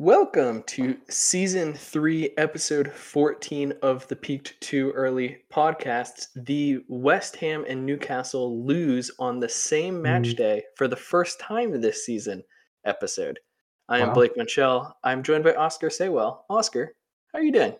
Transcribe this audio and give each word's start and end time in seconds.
Welcome 0.00 0.62
to 0.68 0.96
season 1.08 1.74
three, 1.74 2.30
episode 2.38 2.92
14 2.92 3.72
of 3.82 4.06
the 4.06 4.14
Peaked 4.14 4.54
Too 4.60 4.92
Early 4.92 5.38
podcast. 5.52 6.28
The 6.36 6.78
West 6.86 7.34
Ham 7.36 7.64
and 7.68 7.84
Newcastle 7.84 8.64
lose 8.64 9.10
on 9.18 9.40
the 9.40 9.48
same 9.48 10.00
match 10.00 10.28
Mm. 10.28 10.36
day 10.36 10.62
for 10.76 10.86
the 10.86 10.94
first 10.96 11.40
time 11.40 11.80
this 11.80 12.06
season 12.06 12.44
episode. 12.84 13.40
I 13.88 13.98
am 13.98 14.08
Wow. 14.08 14.14
Blake 14.14 14.36
Michelle. 14.36 14.96
I'm 15.02 15.22
joined 15.24 15.42
by 15.42 15.54
Oscar 15.54 15.88
Saywell. 15.90 16.44
Oscar, 16.48 16.94
how 17.32 17.40
are 17.40 17.42
you 17.42 17.52
doing? 17.52 17.74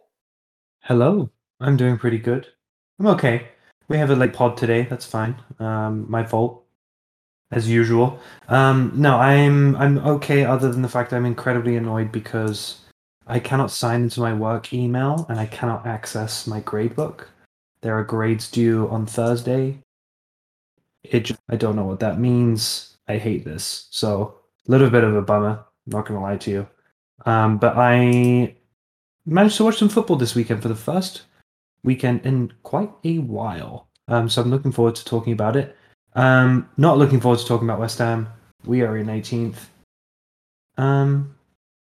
Hello. 0.82 1.30
I'm 1.60 1.76
doing 1.76 1.98
pretty 1.98 2.18
good. 2.18 2.48
I'm 2.98 3.06
okay. 3.08 3.46
We 3.86 3.96
have 3.98 4.10
a 4.10 4.16
late 4.16 4.32
pod 4.32 4.56
today. 4.56 4.82
That's 4.90 5.06
fine. 5.06 5.36
Um, 5.60 6.10
my 6.10 6.24
fault, 6.24 6.64
as 7.50 7.68
usual. 7.68 8.18
Um, 8.48 8.92
no, 8.94 9.16
I'm 9.16 9.76
I'm 9.76 9.98
okay. 9.98 10.44
Other 10.44 10.70
than 10.70 10.82
the 10.82 10.88
fact 10.88 11.12
I'm 11.12 11.26
incredibly 11.26 11.76
annoyed 11.76 12.12
because 12.12 12.80
I 13.26 13.38
cannot 13.38 13.70
sign 13.70 14.02
into 14.02 14.20
my 14.20 14.32
work 14.32 14.72
email 14.72 15.26
and 15.28 15.38
I 15.38 15.46
cannot 15.46 15.86
access 15.86 16.46
my 16.46 16.60
gradebook. 16.60 17.26
There 17.80 17.96
are 17.96 18.04
grades 18.04 18.50
due 18.50 18.88
on 18.88 19.06
Thursday. 19.06 19.78
It 21.04 21.20
just, 21.20 21.40
I 21.48 21.56
don't 21.56 21.76
know 21.76 21.84
what 21.84 22.00
that 22.00 22.18
means. 22.18 22.96
I 23.06 23.18
hate 23.18 23.44
this. 23.44 23.86
So 23.90 24.38
a 24.66 24.70
little 24.70 24.90
bit 24.90 25.04
of 25.04 25.14
a 25.14 25.22
bummer. 25.22 25.64
Not 25.86 26.06
gonna 26.06 26.22
lie 26.22 26.36
to 26.38 26.50
you. 26.50 26.68
Um, 27.24 27.58
but 27.58 27.76
I 27.76 28.54
managed 29.26 29.56
to 29.58 29.64
watch 29.64 29.78
some 29.78 29.88
football 29.88 30.16
this 30.16 30.34
weekend 30.34 30.62
for 30.62 30.68
the 30.68 30.74
first 30.74 31.22
weekend 31.84 32.24
in 32.26 32.52
quite 32.62 32.90
a 33.04 33.18
while. 33.18 33.88
Um, 34.08 34.28
so 34.28 34.42
I'm 34.42 34.50
looking 34.50 34.72
forward 34.72 34.94
to 34.96 35.04
talking 35.04 35.32
about 35.32 35.56
it. 35.56 35.76
Um, 36.18 36.68
not 36.76 36.98
looking 36.98 37.20
forward 37.20 37.38
to 37.38 37.46
talking 37.46 37.68
about 37.68 37.78
West 37.78 37.98
Ham. 37.98 38.28
We 38.64 38.82
are 38.82 38.96
in 38.96 39.06
18th. 39.06 39.56
Um, 40.76 41.36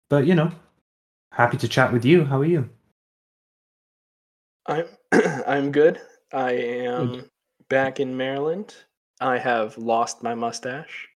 but 0.09 0.27
you 0.27 0.37
know, 0.37 0.53
happy 1.33 1.57
to 1.57 1.67
chat 1.67 1.93
with 1.93 2.05
you. 2.05 2.25
How 2.25 2.39
are 2.41 2.45
you? 2.45 2.71
I'm 4.67 4.87
I'm 5.47 5.73
good. 5.73 6.01
I 6.33 6.53
am 6.53 7.29
back 7.69 7.99
in 7.99 8.17
Maryland. 8.17 8.75
I 9.21 9.39
have 9.39 9.77
lost 9.77 10.23
my 10.23 10.35
mustache. 10.37 11.09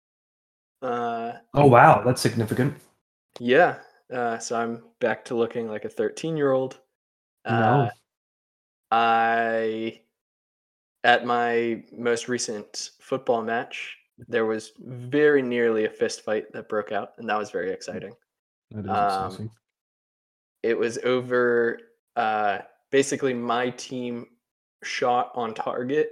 Uh, 0.81 1.33
Oh 1.53 1.67
wow, 1.67 2.03
that's 2.05 2.23
significant. 2.23 2.75
yeah. 3.39 3.77
Uh, 4.13 4.39
so 4.39 4.57
I'm 4.57 4.83
back 5.01 5.25
to 5.27 5.35
looking 5.35 5.69
like 5.69 5.85
a 5.85 5.89
13 5.89 6.37
year 6.37 6.53
old. 6.53 6.79
Uh, 7.45 7.61
No. 7.61 7.91
I 8.91 10.01
at 11.05 11.27
my 11.27 11.83
most 11.93 12.29
recent 12.29 12.91
football 12.99 13.43
match, 13.43 13.97
there 14.27 14.47
was 14.47 14.73
very 14.79 15.43
nearly 15.43 15.85
a 15.85 15.91
fist 15.91 16.23
fight 16.23 16.51
that 16.53 16.69
broke 16.69 16.93
out, 16.93 17.13
and 17.19 17.29
that 17.29 17.39
was 17.39 17.51
very 17.51 17.71
exciting. 17.71 18.15
That 18.71 18.85
is 18.85 18.91
um, 18.91 19.27
exciting. 19.27 19.51
It 20.63 20.79
was 20.79 20.99
over. 21.05 21.79
Uh, 22.17 22.59
basically, 22.91 23.35
my 23.35 23.71
team 23.71 24.27
shot 24.83 25.31
on 25.35 25.55
target, 25.55 26.11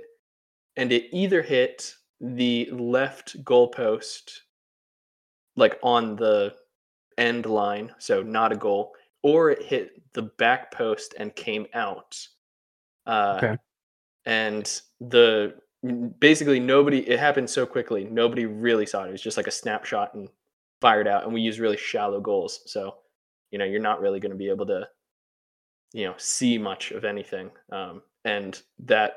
and 0.76 0.92
it 0.92 1.06
either 1.12 1.42
hit 1.42 1.94
the 2.20 2.68
left 2.70 3.42
goalpost, 3.44 4.40
like 5.56 5.78
on 5.82 6.16
the 6.16 6.54
end 7.18 7.46
line, 7.46 7.94
so 7.98 8.22
not 8.22 8.52
a 8.52 8.56
goal, 8.56 8.92
or 9.22 9.50
it 9.50 9.62
hit 9.62 10.02
the 10.12 10.22
back 10.22 10.70
post 10.70 11.14
and 11.18 11.34
came 11.34 11.66
out. 11.72 12.18
Uh, 13.06 13.40
Okay. 13.42 13.56
And 14.24 14.80
the 15.00 15.54
basically 16.18 16.60
nobody. 16.60 16.98
It 17.08 17.18
happened 17.18 17.50
so 17.50 17.66
quickly. 17.66 18.04
Nobody 18.04 18.46
really 18.46 18.86
saw 18.86 19.04
it. 19.04 19.08
It 19.08 19.12
was 19.12 19.22
just 19.22 19.36
like 19.36 19.46
a 19.46 19.52
snapshot 19.52 20.14
and 20.14 20.28
fired 20.80 21.08
out. 21.08 21.24
And 21.24 21.32
we 21.32 21.40
use 21.40 21.60
really 21.60 21.76
shallow 21.76 22.20
goals, 22.20 22.60
so 22.66 22.96
you 23.50 23.58
know 23.58 23.64
you're 23.64 23.80
not 23.80 24.00
really 24.00 24.20
going 24.20 24.32
to 24.32 24.38
be 24.38 24.48
able 24.48 24.66
to 24.66 24.88
you 25.92 26.06
know 26.06 26.14
see 26.16 26.58
much 26.58 26.92
of 26.92 27.04
anything. 27.04 27.50
Um, 27.70 28.02
and 28.24 28.60
that 28.80 29.14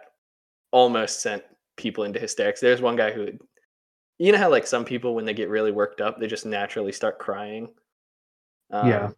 almost 0.71 1.21
sent 1.21 1.43
people 1.77 2.03
into 2.03 2.19
hysterics. 2.19 2.59
There's 2.59 2.81
one 2.81 2.95
guy 2.95 3.11
who, 3.11 3.27
you 4.17 4.31
know 4.31 4.37
how 4.37 4.49
like 4.49 4.67
some 4.67 4.85
people 4.85 5.13
when 5.13 5.25
they 5.25 5.33
get 5.33 5.49
really 5.49 5.71
worked 5.71 6.01
up, 6.01 6.19
they 6.19 6.27
just 6.27 6.45
naturally 6.45 6.91
start 6.91 7.19
crying. 7.19 7.69
Yeah. 8.71 9.05
Um, 9.05 9.15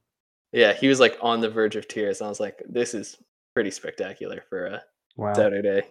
yeah, 0.51 0.73
he 0.73 0.87
was 0.87 0.99
like 0.99 1.17
on 1.21 1.41
the 1.41 1.49
verge 1.49 1.75
of 1.75 1.87
tears. 1.87 2.21
I 2.21 2.27
was 2.27 2.39
like, 2.39 2.61
this 2.67 2.93
is 2.93 3.17
pretty 3.53 3.71
spectacular 3.71 4.43
for 4.49 4.65
a 4.65 4.83
Wow. 5.17 5.33
Saturday 5.33 5.83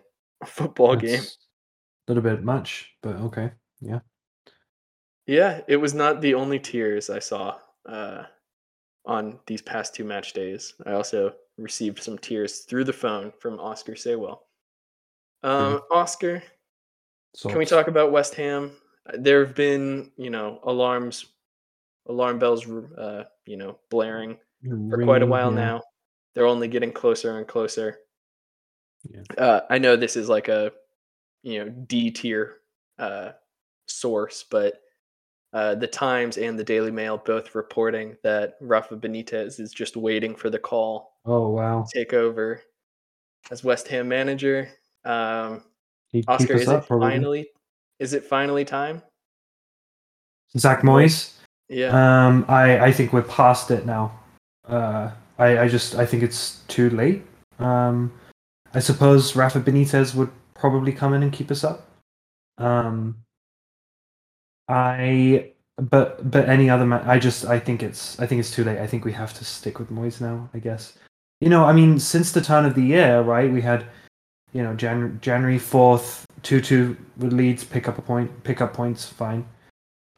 football 0.45 0.97
game. 0.97 1.23
A 1.23 2.13
little 2.13 2.23
bit 2.23 2.45
much, 2.45 2.93
but 3.03 3.17
okay. 3.17 3.51
Yeah. 3.81 4.01
Yeah, 5.27 5.61
it 5.67 5.77
was 5.77 5.93
not 5.93 6.21
the 6.21 6.35
only 6.35 6.59
tears 6.59 7.11
I 7.11 7.19
saw 7.19 7.57
uh, 7.89 8.25
on 9.05 9.41
these 9.47 9.61
past 9.61 9.95
two 9.95 10.05
match 10.05 10.33
days. 10.33 10.75
I 10.87 10.93
also 10.93 11.35
received 11.59 12.03
some 12.03 12.19
tears 12.19 12.61
through 12.61 12.85
the 12.85 12.93
phone 12.93 13.33
from 13.41 13.59
Oscar 13.59 13.93
Saywell. 13.93 14.39
Um, 15.43 15.81
Oscar, 15.91 16.43
So 17.35 17.49
can 17.49 17.59
we 17.59 17.67
talk 17.67 17.89
about 17.89 18.13
West 18.13 18.35
Ham? 18.35 18.73
There 19.15 19.45
have 19.45 19.55
been, 19.55 20.13
you 20.17 20.31
know, 20.31 20.61
alarms, 20.65 21.27
alarm 22.09 22.39
bells, 22.39 22.69
uh, 22.69 23.25
you 23.47 23.57
know, 23.57 23.79
blaring 23.91 24.39
for 24.91 25.03
quite 25.03 25.23
a 25.23 25.27
while 25.27 25.51
now. 25.51 25.83
They're 26.35 26.47
only 26.47 26.69
getting 26.69 26.93
closer 26.93 27.39
and 27.39 27.47
closer. 27.47 27.99
Yeah. 29.11 29.23
Uh, 29.43 29.61
I 29.71 29.79
know 29.79 29.97
this 29.97 30.17
is 30.17 30.29
like 30.29 30.49
a, 30.49 30.73
you 31.43 31.65
know, 31.65 31.71
D 31.71 32.11
tier 32.11 32.59
uh, 32.99 33.33
source, 33.87 34.45
but 34.51 34.81
uh, 35.53 35.75
the 35.75 35.87
Times 35.87 36.37
and 36.39 36.59
the 36.59 36.65
Daily 36.65 36.91
Mail 36.91 37.19
both 37.25 37.55
reporting 37.55 38.17
that 38.23 38.57
Rafa 38.61 38.97
Benitez 38.97 39.61
is 39.61 39.73
just 39.73 39.97
waiting 39.97 40.35
for 40.35 40.51
the 40.51 40.59
call 40.59 41.15
Oh 41.25 41.51
wow. 41.51 41.85
to 41.85 41.99
take 41.99 42.13
over 42.13 42.63
as 43.51 43.65
West 43.65 43.89
Ham 43.89 44.09
manager. 44.09 44.69
Um, 45.05 45.63
He'd 46.09 46.25
Oscar, 46.29 46.55
is 46.55 46.69
up, 46.69 46.85
it 46.85 46.87
probably. 46.89 47.09
finally? 47.09 47.49
Is 47.99 48.13
it 48.13 48.25
finally 48.25 48.65
time? 48.65 49.03
Zach 50.57 50.83
Moyes. 50.83 51.33
Yeah. 51.69 52.27
Um, 52.27 52.45
I 52.49 52.79
I 52.79 52.93
think 52.93 53.13
we're 53.13 53.23
past 53.23 53.71
it 53.71 53.87
now. 53.87 54.19
Uh, 54.69 55.11
I 55.39 55.59
I 55.61 55.69
just 55.69 55.95
I 55.97 56.07
think 56.07 56.23
it's 56.23 56.61
too 56.69 56.91
late. 56.91 57.25
Um, 57.59 58.13
I 58.77 58.81
suppose 58.81 59.35
Rafa 59.35 59.61
Benitez 59.61 60.15
would 60.15 60.31
probably 60.53 60.93
come 60.93 61.15
in 61.15 61.23
and 61.23 61.33
keep 61.33 61.51
us 61.51 61.65
up. 61.65 61.89
Um, 62.59 63.17
I 64.69 65.53
but 65.79 66.31
but 66.31 66.47
any 66.47 66.69
other 66.69 66.85
man, 66.85 67.03
I 67.09 67.19
just 67.19 67.47
I 67.47 67.59
think 67.59 67.83
it's 67.83 68.21
I 68.21 68.27
think 68.27 68.39
it's 68.41 68.51
too 68.51 68.65
late. 68.65 68.79
I 68.79 68.87
think 68.87 69.07
we 69.07 69.13
have 69.13 69.33
to 69.39 69.47
stick 69.47 69.79
with 69.79 69.91
Moyes 69.91 70.21
now. 70.21 70.51
I 70.53 70.59
guess. 70.59 70.93
You 71.41 71.49
know, 71.49 71.65
I 71.65 71.73
mean, 71.73 71.99
since 71.99 72.33
the 72.33 72.43
turn 72.43 72.67
of 72.67 72.75
the 72.75 72.83
year, 72.83 73.23
right? 73.23 73.51
We 73.51 73.63
had, 73.63 73.87
you 74.53 74.63
know, 74.63 74.75
Jan- 74.75 75.19
January 75.23 75.59
fourth, 75.59 76.27
two 76.43 76.61
two 76.61 76.99
with 77.17 77.33
Leeds, 77.33 77.65
pick 77.65 77.89
up 77.89 77.97
a 77.97 78.03
point, 78.03 78.31
pick 78.45 78.61
up 78.61 78.75
points, 78.75 79.09
fine. 79.09 79.47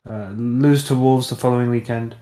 Uh, 0.08 0.30
lose 0.36 0.84
to 0.88 0.96
Wolves 0.96 1.30
the 1.30 1.36
following 1.36 1.70
weekend. 1.70 2.16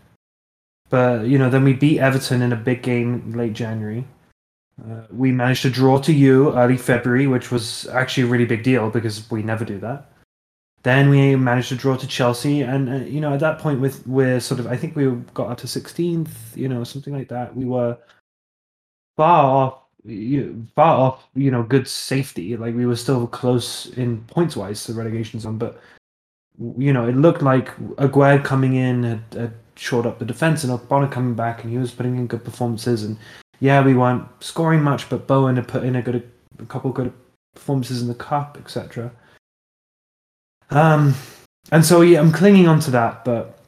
But 0.91 1.27
you 1.29 1.39
know, 1.39 1.49
then 1.49 1.65
we 1.65 1.73
beat 1.73 2.01
Everton 2.01 2.43
in 2.43 2.53
a 2.53 2.57
big 2.57 2.83
game 2.83 3.33
late 3.33 3.55
January. 3.55 4.05
Uh, 4.83 5.03
we 5.11 5.33
managed 5.33 5.63
to 5.63 5.71
draw 5.71 5.99
to 5.99 6.13
you 6.13 6.55
early 6.55 6.77
February, 6.77 7.27
which 7.27 7.51
was 7.51 7.87
actually 7.89 8.25
a 8.25 8.27
really 8.27 8.45
big 8.45 8.63
deal 8.63 8.91
because 8.91 9.31
we 9.31 9.43
never 9.43 9.65
do 9.65 9.79
that. 9.79 10.13
Then 10.83 11.09
we 11.09 11.35
managed 11.35 11.71
to 11.71 11.77
draw 11.77 11.97
to 11.97 12.07
Chelsea, 12.07 12.63
and 12.63 12.89
uh, 12.89 13.05
you 13.07 13.21
know, 13.21 13.33
at 13.33 13.41
that 13.41 13.59
point, 13.59 13.81
with 13.81 14.07
we're 14.07 14.39
sort 14.39 14.61
of, 14.61 14.67
I 14.67 14.77
think 14.77 14.95
we 14.95 15.11
got 15.35 15.51
up 15.51 15.59
to 15.59 15.67
16th, 15.67 16.29
you 16.55 16.69
know, 16.69 16.85
something 16.85 17.13
like 17.13 17.29
that. 17.29 17.57
We 17.57 17.65
were 17.65 17.99
far 19.17 19.45
off, 19.45 19.79
you, 20.05 20.67
far 20.77 20.97
off, 20.97 21.27
you 21.35 21.51
know, 21.51 21.63
good 21.63 21.89
safety. 21.89 22.57
Like 22.57 22.75
we 22.75 22.87
were 22.87 22.97
still 22.97 23.27
close 23.27 23.87
in 23.97 24.23
points 24.27 24.57
wise 24.57 24.85
to 24.85 24.93
relegation 24.93 25.41
zone, 25.41 25.59
but 25.59 25.81
you 26.79 26.93
know, 26.93 27.09
it 27.09 27.17
looked 27.17 27.43
like 27.43 27.77
Aguerd 27.97 28.45
coming 28.45 28.75
in 28.75 29.03
had, 29.03 29.23
had 29.33 29.55
shored 29.75 30.07
up 30.07 30.19
the 30.19 30.25
defense, 30.25 30.65
and 30.65 30.89
Bonner 30.89 31.09
coming 31.09 31.35
back, 31.35 31.65
and 31.65 31.73
he 31.73 31.79
was 31.79 31.93
putting 31.93 32.17
in 32.17 32.27
good 32.27 32.45
performances. 32.45 33.03
And 33.03 33.19
yeah, 33.61 33.85
we 33.85 33.95
weren't 33.95 34.27
scoring 34.41 34.83
much, 34.83 35.09
but 35.09 35.27
Bowen 35.27 35.57
had 35.57 35.69
put 35.69 35.85
in 35.85 35.97
a 35.97 36.03
good, 36.03 36.31
a 36.59 36.67
couple 36.67 36.91
good 36.93 37.13
performances 37.55 38.03
in 38.03 38.09
the 38.09 38.15
cup, 38.15 38.57
etc. 38.61 39.11
Um, 40.71 41.15
and 41.73 41.85
so 41.85 42.03
yeah, 42.03 42.21
I'm 42.21 42.33
clinging 42.33 42.69
on 42.69 42.81
to 42.81 42.91
that, 42.93 43.25
but 43.25 43.59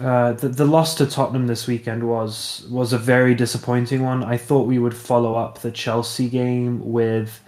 uh, 0.00 0.32
the 0.34 0.48
the 0.48 0.64
loss 0.64 0.94
to 0.96 1.06
Tottenham 1.06 1.46
this 1.46 1.66
weekend 1.66 2.04
was 2.04 2.66
was 2.70 2.92
a 2.92 2.98
very 2.98 3.34
disappointing 3.34 4.02
one. 4.02 4.22
I 4.22 4.36
thought 4.36 4.66
we 4.66 4.78
would 4.78 4.96
follow 4.96 5.34
up 5.34 5.58
the 5.58 5.72
Chelsea 5.72 6.28
game 6.28 6.92
with 6.92 7.40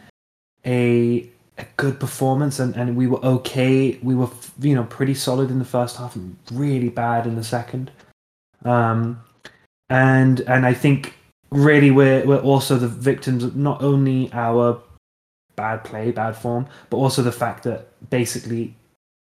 a 0.67 1.29
a 1.59 1.67
good 1.77 2.01
performance, 2.01 2.59
and, 2.59 2.75
and 2.77 2.97
we 2.97 3.07
were 3.07 3.25
okay. 3.25 3.99
We 4.03 4.15
were 4.15 4.29
you 4.61 4.75
know 4.75 4.85
pretty 4.85 5.15
solid 5.15 5.51
in 5.51 5.59
the 5.59 5.65
first 5.65 5.97
half, 5.97 6.17
and 6.17 6.37
really 6.51 6.89
bad 6.89 7.27
in 7.27 7.37
the 7.37 7.45
second. 7.45 7.91
Um, 8.65 9.23
and 9.93 10.41
and 10.41 10.65
I 10.65 10.73
think 10.73 11.15
really 11.51 11.91
we're 11.91 12.25
we're 12.25 12.41
also 12.41 12.77
the 12.77 12.89
victims 12.89 13.45
of 13.45 13.55
not 13.57 13.83
only 13.83 14.31
our 14.33 14.81
bad 15.55 15.85
play, 15.85 16.11
bad 16.11 16.35
form, 16.35 16.67
but 16.89 16.97
also 16.97 17.23
the 17.23 17.31
fact 17.31 17.65
that 17.65 17.89
basically 18.09 18.75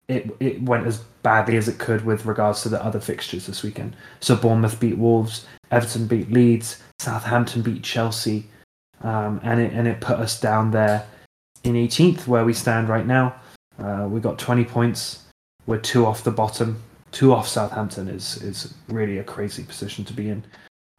it 0.09 0.35
it 0.41 0.63
went 0.63 0.87
as 0.87 0.99
badly 1.23 1.59
as 1.59 1.69
it 1.69 1.79
could 1.79 2.07
with 2.07 2.25
regards 2.25 2.63
to 2.63 2.71
the 2.71 2.83
other 2.83 3.01
fixtures 3.01 3.47
this 3.47 3.63
weekend. 3.63 3.95
So 4.21 4.35
Bournemouth 4.35 4.81
beat 4.81 4.97
Wolves, 4.97 5.47
Everton 5.71 6.07
beat 6.07 6.33
Leeds, 6.33 6.83
Southampton 7.01 7.61
beat 7.61 7.83
Chelsea, 7.83 8.49
um, 9.03 9.41
and 9.43 9.61
it 9.61 9.75
and 9.75 9.87
it 9.87 10.01
put 10.01 10.19
us 10.19 10.41
down 10.41 10.71
there 10.71 11.07
in 11.65 11.75
18th 11.75 12.27
where 12.27 12.47
we 12.47 12.55
stand 12.55 12.89
right 12.89 13.07
now. 13.07 13.35
Uh, 13.79 14.09
we 14.09 14.21
got 14.21 14.39
20 14.39 14.65
points. 14.65 15.25
We're 15.67 15.81
two 15.81 16.07
off 16.07 16.25
the 16.25 16.31
bottom. 16.31 16.83
Two 17.13 17.33
off 17.33 17.49
Southampton 17.49 18.09
is 18.09 18.43
is 18.43 18.75
really 18.89 19.19
a 19.19 19.25
crazy 19.25 19.65
position 19.65 20.05
to 20.05 20.13
be 20.13 20.29
in. 20.29 20.45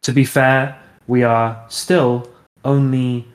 To 0.03 0.13
be 0.13 0.25
fair, 0.25 0.79
we 1.07 1.23
are 1.23 1.63
still 1.69 2.29
only 2.63 3.27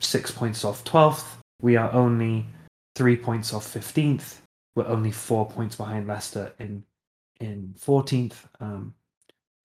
six 0.00 0.30
points 0.30 0.64
off 0.64 0.84
12th. 0.84 1.24
We 1.62 1.76
are 1.76 1.92
only 1.92 2.46
three 2.94 3.16
points 3.16 3.52
off 3.52 3.66
15th. 3.72 4.38
We're 4.74 4.86
only 4.86 5.12
four 5.12 5.48
points 5.48 5.76
behind 5.76 6.06
Leicester 6.06 6.52
in 6.58 6.84
in 7.40 7.74
14th. 7.78 8.34
Um, 8.60 8.94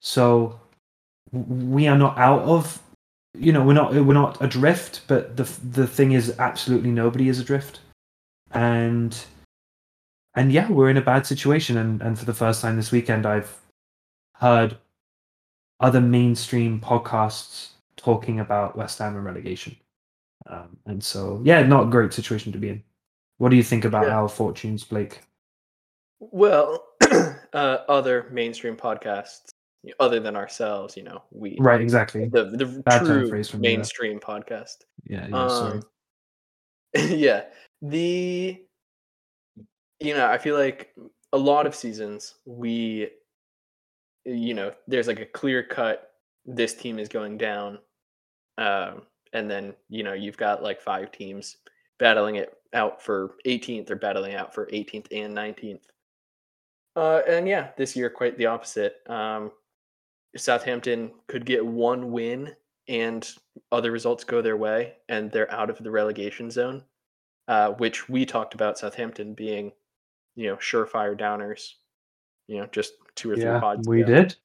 so 0.01 0.59
we 1.31 1.87
are 1.87 1.97
not 1.97 2.17
out 2.17 2.41
of 2.41 2.81
you 3.33 3.53
know 3.53 3.63
we're 3.63 3.73
not 3.73 3.93
we're 3.93 4.13
not 4.13 4.41
adrift 4.41 5.01
but 5.07 5.37
the 5.37 5.43
the 5.71 5.87
thing 5.87 6.11
is 6.11 6.37
absolutely 6.39 6.91
nobody 6.91 7.29
is 7.29 7.39
adrift 7.39 7.79
and 8.51 9.25
and 10.35 10.51
yeah 10.51 10.69
we're 10.69 10.89
in 10.89 10.97
a 10.97 11.01
bad 11.01 11.25
situation. 11.25 11.77
And 11.77 12.01
and 12.01 12.17
for 12.17 12.25
the 12.25 12.33
first 12.33 12.61
time 12.61 12.75
this 12.75 12.91
weekend 12.91 13.25
i've 13.25 13.57
heard 14.35 14.77
other 15.79 16.01
mainstream 16.01 16.79
podcasts 16.79 17.69
talking 17.97 18.39
about 18.39 18.77
west 18.77 18.99
ham 18.99 19.15
and 19.15 19.25
relegation. 19.25 19.75
Um, 20.47 20.77
and 20.85 21.03
so 21.03 21.41
yeah 21.43 21.61
not 21.63 21.83
a 21.87 21.89
great 21.89 22.13
situation 22.13 22.51
to 22.51 22.57
be 22.57 22.69
in. 22.69 22.83
What 23.37 23.49
do 23.49 23.55
you 23.55 23.63
think 23.63 23.85
about 23.85 24.07
yeah. 24.07 24.17
our 24.17 24.29
fortunes 24.29 24.83
blake? 24.83 25.21
Well 26.19 26.87
uh, 27.53 27.77
other 27.87 28.27
mainstream 28.31 28.75
podcasts 28.75 29.49
other 29.99 30.19
than 30.19 30.35
ourselves, 30.35 30.95
you 30.95 31.03
know, 31.03 31.23
we 31.31 31.57
right 31.59 31.81
exactly. 31.81 32.27
the 32.27 32.45
the 32.45 32.65
Bad 32.85 33.05
true 33.05 33.43
mainstream 33.57 34.19
podcast. 34.19 34.77
Yeah, 35.05 35.27
yeah, 35.27 35.35
um, 35.35 35.83
yeah. 36.95 37.43
The 37.81 38.61
you 40.01 40.13
know, 40.13 40.27
I 40.27 40.37
feel 40.37 40.57
like 40.57 40.93
a 41.33 41.37
lot 41.37 41.65
of 41.65 41.75
seasons 41.75 42.35
we 42.45 43.09
you 44.25 44.53
know, 44.53 44.71
there's 44.87 45.07
like 45.07 45.19
a 45.19 45.25
clear 45.25 45.63
cut 45.63 46.11
this 46.45 46.73
team 46.73 46.99
is 46.99 47.09
going 47.09 47.37
down. 47.37 47.79
Um, 48.57 49.03
and 49.33 49.49
then, 49.49 49.73
you 49.89 50.03
know, 50.03 50.13
you've 50.13 50.37
got 50.37 50.63
like 50.63 50.81
five 50.81 51.11
teams 51.11 51.57
battling 51.99 52.35
it 52.35 52.53
out 52.73 53.01
for 53.01 53.35
18th 53.45 53.89
or 53.89 53.95
battling 53.95 54.35
out 54.35 54.53
for 54.53 54.67
18th 54.67 55.07
and 55.11 55.35
19th. 55.35 55.83
Uh, 56.95 57.21
and 57.27 57.47
yeah, 57.47 57.69
this 57.77 57.95
year 57.95 58.09
quite 58.09 58.37
the 58.37 58.45
opposite. 58.45 58.97
Um, 59.09 59.51
Southampton 60.35 61.11
could 61.27 61.45
get 61.45 61.65
one 61.65 62.11
win 62.11 62.55
and 62.87 63.29
other 63.71 63.91
results 63.91 64.23
go 64.23 64.41
their 64.41 64.57
way 64.57 64.93
and 65.09 65.31
they're 65.31 65.51
out 65.51 65.69
of 65.69 65.77
the 65.77 65.91
relegation 65.91 66.51
zone, 66.51 66.83
uh, 67.47 67.71
which 67.71 68.09
we 68.09 68.25
talked 68.25 68.53
about 68.53 68.77
Southampton 68.77 69.33
being, 69.33 69.71
you 70.35 70.47
know, 70.47 70.55
surefire 70.57 71.19
downers, 71.19 71.73
you 72.47 72.59
know, 72.59 72.67
just 72.71 72.93
two 73.15 73.31
or 73.31 73.35
three 73.35 73.45
yeah, 73.45 73.59
pods. 73.59 73.87
We 73.87 74.01
ago. 74.01 74.13
did. 74.13 74.35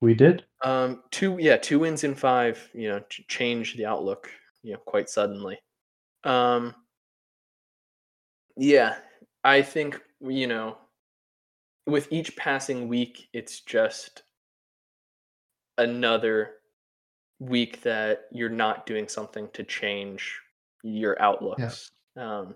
We 0.00 0.14
did. 0.14 0.44
Um, 0.64 1.02
two, 1.10 1.36
yeah, 1.38 1.56
two 1.56 1.78
wins 1.78 2.04
in 2.04 2.14
five, 2.14 2.68
you 2.72 2.88
know, 2.88 3.00
change 3.28 3.76
the 3.76 3.86
outlook, 3.86 4.30
you 4.62 4.72
know, 4.72 4.78
quite 4.86 5.10
suddenly. 5.10 5.58
Um, 6.24 6.74
yeah, 8.56 8.96
I 9.44 9.62
think, 9.62 10.00
you 10.20 10.46
know, 10.46 10.78
with 11.86 12.08
each 12.10 12.36
passing 12.36 12.88
week, 12.88 13.28
it's 13.32 13.60
just 13.60 14.22
another 15.78 16.52
week 17.38 17.82
that 17.82 18.24
you're 18.32 18.48
not 18.50 18.86
doing 18.86 19.08
something 19.08 19.48
to 19.54 19.64
change 19.64 20.38
your 20.82 21.20
outlooks. 21.20 21.90
Yeah. 22.16 22.38
Um, 22.38 22.54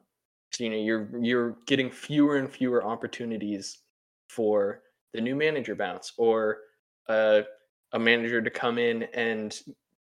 so 0.54 0.64
you 0.64 0.70
know 0.70 0.76
you're 0.76 1.08
you're 1.20 1.56
getting 1.66 1.90
fewer 1.90 2.36
and 2.36 2.50
fewer 2.50 2.84
opportunities 2.84 3.78
for 4.28 4.82
the 5.12 5.20
new 5.20 5.34
manager 5.34 5.74
bounce 5.74 6.12
or 6.16 6.58
uh, 7.08 7.42
a 7.92 7.98
manager 7.98 8.40
to 8.40 8.50
come 8.50 8.78
in 8.78 9.04
and 9.14 9.60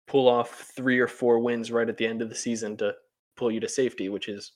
pull 0.06 0.28
off 0.28 0.72
three 0.74 0.98
or 0.98 1.08
four 1.08 1.38
wins 1.38 1.70
right 1.70 1.88
at 1.88 1.96
the 1.96 2.06
end 2.06 2.22
of 2.22 2.28
the 2.28 2.34
season 2.34 2.76
to 2.76 2.94
pull 3.36 3.50
you 3.50 3.60
to 3.60 3.68
safety, 3.68 4.08
which 4.08 4.28
is 4.28 4.52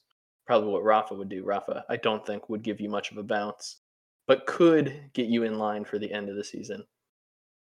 probably 0.47 0.71
what 0.71 0.83
Rafa 0.83 1.15
would 1.15 1.29
do. 1.29 1.45
Rafa, 1.45 1.85
I 1.89 1.97
don't 1.97 2.27
think 2.27 2.49
would 2.49 2.63
give 2.63 2.81
you 2.81 2.89
much 2.89 3.13
of 3.13 3.19
a 3.19 3.23
bounce, 3.23 3.79
but 4.27 4.47
could 4.47 5.11
get 5.13 5.27
you 5.27 5.45
in 5.45 5.59
line 5.59 5.85
for 5.85 5.99
the 5.99 6.13
end 6.13 6.29
of 6.29 6.37
the 6.37 6.45
season. 6.45 6.85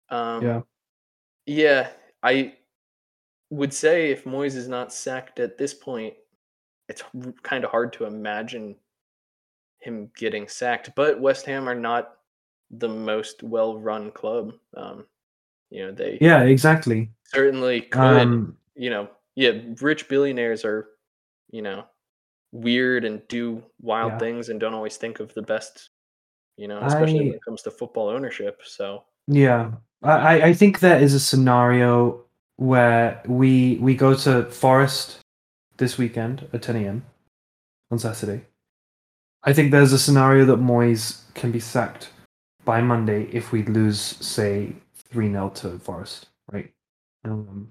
Um, 0.08 0.42
yeah. 0.42 0.60
Yeah, 1.46 1.88
I 2.22 2.54
would 3.50 3.74
say 3.74 4.10
if 4.10 4.24
Moyes 4.24 4.54
is 4.54 4.68
not 4.68 4.92
sacked 4.92 5.40
at 5.40 5.58
this 5.58 5.74
point, 5.74 6.14
it's 6.90 7.04
kind 7.44 7.62
of 7.64 7.70
hard 7.70 7.92
to 7.94 8.04
imagine 8.04 8.74
him 9.78 10.10
getting 10.16 10.48
sacked. 10.48 10.90
But 10.96 11.20
West 11.20 11.46
Ham 11.46 11.68
are 11.68 11.74
not 11.74 12.16
the 12.72 12.88
most 12.88 13.42
well-run 13.44 14.10
club. 14.10 14.54
Um, 14.76 15.06
you 15.70 15.86
know, 15.86 15.92
they 15.92 16.18
yeah, 16.20 16.42
exactly. 16.42 17.10
Certainly 17.26 17.82
could. 17.82 18.00
Um, 18.00 18.56
you 18.74 18.90
know, 18.90 19.08
yeah, 19.36 19.52
rich 19.80 20.08
billionaires 20.08 20.64
are, 20.64 20.88
you 21.50 21.62
know, 21.62 21.84
weird 22.52 23.04
and 23.04 23.22
do 23.28 23.62
wild 23.80 24.12
yeah. 24.12 24.18
things 24.18 24.48
and 24.48 24.58
don't 24.58 24.74
always 24.74 24.96
think 24.96 25.20
of 25.20 25.32
the 25.34 25.42
best. 25.42 25.90
You 26.56 26.66
know, 26.66 26.80
especially 26.82 27.20
I, 27.20 27.24
when 27.24 27.34
it 27.34 27.44
comes 27.44 27.62
to 27.62 27.70
football 27.70 28.08
ownership. 28.08 28.62
So 28.64 29.04
yeah, 29.28 29.70
I, 30.02 30.42
I 30.42 30.52
think 30.52 30.80
there 30.80 30.98
is 30.98 31.14
a 31.14 31.20
scenario 31.20 32.24
where 32.56 33.22
we 33.26 33.78
we 33.80 33.94
go 33.94 34.14
to 34.14 34.44
Forest 34.50 35.20
this 35.80 35.98
weekend 35.98 36.46
at 36.52 36.62
10 36.62 36.76
a.m. 36.76 37.04
on 37.90 37.98
Saturday. 37.98 38.42
I 39.42 39.52
think 39.52 39.72
there's 39.72 39.92
a 39.92 39.98
scenario 39.98 40.44
that 40.44 40.60
Moyes 40.60 41.22
can 41.34 41.50
be 41.50 41.58
sacked 41.58 42.10
by 42.64 42.80
Monday 42.82 43.24
if 43.32 43.50
we 43.50 43.64
lose, 43.64 43.98
say, 44.00 44.74
3 44.94 45.32
0 45.32 45.48
to 45.56 45.78
Forest, 45.80 46.28
right? 46.52 46.70
Um, 47.24 47.70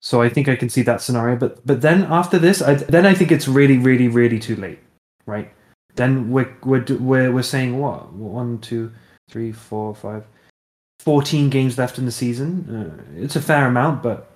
so 0.00 0.20
I 0.20 0.28
think 0.28 0.48
I 0.48 0.56
can 0.56 0.68
see 0.68 0.82
that 0.82 1.00
scenario. 1.00 1.36
But 1.36 1.64
but 1.64 1.80
then 1.80 2.02
after 2.04 2.38
this, 2.38 2.60
I, 2.60 2.74
then 2.74 3.06
I 3.06 3.14
think 3.14 3.32
it's 3.32 3.48
really, 3.48 3.78
really, 3.78 4.08
really 4.08 4.38
too 4.38 4.56
late, 4.56 4.80
right? 5.24 5.50
Then 5.94 6.30
we're, 6.30 6.54
we're, 6.62 6.84
we're, 7.00 7.32
we're 7.32 7.42
saying 7.42 7.78
what? 7.78 8.12
One, 8.12 8.58
two, 8.58 8.92
three, 9.30 9.52
four, 9.52 9.94
five 9.94 10.24
14 11.00 11.50
games 11.50 11.78
left 11.78 11.98
in 11.98 12.04
the 12.04 12.12
season. 12.12 12.68
Uh, 12.68 13.22
it's 13.22 13.36
a 13.36 13.40
fair 13.40 13.66
amount, 13.66 14.02
but 14.02 14.35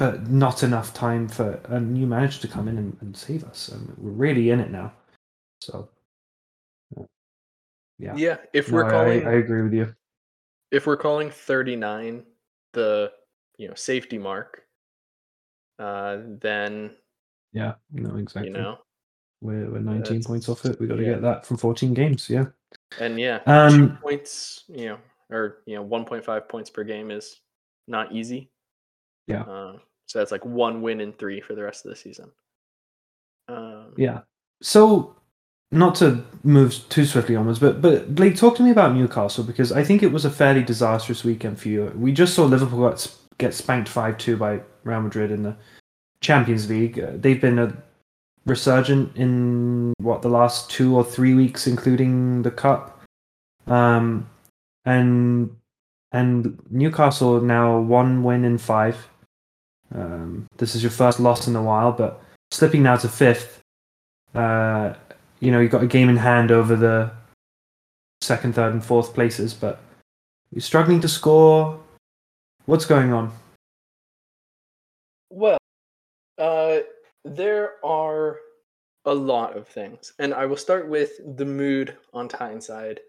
but 0.00 0.30
not 0.30 0.62
enough 0.62 0.94
time 0.94 1.28
for 1.28 1.60
a 1.64 1.78
new 1.78 2.06
manager 2.06 2.40
to 2.40 2.48
come 2.48 2.68
in 2.68 2.78
and, 2.78 2.96
and 3.02 3.14
save 3.14 3.44
us. 3.44 3.70
We're 3.98 4.12
really 4.12 4.48
in 4.48 4.58
it 4.58 4.70
now. 4.70 4.94
So, 5.60 5.90
yeah. 7.98 8.14
Yeah. 8.16 8.38
If 8.54 8.70
we're 8.70 8.88
calling, 8.88 9.26
I, 9.26 9.32
I 9.32 9.34
agree 9.34 9.60
with 9.60 9.74
you. 9.74 9.94
If 10.70 10.86
we're 10.86 10.96
calling 10.96 11.30
39 11.30 12.22
the 12.72 13.12
you 13.58 13.68
know 13.68 13.74
safety 13.74 14.16
mark, 14.16 14.62
uh, 15.78 16.20
then 16.40 16.92
yeah, 17.52 17.74
no, 17.92 18.16
exactly. 18.16 18.48
You 18.48 18.56
know, 18.56 18.78
we're 19.42 19.70
we're 19.70 19.80
19 19.80 20.24
points 20.24 20.48
off 20.48 20.64
it. 20.64 20.80
We 20.80 20.86
got 20.86 20.96
to 20.96 21.02
yeah. 21.02 21.10
get 21.10 21.22
that 21.22 21.44
from 21.44 21.58
14 21.58 21.92
games. 21.92 22.30
Yeah. 22.30 22.46
And 22.98 23.20
yeah, 23.20 23.40
um, 23.44 23.98
points. 24.02 24.64
You 24.68 24.86
know, 24.86 24.98
or 25.28 25.58
you 25.66 25.76
know 25.76 25.84
1.5 25.84 26.48
points 26.48 26.70
per 26.70 26.84
game 26.84 27.10
is 27.10 27.42
not 27.86 28.12
easy. 28.12 28.50
Yeah. 29.26 29.42
Uh, 29.42 29.76
so 30.10 30.18
that's 30.18 30.32
like 30.32 30.44
one 30.44 30.82
win 30.82 31.00
in 31.00 31.12
three 31.12 31.40
for 31.40 31.54
the 31.54 31.62
rest 31.62 31.86
of 31.86 31.90
the 31.90 31.96
season. 31.96 32.32
Um, 33.46 33.94
yeah. 33.96 34.22
So 34.60 35.14
not 35.70 35.94
to 35.96 36.24
move 36.42 36.74
too 36.88 37.04
swiftly 37.04 37.36
onwards, 37.36 37.60
but 37.60 37.80
but 37.80 38.12
Blake, 38.16 38.34
talk 38.34 38.56
to 38.56 38.64
me 38.64 38.72
about 38.72 38.92
Newcastle 38.92 39.44
because 39.44 39.70
I 39.70 39.84
think 39.84 40.02
it 40.02 40.10
was 40.10 40.24
a 40.24 40.30
fairly 40.30 40.64
disastrous 40.64 41.22
weekend 41.22 41.60
for 41.60 41.68
you. 41.68 41.92
We 41.94 42.10
just 42.10 42.34
saw 42.34 42.44
Liverpool 42.44 42.90
get, 42.90 43.16
get 43.38 43.54
spanked 43.54 43.88
five 43.88 44.18
two 44.18 44.36
by 44.36 44.62
Real 44.82 45.00
Madrid 45.00 45.30
in 45.30 45.44
the 45.44 45.56
Champions 46.20 46.68
League. 46.68 46.98
Uh, 46.98 47.12
they've 47.14 47.40
been 47.40 47.60
a 47.60 47.72
resurgent 48.46 49.14
in 49.16 49.94
what 49.98 50.22
the 50.22 50.28
last 50.28 50.70
two 50.70 50.96
or 50.96 51.04
three 51.04 51.34
weeks, 51.34 51.68
including 51.68 52.42
the 52.42 52.50
cup. 52.50 53.00
Um, 53.68 54.28
and 54.84 55.54
and 56.10 56.58
Newcastle 56.68 57.40
now 57.40 57.78
one 57.78 58.24
win 58.24 58.44
in 58.44 58.58
five. 58.58 59.06
Um, 59.94 60.46
this 60.56 60.74
is 60.74 60.82
your 60.82 60.90
first 60.92 61.20
loss 61.20 61.48
in 61.48 61.56
a 61.56 61.62
while, 61.62 61.92
but 61.92 62.22
slipping 62.50 62.82
now 62.82 62.96
to 62.96 63.08
fifth. 63.08 63.60
Uh, 64.34 64.94
you 65.40 65.50
know, 65.50 65.60
you've 65.60 65.72
got 65.72 65.82
a 65.82 65.86
game 65.86 66.08
in 66.08 66.16
hand 66.16 66.50
over 66.50 66.76
the 66.76 67.10
second, 68.20 68.54
third, 68.54 68.72
and 68.72 68.84
fourth 68.84 69.14
places, 69.14 69.54
but 69.54 69.80
you're 70.52 70.60
struggling 70.60 71.00
to 71.00 71.08
score. 71.08 71.80
What's 72.66 72.84
going 72.84 73.12
on? 73.12 73.32
Well, 75.30 75.58
uh, 76.38 76.78
there 77.24 77.84
are 77.84 78.38
a 79.06 79.14
lot 79.14 79.56
of 79.56 79.66
things, 79.66 80.12
and 80.18 80.34
I 80.34 80.46
will 80.46 80.56
start 80.56 80.88
with 80.88 81.12
the 81.36 81.44
mood 81.44 81.96
on 82.12 82.28
Tyneside. 82.28 83.00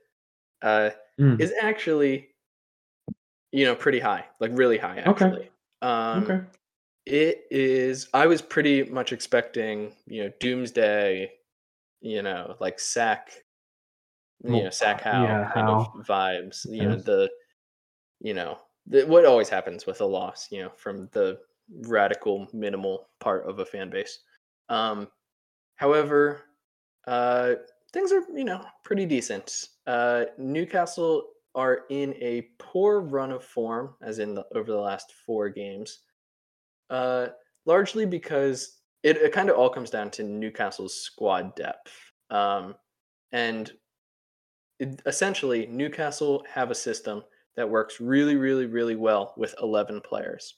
Uh, 0.61 0.91
Mm. 1.19 1.39
is 1.41 1.53
actually, 1.61 2.29
you 3.51 3.65
know, 3.65 3.75
pretty 3.75 3.99
high, 3.99 4.25
like 4.39 4.51
really 4.53 4.77
high 4.77 5.03
Okay. 5.05 5.25
actually. 5.25 5.49
Um, 5.81 6.23
okay. 6.23 6.41
It 7.05 7.45
is. 7.49 8.07
I 8.13 8.27
was 8.27 8.41
pretty 8.41 8.83
much 8.83 9.11
expecting, 9.11 9.93
you 10.05 10.23
know, 10.23 10.31
Doomsday, 10.39 11.31
you 12.01 12.21
know, 12.21 12.55
like 12.59 12.79
sack, 12.79 13.31
you 14.43 14.63
know, 14.63 14.69
sack 14.69 15.01
how 15.01 15.23
yeah, 15.23 15.51
kind 15.53 15.69
of 15.69 15.87
vibes. 16.05 16.65
You 16.69 16.83
know, 16.83 16.95
the, 16.95 17.29
you 18.19 18.33
know, 18.33 18.59
the, 18.87 19.05
what 19.05 19.25
always 19.25 19.49
happens 19.49 19.85
with 19.85 20.01
a 20.01 20.05
loss, 20.05 20.47
you 20.51 20.61
know, 20.61 20.71
from 20.77 21.09
the 21.11 21.39
radical 21.87 22.47
minimal 22.53 23.09
part 23.19 23.47
of 23.47 23.59
a 23.59 23.65
fan 23.65 23.89
base. 23.89 24.19
Um, 24.69 25.07
however, 25.75 26.41
uh, 27.07 27.55
things 27.93 28.11
are, 28.11 28.23
you 28.33 28.43
know, 28.43 28.63
pretty 28.83 29.05
decent. 29.05 29.69
Uh, 29.87 30.25
Newcastle 30.37 31.29
are 31.55 31.81
in 31.89 32.13
a 32.15 32.47
poor 32.59 33.01
run 33.01 33.31
of 33.31 33.43
form, 33.43 33.95
as 34.01 34.19
in 34.19 34.35
the, 34.35 34.45
over 34.55 34.71
the 34.71 34.77
last 34.77 35.13
four 35.25 35.49
games. 35.49 35.99
Uh, 36.91 37.29
largely 37.65 38.05
because 38.05 38.81
it, 39.03 39.17
it 39.17 39.33
kind 39.33 39.49
of 39.49 39.57
all 39.57 39.71
comes 39.71 39.89
down 39.91 40.11
to 40.11 40.23
Newcastle's 40.23 40.95
squad 40.95 41.55
depth. 41.55 41.91
Um, 42.29 42.75
and 43.31 43.71
it, 44.79 45.01
essentially, 45.05 45.65
Newcastle 45.67 46.45
have 46.49 46.71
a 46.71 46.75
system 46.75 47.23
that 47.55 47.69
works 47.69 47.99
really, 48.01 48.35
really, 48.35 48.65
really 48.65 48.95
well 48.95 49.33
with 49.37 49.55
11 49.61 50.01
players. 50.01 50.57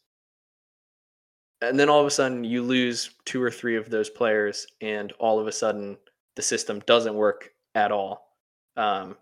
And 1.62 1.80
then 1.80 1.90
all 1.90 2.02
of 2.02 2.08
a 2.08 2.12
sudden, 2.12 2.44
you 2.44 2.62
lose 2.62 3.16
two 3.25 3.42
or 3.42 3.50
three 3.52 3.75
of 3.78 3.90
those 3.90 4.10
players, 4.10 4.68
and 4.82 5.12
all 5.13 5.40
of 5.40 5.48
a 5.48 5.52
sudden, 5.52 5.98
the 6.36 6.42
system 6.42 6.80
doesn't 6.82 7.16
work 7.16 7.52
at 7.75 7.92
all, 7.92 8.38
um, 8.75 9.18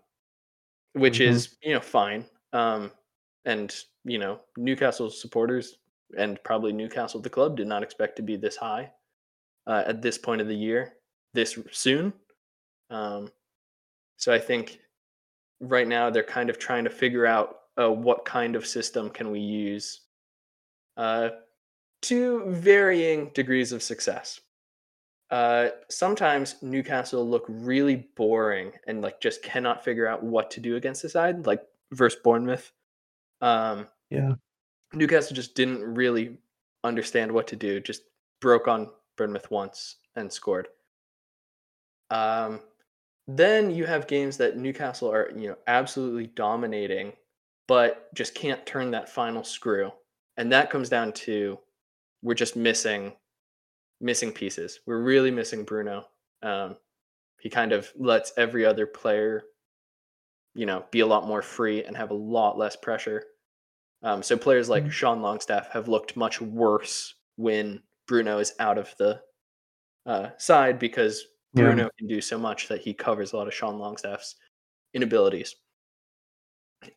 which 0.94 1.20
Mhm. 1.20 1.20
is, 1.20 1.56
you 1.62 1.74
know, 1.74 1.80
fine. 1.80 2.26
Um, 2.52 2.92
and, 3.44 3.74
you 4.04 4.18
know, 4.18 4.42
Newcastle 4.56 5.10
supporters 5.10 5.78
and 6.16 6.42
probably 6.44 6.72
Newcastle, 6.72 7.20
the 7.20 7.30
club, 7.30 7.56
did 7.56 7.66
not 7.66 7.82
expect 7.82 8.16
to 8.16 8.22
be 8.22 8.36
this 8.36 8.56
high 8.56 8.90
uh, 9.66 9.84
at 9.86 10.02
this 10.02 10.18
point 10.18 10.40
of 10.40 10.48
the 10.48 10.54
year, 10.54 10.94
this 11.34 11.58
soon. 11.70 12.12
Um, 12.90 13.30
so 14.16 14.32
I 14.32 14.38
think 14.38 14.80
right 15.60 15.88
now 15.88 16.10
they're 16.10 16.22
kind 16.22 16.50
of 16.50 16.58
trying 16.58 16.84
to 16.84 16.90
figure 16.90 17.26
out 17.26 17.56
uh, 17.80 17.90
what 17.90 18.24
kind 18.24 18.56
of 18.56 18.66
system 18.66 19.08
can 19.08 19.30
we 19.30 19.40
use 19.40 20.02
uh, 20.96 21.30
to 22.02 22.44
varying 22.48 23.30
degrees 23.34 23.72
of 23.72 23.82
success. 23.82 24.40
Uh, 25.30 25.70
sometimes 25.88 26.56
Newcastle 26.60 27.26
look 27.26 27.44
really 27.48 28.08
boring 28.16 28.72
and 28.86 29.00
like 29.00 29.20
just 29.20 29.42
cannot 29.42 29.82
figure 29.82 30.06
out 30.06 30.22
what 30.22 30.50
to 30.50 30.60
do 30.60 30.76
against 30.76 31.00
the 31.02 31.08
side, 31.08 31.46
like 31.46 31.62
versus 31.92 32.20
Bournemouth. 32.22 32.70
Um, 33.40 33.86
Yeah. 34.10 34.34
Newcastle 34.94 35.34
just 35.34 35.54
didn't 35.54 35.82
really 35.82 36.36
understand 36.84 37.30
what 37.30 37.46
to 37.48 37.56
do. 37.56 37.80
Just 37.80 38.02
broke 38.40 38.68
on 38.68 38.90
Bournemouth 39.16 39.50
once 39.50 39.96
and 40.16 40.32
scored. 40.32 40.68
Um, 42.10 42.60
then 43.26 43.70
you 43.70 43.86
have 43.86 44.06
games 44.06 44.36
that 44.36 44.56
Newcastle 44.56 45.10
are 45.10 45.30
you 45.36 45.48
know 45.48 45.56
absolutely 45.66 46.26
dominating, 46.28 47.12
but 47.68 48.12
just 48.14 48.34
can't 48.34 48.64
turn 48.66 48.90
that 48.90 49.08
final 49.08 49.44
screw, 49.44 49.90
and 50.36 50.52
that 50.52 50.70
comes 50.70 50.88
down 50.88 51.12
to 51.12 51.58
we're 52.22 52.34
just 52.34 52.56
missing 52.56 53.12
missing 54.00 54.32
pieces. 54.32 54.80
We're 54.86 55.02
really 55.02 55.30
missing 55.30 55.64
Bruno. 55.64 56.06
Um, 56.42 56.76
he 57.40 57.48
kind 57.48 57.72
of 57.72 57.90
lets 57.96 58.32
every 58.36 58.64
other 58.64 58.86
player, 58.86 59.44
you 60.54 60.66
know, 60.66 60.84
be 60.90 61.00
a 61.00 61.06
lot 61.06 61.26
more 61.26 61.42
free 61.42 61.84
and 61.84 61.96
have 61.96 62.10
a 62.10 62.14
lot 62.14 62.58
less 62.58 62.76
pressure. 62.76 63.24
Um, 64.02 64.22
so 64.22 64.36
players 64.36 64.68
like 64.68 64.84
Mhm. 64.84 64.90
Sean 64.92 65.22
Longstaff 65.22 65.68
have 65.70 65.88
looked 65.88 66.16
much 66.16 66.40
worse 66.40 67.14
when 67.36 67.82
Bruno 68.06 68.38
is 68.38 68.54
out 68.58 68.78
of 68.78 68.94
the 68.98 69.22
uh, 70.06 70.30
side 70.38 70.78
because 70.78 71.24
Yeah. 71.54 71.64
Bruno 71.64 71.90
can 71.98 72.08
do 72.08 72.20
so 72.20 72.38
much 72.38 72.68
that 72.68 72.80
he 72.80 72.92
covers 72.94 73.32
a 73.32 73.36
lot 73.36 73.46
of 73.46 73.54
Sean 73.54 73.78
Longstaff's 73.78 74.36
inabilities. 74.94 75.54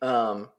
Um, 0.02 0.50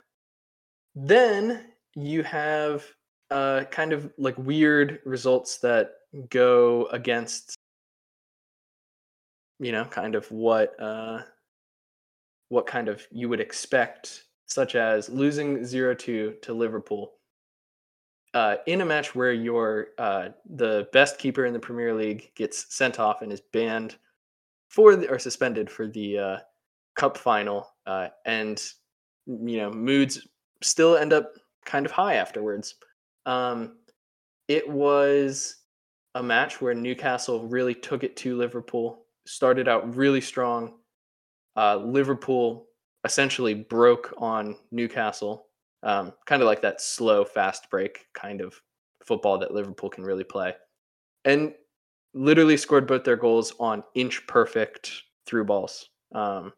then 0.96 1.74
you 1.96 2.24
have 2.24 2.86
uh, 3.30 3.66
kind 3.66 3.92
of 3.92 4.14
like 4.18 4.38
weird 4.38 5.02
results 5.04 5.58
that 5.60 5.96
go 6.30 6.86
against, 6.88 7.56
you 9.60 9.72
know, 9.74 9.84
kind 9.86 10.16
of 10.16 10.32
what 10.32 10.80
uh, 10.80 11.24
what 12.50 12.66
kind 12.68 12.88
of 12.88 13.06
you 13.12 13.28
would 13.28 13.42
expect, 13.42 14.24
such 14.48 14.76
as 14.76 15.10
losing 15.10 15.60
0-2 15.60 16.42
to 16.42 16.54
Liverpool 16.54 17.14
uh, 18.34 18.58
in 18.66 18.82
a 18.82 18.86
match 18.86 19.16
where 19.16 19.34
your 19.34 19.88
uh, 19.98 20.30
the 20.46 20.88
best 20.94 21.18
keeper 21.18 21.46
in 21.46 21.54
the 21.54 21.60
Premier 21.60 21.94
League 21.94 22.32
gets 22.36 22.74
sent 22.74 23.00
off 23.00 23.22
and 23.22 23.32
is 23.32 23.42
banned 23.42 23.96
for 24.70 24.96
the, 24.96 25.10
or 25.10 25.18
suspended 25.18 25.70
for 25.70 25.88
the 25.88 26.20
uh, 26.20 26.38
cup 26.96 27.18
final, 27.18 27.68
uh, 27.86 28.10
and 28.26 28.62
you 29.26 29.58
know 29.58 29.72
moods 29.72 30.28
still 30.62 30.98
end 30.98 31.14
up 31.14 31.34
kind 31.66 31.86
of 31.86 31.92
high 31.92 32.16
afterwards. 32.16 32.76
Um, 33.26 33.78
it 34.48 34.70
was 34.70 35.56
a 36.14 36.24
match 36.24 36.62
where 36.62 36.74
Newcastle 36.74 37.48
really 37.48 37.74
took 37.74 38.04
it 38.04 38.16
to 38.18 38.38
Liverpool, 38.38 39.06
started 39.26 39.68
out 39.68 39.96
really 39.96 40.22
strong. 40.22 40.76
Uh, 41.56 41.78
Liverpool 41.78 42.67
essentially 43.08 43.54
broke 43.54 44.14
on 44.18 44.56
Newcastle, 44.72 45.48
um, 45.82 46.14
kind 46.26 46.42
of 46.42 46.46
like 46.46 46.62
that 46.62 46.82
slow, 46.82 47.24
fast 47.26 47.70
break 47.72 48.06
kind 48.14 48.42
of 48.42 48.62
football 49.04 49.38
that 49.40 49.54
Liverpool 49.54 49.90
can 49.90 50.04
really 50.04 50.24
play. 50.26 50.54
And 51.26 51.54
literally 52.14 52.58
scored 52.58 52.86
both 52.86 53.04
their 53.04 53.16
goals 53.16 53.54
on 53.60 53.84
inch 53.96 54.28
perfect 54.28 54.92
through 55.26 55.46
balls. 55.46 55.90
Um, 56.14 56.52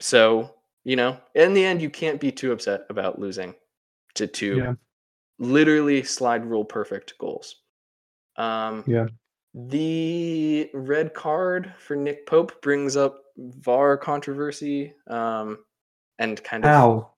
so, 0.00 0.54
you 0.84 0.96
know, 0.96 1.18
in 1.34 1.54
the 1.54 1.64
end, 1.64 1.80
you 1.80 1.90
can't 1.90 2.20
be 2.20 2.32
too 2.32 2.52
upset 2.52 2.82
about 2.90 3.18
losing 3.18 3.54
to 4.14 4.26
two 4.26 4.56
Yeah. 4.56 4.74
literally 5.38 6.02
slide 6.02 6.44
rule 6.44 6.64
perfect 6.64 7.16
goals. 7.18 7.62
Um, 8.36 8.84
Yeah. 8.86 9.06
The 9.54 10.70
red 10.74 11.14
card 11.14 11.74
for 11.78 11.96
Nick 11.96 12.26
Pope 12.26 12.60
brings 12.62 12.96
up 12.96 13.24
VAR 13.38 13.96
controversy 13.96 14.92
um, 15.06 15.58
and 16.18 16.42
kind 16.44 16.64
of 16.64 16.70
How? 16.70 17.10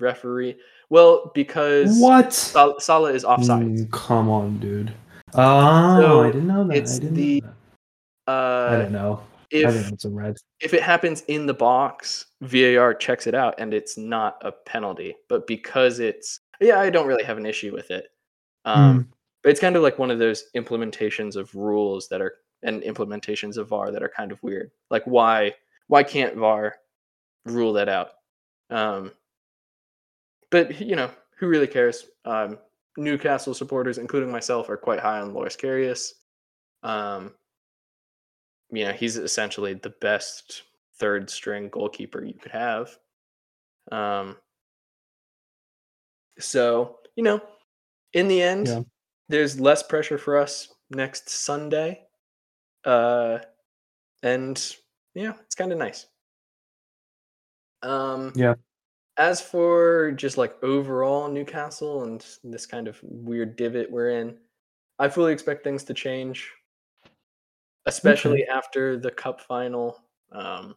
referee. 0.00 0.56
Well, 0.90 1.30
because 1.34 1.98
What? 2.00 2.32
Sal- 2.32 2.80
Salah 2.80 3.12
is 3.12 3.24
offside. 3.24 3.62
Mm, 3.66 3.90
come 3.92 4.28
on, 4.28 4.58
dude. 4.58 4.92
Oh, 5.34 6.00
So, 6.00 6.22
I 6.22 6.26
didn't 6.26 6.46
know 6.46 6.64
that. 6.68 6.76
it's 6.76 6.96
I 6.96 6.98
didn't 7.00 7.14
the- 7.14 7.40
know 7.40 7.46
that. 7.46 7.54
I 8.26 8.32
Uh, 8.32 8.76
didn't 8.78 8.92
know. 8.92 9.20
I 9.52 9.56
if 9.56 9.74
know 9.74 9.88
it's 9.92 10.04
a 10.04 10.10
red. 10.10 10.36
if 10.60 10.74
it 10.74 10.82
happens 10.82 11.22
in 11.28 11.46
the 11.46 11.54
box, 11.54 12.26
VAR 12.40 12.94
checks 12.94 13.26
it 13.26 13.34
out 13.34 13.54
and 13.58 13.72
it's 13.74 13.96
not 13.98 14.38
a 14.40 14.50
penalty. 14.50 15.14
But 15.28 15.46
because 15.46 15.98
it's 16.00 16.40
yeah, 16.60 16.80
I 16.80 16.88
don't 16.90 17.06
really 17.06 17.24
have 17.24 17.36
an 17.38 17.46
issue 17.46 17.72
with 17.72 17.90
it. 17.90 18.08
Um, 18.64 19.00
Mm, 19.00 19.06
But 19.42 19.50
it's 19.50 19.60
kind 19.60 19.76
of 19.76 19.82
like 19.82 19.98
one 19.98 20.10
of 20.10 20.18
those 20.18 20.44
implementations 20.56 21.36
of 21.36 21.54
rules 21.54 22.08
that 22.08 22.22
are 22.22 22.36
and 22.64 22.82
implementations 22.82 23.56
of 23.56 23.68
VAR 23.68 23.92
that 23.92 24.02
are 24.02 24.08
kind 24.14 24.32
of 24.32 24.42
weird. 24.42 24.70
Like 24.90 25.04
why 25.04 25.54
why 25.86 26.02
can't 26.02 26.36
VAR 26.36 26.74
rule 27.44 27.72
that 27.74 27.88
out? 27.88 28.10
Um, 28.70 29.12
but 30.50 30.80
you 30.80 30.96
know 30.96 31.10
who 31.38 31.46
really 31.46 31.66
cares? 31.66 32.06
Um, 32.24 32.58
Newcastle 32.96 33.54
supporters, 33.54 33.98
including 33.98 34.30
myself, 34.30 34.68
are 34.68 34.76
quite 34.76 35.00
high 35.00 35.20
on 35.20 35.34
Loris 35.34 35.56
Karius. 35.56 36.12
Um, 36.82 37.32
you 38.70 38.84
know 38.84 38.92
he's 38.92 39.16
essentially 39.16 39.74
the 39.74 39.90
best 40.00 40.62
third 40.98 41.28
string 41.28 41.68
goalkeeper 41.68 42.24
you 42.24 42.34
could 42.34 42.52
have. 42.52 42.96
Um, 43.92 44.36
so 46.38 46.98
you 47.16 47.22
know, 47.24 47.40
in 48.12 48.28
the 48.28 48.40
end, 48.42 48.68
Yeah. 48.68 48.82
there's 49.28 49.60
less 49.60 49.82
pressure 49.82 50.18
for 50.18 50.36
us 50.38 50.72
next 50.90 51.28
Sunday. 51.28 52.03
Uh, 52.84 53.38
and 54.22 54.76
yeah, 55.14 55.32
it's 55.44 55.54
kind 55.54 55.72
of 55.72 55.78
nice. 55.78 56.06
Um, 57.82 58.32
Yeah. 58.34 58.54
As 59.16 59.40
for 59.40 60.10
just 60.12 60.36
like 60.38 60.60
overall 60.64 61.28
Newcastle 61.28 62.02
and 62.02 62.24
this 62.42 62.66
kind 62.66 62.88
of 62.88 62.98
weird 63.02 63.54
divot 63.54 63.88
we're 63.88 64.10
in, 64.10 64.36
I 64.98 65.08
fully 65.08 65.32
expect 65.32 65.62
things 65.62 65.84
to 65.84 65.94
change, 65.94 66.50
especially 67.86 68.44
after 68.46 68.96
the 68.96 69.12
cup 69.12 69.40
final. 69.40 70.02
Um, 70.32 70.74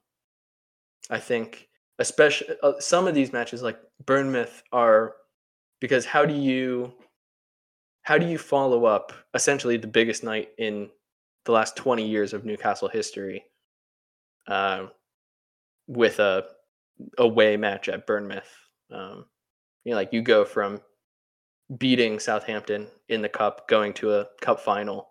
I 1.09 1.17
think, 1.17 1.67
especially 1.97 2.55
uh, 2.61 2.73
some 2.79 3.07
of 3.07 3.15
these 3.15 3.33
matches, 3.33 3.63
like 3.63 3.79
Bournemouth, 4.05 4.61
are 4.71 5.15
because 5.79 6.05
how 6.05 6.23
do 6.25 6.33
you 6.35 6.93
how 8.03 8.17
do 8.19 8.27
you 8.27 8.37
follow 8.37 8.85
up 8.85 9.13
essentially 9.33 9.77
the 9.77 9.87
biggest 9.87 10.23
night 10.23 10.49
in 10.59 10.89
the 11.47 11.53
last 11.53 11.77
20 11.77 12.07
years 12.07 12.33
of 12.33 12.45
Newcastle 12.45 12.89
history 12.89 13.45
uh, 14.47 14.87
with 15.87 16.19
a 16.19 16.45
away 17.17 17.57
match 17.57 17.89
at 17.89 18.07
Bournemouth. 18.07 18.51
Um, 18.91 19.25
you 19.85 19.91
know, 19.91 19.97
like 19.97 20.13
you 20.13 20.21
go 20.21 20.45
from 20.45 20.81
beating 21.77 22.19
Southampton 22.19 22.87
in 23.09 23.21
the 23.21 23.29
cup, 23.29 23.67
going 23.67 23.93
to 23.95 24.13
a 24.15 24.27
cup 24.41 24.59
final, 24.59 25.09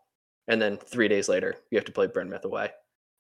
and 0.48 0.60
then 0.60 0.76
three 0.78 1.08
days 1.08 1.28
later 1.28 1.56
you 1.70 1.78
have 1.78 1.84
to 1.86 1.92
play 1.92 2.06
Bournemouth 2.06 2.44
away. 2.44 2.70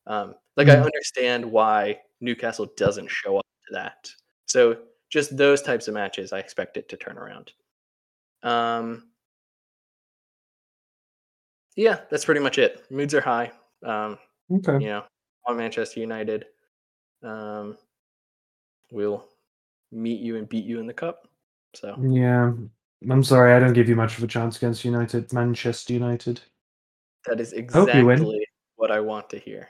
Um, 0.06 0.34
like 0.56 0.68
I 0.68 0.76
Mhm. 0.76 0.84
understand 0.84 1.44
why 1.50 2.00
Newcastle 2.20 2.66
doesn't 2.76 3.08
show 3.10 3.38
up 3.38 3.46
to 3.68 3.74
that. 3.74 4.10
So 4.46 4.82
just 5.10 5.36
those 5.36 5.62
types 5.62 5.88
of 5.88 5.94
matches, 5.94 6.32
I 6.32 6.38
expect 6.38 6.76
it 6.76 6.88
to 6.90 6.96
turn 6.96 7.18
around. 7.18 7.52
Um, 8.42 9.10
yeah, 11.76 12.00
that's 12.10 12.24
pretty 12.24 12.40
much 12.40 12.58
it. 12.58 12.84
Moods 12.90 13.14
are 13.14 13.20
high. 13.20 13.52
Um, 13.84 14.18
Okay. 14.52 14.74
you 14.84 14.88
know, 14.90 15.04
on 15.46 15.56
Manchester 15.56 16.00
United. 16.00 16.46
Um, 17.22 17.76
we'll 18.92 19.26
meet 19.92 20.20
you 20.20 20.36
and 20.36 20.48
beat 20.48 20.64
you 20.64 20.78
in 20.80 20.86
the 20.86 20.92
cup. 20.94 21.28
So 21.74 21.96
Yeah. 22.00 22.52
I'm 23.10 23.22
sorry, 23.24 23.52
I 23.52 23.58
don't 23.60 23.72
give 23.74 23.88
you 23.88 23.96
much 23.96 24.16
of 24.18 24.24
a 24.24 24.26
chance 24.26 24.56
against 24.56 24.84
United, 24.84 25.32
Manchester 25.32 25.92
United. 25.92 26.40
that 27.26 27.40
is 27.40 27.52
Hope 27.72 27.92
you 27.94 28.06
win. 28.06 28.18
exactly 28.20 28.46
what 28.76 28.90
I 28.92 29.00
want 29.00 29.28
to 29.30 29.38
hear. 29.38 29.68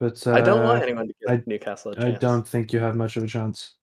But 0.00 0.26
I 0.26 0.40
don't 0.40 0.64
want 0.64 0.80
uh, 0.80 0.84
anyone 0.84 1.06
to 1.08 1.14
give 1.20 1.30
I- 1.38 1.42
Newcastle 1.46 1.92
a 1.92 1.96
I 1.96 2.00
chance. 2.02 2.16
I 2.16 2.18
don't 2.18 2.48
think 2.48 2.72
you 2.72 2.80
have 2.80 2.96
much 2.96 3.16
of 3.16 3.22
a 3.22 3.26
chance. 3.26 3.74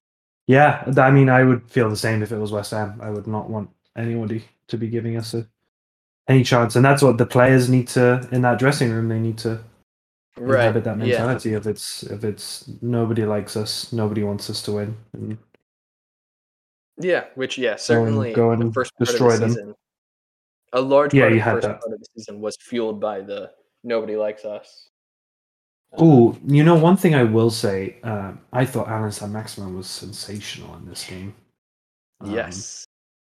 Yeah, 0.47 0.83
I 0.97 1.11
mean, 1.11 1.29
I 1.29 1.43
would 1.43 1.69
feel 1.69 1.89
the 1.89 1.95
same 1.95 2.23
if 2.23 2.31
it 2.31 2.37
was 2.39 2.51
West 2.51 2.71
Ham. 2.71 2.99
I 3.01 3.11
would 3.11 3.27
not 3.27 3.49
want 3.49 3.69
anybody 3.95 4.43
to 4.67 4.77
be 4.77 4.87
giving 4.89 5.15
us 5.17 5.35
a, 5.35 5.47
any 6.29 6.43
chance, 6.43 6.75
and 6.75 6.85
that's 6.85 7.01
what 7.01 7.17
the 7.17 7.25
players 7.25 7.69
need 7.69 7.87
to 7.89 8.27
in 8.31 8.43
that 8.43 8.59
dressing 8.59 8.91
room. 8.91 9.09
They 9.09 9.19
need 9.19 9.37
to 9.39 9.59
right. 10.37 10.67
inhabit 10.67 10.83
that 10.85 10.97
Yeah. 10.99 11.05
mentality 11.05 11.53
of 11.53 11.67
it's 11.67 12.03
if 12.03 12.23
it's 12.23 12.69
nobody 12.81 13.25
likes 13.25 13.57
us, 13.57 13.91
nobody 13.91 14.23
wants 14.23 14.49
us 14.49 14.61
to 14.63 14.73
win. 14.73 14.95
And 15.13 15.37
Yeah, 16.97 17.25
which 17.35 17.57
yeah, 17.57 17.75
certainly 17.75 18.31
go 18.33 18.55
the 18.55 18.61
and 18.61 18.73
first 18.73 18.95
part 18.95 19.07
destroy 19.07 19.33
of 19.33 19.39
the 19.39 19.39
them. 19.39 19.49
season. 19.49 19.75
A 20.73 20.81
large 20.81 21.13
Yeah, 21.13 21.21
part 21.21 21.31
of 21.31 21.37
the 21.37 21.43
first 21.51 21.67
that. 21.67 21.81
part 21.81 21.93
of 21.93 21.99
the 21.99 22.05
season 22.15 22.41
was 22.41 22.55
fueled 22.61 22.99
by 22.99 23.21
the 23.21 23.51
nobody 23.83 24.15
likes 24.15 24.45
us. 24.45 24.89
Um, 25.93 25.99
oh, 26.07 26.37
you 26.45 26.63
know, 26.63 26.75
one 26.75 26.95
thing 26.95 27.15
I 27.15 27.23
will 27.23 27.49
say, 27.49 27.99
um, 28.03 28.39
I 28.53 28.63
thought 28.65 28.87
Allan 28.87 29.11
Saint-Maximin 29.11 29.75
was 29.75 29.87
sensational 29.87 30.75
in 30.75 30.85
this 30.87 31.03
game. 31.03 31.33
Um, 32.21 32.31
yes. 32.31 32.85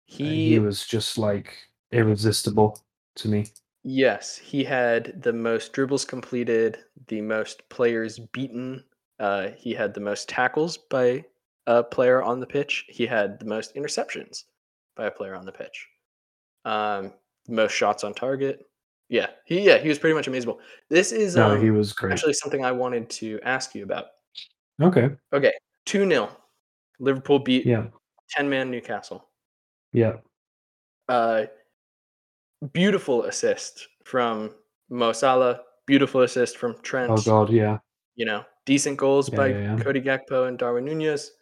he, 0.07 0.55
He, 0.55 0.59
was 0.59 0.85
just 0.85 1.17
like 1.19 1.55
irresistible 1.93 2.81
to 3.19 3.29
me. 3.29 3.47
yes, 3.85 4.37
he 4.37 4.65
had 4.65 5.23
the 5.23 5.33
most 5.33 5.73
dribbles 5.73 6.05
completed, 6.05 6.79
the 7.09 7.21
most 7.21 7.69
players 7.69 8.19
beaten. 8.33 8.85
Uh, 9.21 9.49
he 9.57 9.73
had 9.75 9.95
the 9.95 10.01
most 10.01 10.29
tackles 10.29 10.77
by 10.79 11.25
a 11.67 11.83
player 11.83 12.23
on 12.23 12.41
the 12.41 12.47
pitch. 12.47 12.87
He 12.89 13.07
had 13.07 13.39
the 13.41 13.45
most 13.47 13.75
interceptions 13.75 14.45
by 14.97 15.07
a 15.07 15.11
player 15.11 15.35
on 15.35 15.45
the 15.47 15.53
pitch. 15.53 15.87
Um, 16.65 17.13
most 17.49 17.73
shots 17.73 18.05
on 18.05 18.15
target. 18.15 18.67
Yeah, 19.09 19.29
he 19.47 19.61
yeah 19.63 19.79
he 19.79 19.89
was 19.89 19.99
pretty 19.99 20.15
much 20.15 20.29
amazing. 20.29 20.55
This 20.91 21.13
is 21.13 21.37
No, 21.37 21.53
um, 21.53 21.63
he 21.63 21.71
was 21.71 21.93
great. 21.95 22.13
actually 22.13 22.35
something 22.35 22.65
I 22.65 22.73
wanted 22.73 23.09
to 23.11 23.41
ask 23.43 23.75
you 23.75 23.83
about. 23.85 24.07
Okay. 24.83 25.11
Okay, 25.33 25.53
2 25.87 26.09
0. 26.09 26.31
Liverpool 27.01 27.39
beat 27.39 27.65
Yeah. 27.67 27.87
10 28.31 28.49
man 28.51 28.71
Newcastle. 28.71 29.29
Yeah. 29.93 30.17
Uh, 31.09 31.47
beautiful 32.73 33.25
assist 33.25 33.89
from 34.05 34.55
Mo 34.89 35.13
Salah. 35.13 35.61
Beautiful 35.87 36.23
assist 36.23 36.57
from 36.59 36.77
Trent. 36.83 37.11
Oh 37.11 37.17
God. 37.23 37.51
Yeah. 37.51 37.79
You 38.17 38.27
know, 38.27 38.45
decent 38.67 38.97
goals 38.97 39.31
Yeah, 39.31 39.37
by 39.37 39.47
yeah, 39.49 39.77
yeah. 39.77 39.83
Cody 39.83 40.01
Gakpo 40.01 40.49
and 40.49 40.59
Darwin 40.59 40.85
Nunez. 40.85 41.33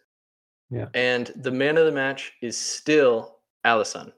Yeah. 0.69 0.87
And 0.93 1.31
the 1.37 1.51
man 1.51 1.77
of 1.77 1.85
the 1.85 1.91
match 1.91 2.33
is 2.41 2.57
still 2.57 3.39
Alisson. 3.65 4.11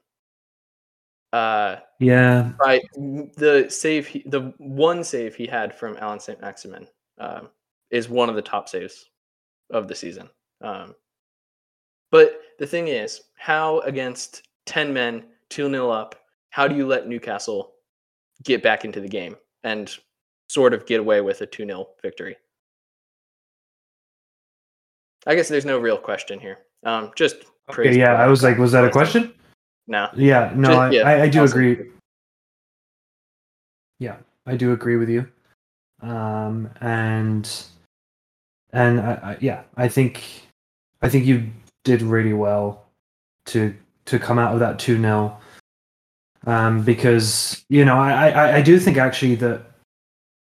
Uh, 1.32 1.76
Yeah. 2.00 2.52
Right. 2.58 2.82
the 2.96 3.66
save, 3.68 4.06
he, 4.06 4.22
the 4.26 4.52
one 4.58 5.04
save 5.04 5.34
he 5.34 5.46
had 5.46 5.74
from 5.74 5.96
Allan 5.98 6.20
Saint-Maximin 6.20 6.86
um, 7.18 7.48
is 7.90 8.08
one 8.08 8.28
of 8.28 8.34
the 8.34 8.42
top 8.42 8.68
saves 8.68 9.08
of 9.70 9.86
the 9.88 9.94
season. 9.94 10.28
Um, 10.60 10.94
but 12.10 12.40
the 12.58 12.66
thing 12.66 12.88
is, 12.88 13.22
how 13.36 13.78
against 13.80 14.48
10 14.66 14.92
men, 14.92 15.24
2 15.50 15.70
0 15.70 15.90
up, 15.90 16.16
how 16.50 16.68
do 16.68 16.76
you 16.76 16.86
let 16.86 17.08
Newcastle 17.08 17.72
get 18.44 18.62
back 18.62 18.84
into 18.84 19.00
the 19.00 19.08
game 19.08 19.36
and 19.64 19.96
sort 20.48 20.74
of 20.74 20.86
get 20.86 21.00
away 21.00 21.20
with 21.20 21.40
a 21.40 21.46
2 21.46 21.64
0 21.64 21.86
victory? 22.02 22.36
I 25.26 25.34
guess 25.34 25.48
there's 25.48 25.66
no 25.66 25.78
real 25.78 25.98
question 25.98 26.40
here. 26.40 26.58
Um, 26.84 27.12
just 27.16 27.44
Okay. 27.70 27.96
Yeah. 27.96 28.14
I 28.14 28.26
was 28.26 28.42
like, 28.42 28.58
was 28.58 28.72
that 28.72 28.84
a 28.84 28.90
question? 28.90 29.32
No. 29.86 30.08
Yeah. 30.16 30.52
No. 30.56 30.70
Ju- 30.70 30.74
I, 30.74 30.90
yeah, 30.90 31.02
I, 31.02 31.22
I 31.22 31.28
do 31.28 31.44
agree. 31.44 31.72
agree. 31.72 31.90
Yeah, 34.00 34.16
I 34.46 34.56
do 34.56 34.72
agree 34.72 34.96
with 34.96 35.08
you. 35.08 35.28
Um, 36.02 36.70
and 36.80 37.48
and 38.72 39.00
I, 39.00 39.12
I, 39.12 39.38
yeah, 39.40 39.62
I 39.76 39.88
think 39.88 40.22
I 41.02 41.08
think 41.08 41.26
you 41.26 41.50
did 41.84 42.02
really 42.02 42.32
well 42.32 42.86
to 43.46 43.74
to 44.06 44.18
come 44.18 44.38
out 44.38 44.54
of 44.54 44.60
that 44.60 44.78
two 44.78 44.98
0 45.00 45.36
um, 46.46 46.82
because 46.82 47.64
you 47.68 47.84
know 47.84 47.96
I, 47.96 48.28
I 48.30 48.56
I 48.56 48.62
do 48.62 48.78
think 48.78 48.96
actually 48.96 49.34
that 49.36 49.62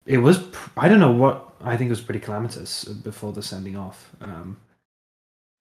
it 0.06 0.18
was 0.18 0.42
I 0.76 0.88
don't 0.88 1.00
know 1.00 1.12
what 1.12 1.54
I 1.62 1.76
think 1.76 1.88
it 1.88 1.92
was 1.92 2.00
pretty 2.00 2.20
calamitous 2.20 2.84
before 2.84 3.32
the 3.32 3.42
sending 3.42 3.76
off. 3.76 4.10
Um, 4.20 4.56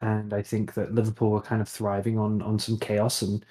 and 0.01 0.33
I 0.33 0.41
think 0.41 0.73
that 0.75 0.95
Liverpool 0.95 1.31
were 1.31 1.41
kind 1.41 1.61
of 1.61 1.67
thriving 1.67 2.17
on 2.17 2.41
on 2.41 2.57
some 2.59 2.77
chaos, 2.77 3.21
and 3.21 3.45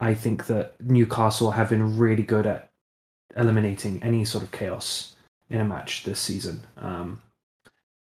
I 0.00 0.14
think 0.14 0.46
that 0.46 0.80
Newcastle 0.80 1.50
have 1.50 1.68
been 1.70 1.96
really 1.98 2.22
good 2.22 2.46
at 2.46 2.70
eliminating 3.36 4.02
any 4.02 4.24
sort 4.24 4.44
of 4.44 4.50
chaos 4.50 5.16
in 5.50 5.60
a 5.60 5.64
match 5.64 6.04
this 6.04 6.20
season. 6.20 6.62
Um, 6.78 7.20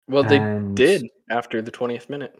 Well, 0.07 0.23
they 0.23 0.37
and- 0.39 0.75
did 0.75 1.09
after 1.29 1.61
the 1.61 1.71
20th 1.71 2.09
minute 2.09 2.39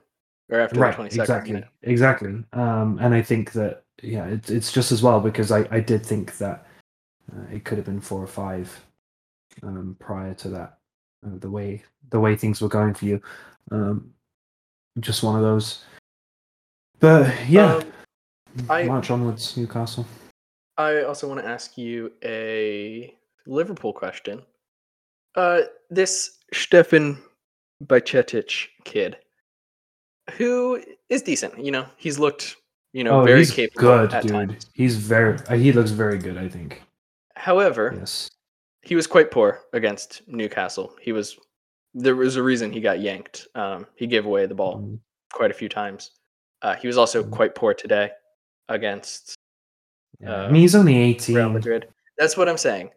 or 0.50 0.60
after 0.60 0.80
right, 0.80 0.92
the 0.92 1.04
22nd 1.04 1.20
exactly, 1.22 1.54
minute. 1.54 1.70
exactly. 1.84 2.44
Um, 2.54 2.98
and 3.00 3.14
I 3.14 3.22
think 3.22 3.52
that 3.52 3.84
yeah, 4.04 4.26
it's 4.26 4.50
it's 4.50 4.72
just 4.72 4.92
as 4.92 5.02
well 5.04 5.20
because 5.20 5.52
I 5.52 5.68
I 5.72 5.80
did 5.80 6.06
think 6.06 6.38
that 6.38 6.66
uh, 7.32 7.46
it 7.52 7.64
could 7.66 7.78
have 7.78 7.86
been 7.86 8.02
four 8.02 8.22
or 8.22 8.28
five 8.28 8.86
um, 9.64 9.96
prior 10.00 10.34
to 10.36 10.50
that. 10.50 10.78
Uh, 11.26 11.38
the 11.40 11.50
way 11.50 11.84
the 12.12 12.20
way 12.20 12.36
things 12.36 12.62
were 12.62 12.70
going 12.70 12.94
for 12.94 13.06
you, 13.06 13.22
um, 13.72 14.14
just 15.00 15.24
one 15.24 15.36
of 15.36 15.42
those. 15.42 15.84
But 17.00 17.34
yeah, 17.50 17.76
Um, 17.76 17.92
I- 18.70 18.84
march 18.84 19.10
onwards, 19.12 19.56
Newcastle. 19.58 20.06
I 20.78 21.04
also 21.04 21.28
want 21.28 21.42
to 21.42 21.46
ask 21.48 21.78
you 21.78 22.14
a 22.24 23.14
Liverpool 23.46 23.92
question. 23.92 24.42
Uh, 25.36 25.62
this 25.90 26.40
Stefan 26.54 27.22
Bajcetic 27.84 28.68
kid, 28.86 29.18
who 30.38 30.82
is 31.10 31.22
decent, 31.22 31.64
you 31.64 31.72
know, 31.72 31.86
he's 31.98 32.18
looked, 32.18 32.56
you 32.94 33.04
know, 33.04 33.22
oh, 33.22 33.24
very 33.26 33.40
he's 33.40 33.52
capable 33.52 33.82
good, 33.82 34.14
at 34.14 34.24
dude. 34.24 34.32
times. 34.32 34.66
He's 34.74 34.96
very. 34.96 35.38
Uh, 35.48 35.56
he 35.56 35.72
looks 35.72 35.92
very 35.92 36.18
good. 36.18 36.38
I 36.38 36.48
think. 36.50 36.82
However, 37.36 37.94
Yes. 37.98 38.30
he 38.82 38.96
was 38.96 39.08
quite 39.08 39.32
poor 39.32 39.62
against 39.74 40.22
Newcastle. 40.28 40.96
He 41.02 41.12
was 41.12 41.38
there 41.96 42.16
was 42.16 42.36
a 42.36 42.44
reason 42.44 42.72
he 42.72 42.82
got 42.82 43.00
yanked. 43.00 43.48
Um, 43.56 43.88
he 43.96 44.06
gave 44.08 44.26
away 44.26 44.46
the 44.46 44.54
ball 44.56 44.78
Mm. 44.80 45.00
quite 45.34 45.50
a 45.52 45.56
few 45.56 45.68
times. 45.70 46.12
Uh, 46.62 46.76
he 46.76 46.86
was 46.88 46.98
also 46.98 47.24
Mhm. 47.24 47.32
quite 47.32 47.56
poor 47.56 47.74
today 47.74 48.12
against 48.68 49.36
Yeah. 50.20 50.34
Uh, 50.44 50.48
I 50.48 50.52
mean, 50.52 50.62
he's 50.62 50.76
only 50.76 50.98
eighteen. 50.98 51.36
Real 51.36 51.50
Madrid. 51.50 51.88
That's 52.18 52.36
what 52.38 52.50
I'm 52.50 52.58
saying. 52.58 52.92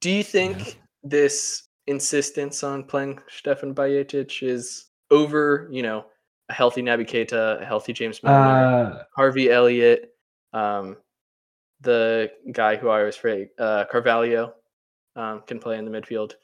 Do 0.00 0.10
you 0.10 0.22
think 0.22 0.80
this 1.02 1.64
insistence 1.88 2.62
on 2.62 2.84
playing 2.84 3.18
Stefan 3.28 3.74
Bajcetic 3.74 4.42
is 4.46 4.86
over, 5.10 5.68
you 5.72 5.82
know, 5.82 6.06
a 6.48 6.54
healthy 6.54 6.82
Naby 6.82 7.06
Keita, 7.06 7.60
a 7.60 7.64
healthy 7.64 7.92
James 7.92 8.22
Milner, 8.22 8.38
Uh, 8.38 9.04
Harvey 9.14 9.50
Elliott, 9.50 10.14
um, 10.52 10.96
the 11.80 12.30
guy 12.52 12.76
who 12.76 12.88
I 12.88 13.04
was 13.04 13.16
forget, 13.16 13.48
uh, 13.58 13.84
Carvalho, 13.90 14.54
um, 15.16 15.42
can 15.46 15.58
play 15.58 15.78
in 15.78 15.84
the 15.84 15.90
midfield. 15.90 16.34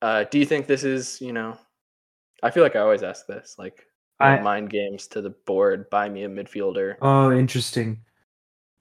Uh, 0.00 0.24
do 0.24 0.38
you 0.38 0.46
think 0.46 0.66
this 0.66 0.84
is, 0.84 1.20
you 1.20 1.32
know, 1.32 1.56
I 2.42 2.50
feel 2.50 2.62
like 2.62 2.76
I 2.76 2.80
always 2.80 3.02
ask 3.02 3.26
this, 3.26 3.56
like 3.58 3.86
I- 4.20 4.40
mind 4.40 4.70
games 4.70 5.06
to 5.08 5.20
the 5.20 5.30
board, 5.30 5.90
buy 5.90 6.08
me 6.08 6.24
a 6.24 6.28
midfielder. 6.28 6.96
oh, 7.02 7.32
interesting. 7.32 7.98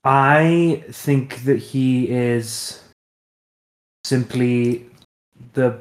I 0.04 0.84
think 0.90 1.44
that 1.44 1.58
he 1.58 2.10
is 2.10 2.84
simply 4.04 4.90
the 5.54 5.80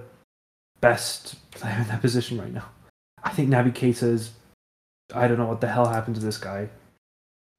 best 0.81 1.37
player 1.53 1.77
in 1.81 1.89
that 1.89 2.01
position 2.01 2.39
right 2.39 2.53
now. 2.53 2.69
I 3.23 3.31
think 3.31 3.49
Naby 3.51 3.73
Keita 3.73 4.03
is. 4.05 4.33
I 5.15 5.29
don't 5.29 5.39
know 5.39 5.47
what 5.47 5.61
the 5.61 5.69
hell 5.69 5.87
happened 5.87 6.17
to 6.17 6.23
this 6.23 6.39
guy. 6.39 6.69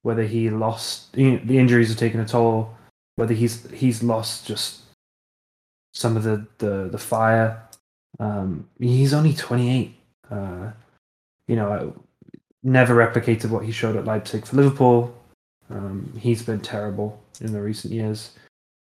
Whether 0.02 0.24
he 0.24 0.50
lost, 0.50 1.12
the 1.12 1.58
injuries 1.58 1.88
have 1.88 1.98
taken 1.98 2.20
a 2.20 2.26
toll. 2.26 2.74
Whether 3.16 3.34
he's 3.34 3.70
he's 3.70 4.02
lost 4.02 4.46
just 4.46 4.80
some 5.94 6.16
of 6.16 6.22
the 6.22 6.46
the 6.58 6.88
the 6.90 6.98
fire. 6.98 7.62
Um, 8.18 8.68
he's 8.78 9.14
only 9.14 9.34
28. 9.34 9.94
Uh, 10.30 10.70
you 11.48 11.56
know, 11.56 11.94
never 12.62 12.94
replicated 12.94 13.50
what 13.50 13.64
he 13.64 13.72
showed 13.72 13.96
at 13.96 14.04
Leipzig 14.04 14.46
for 14.46 14.56
Liverpool. 14.56 15.14
Um, 15.70 16.12
he's 16.18 16.42
been 16.42 16.60
terrible 16.60 17.22
in 17.40 17.52
the 17.52 17.60
recent 17.60 17.92
years. 17.92 18.32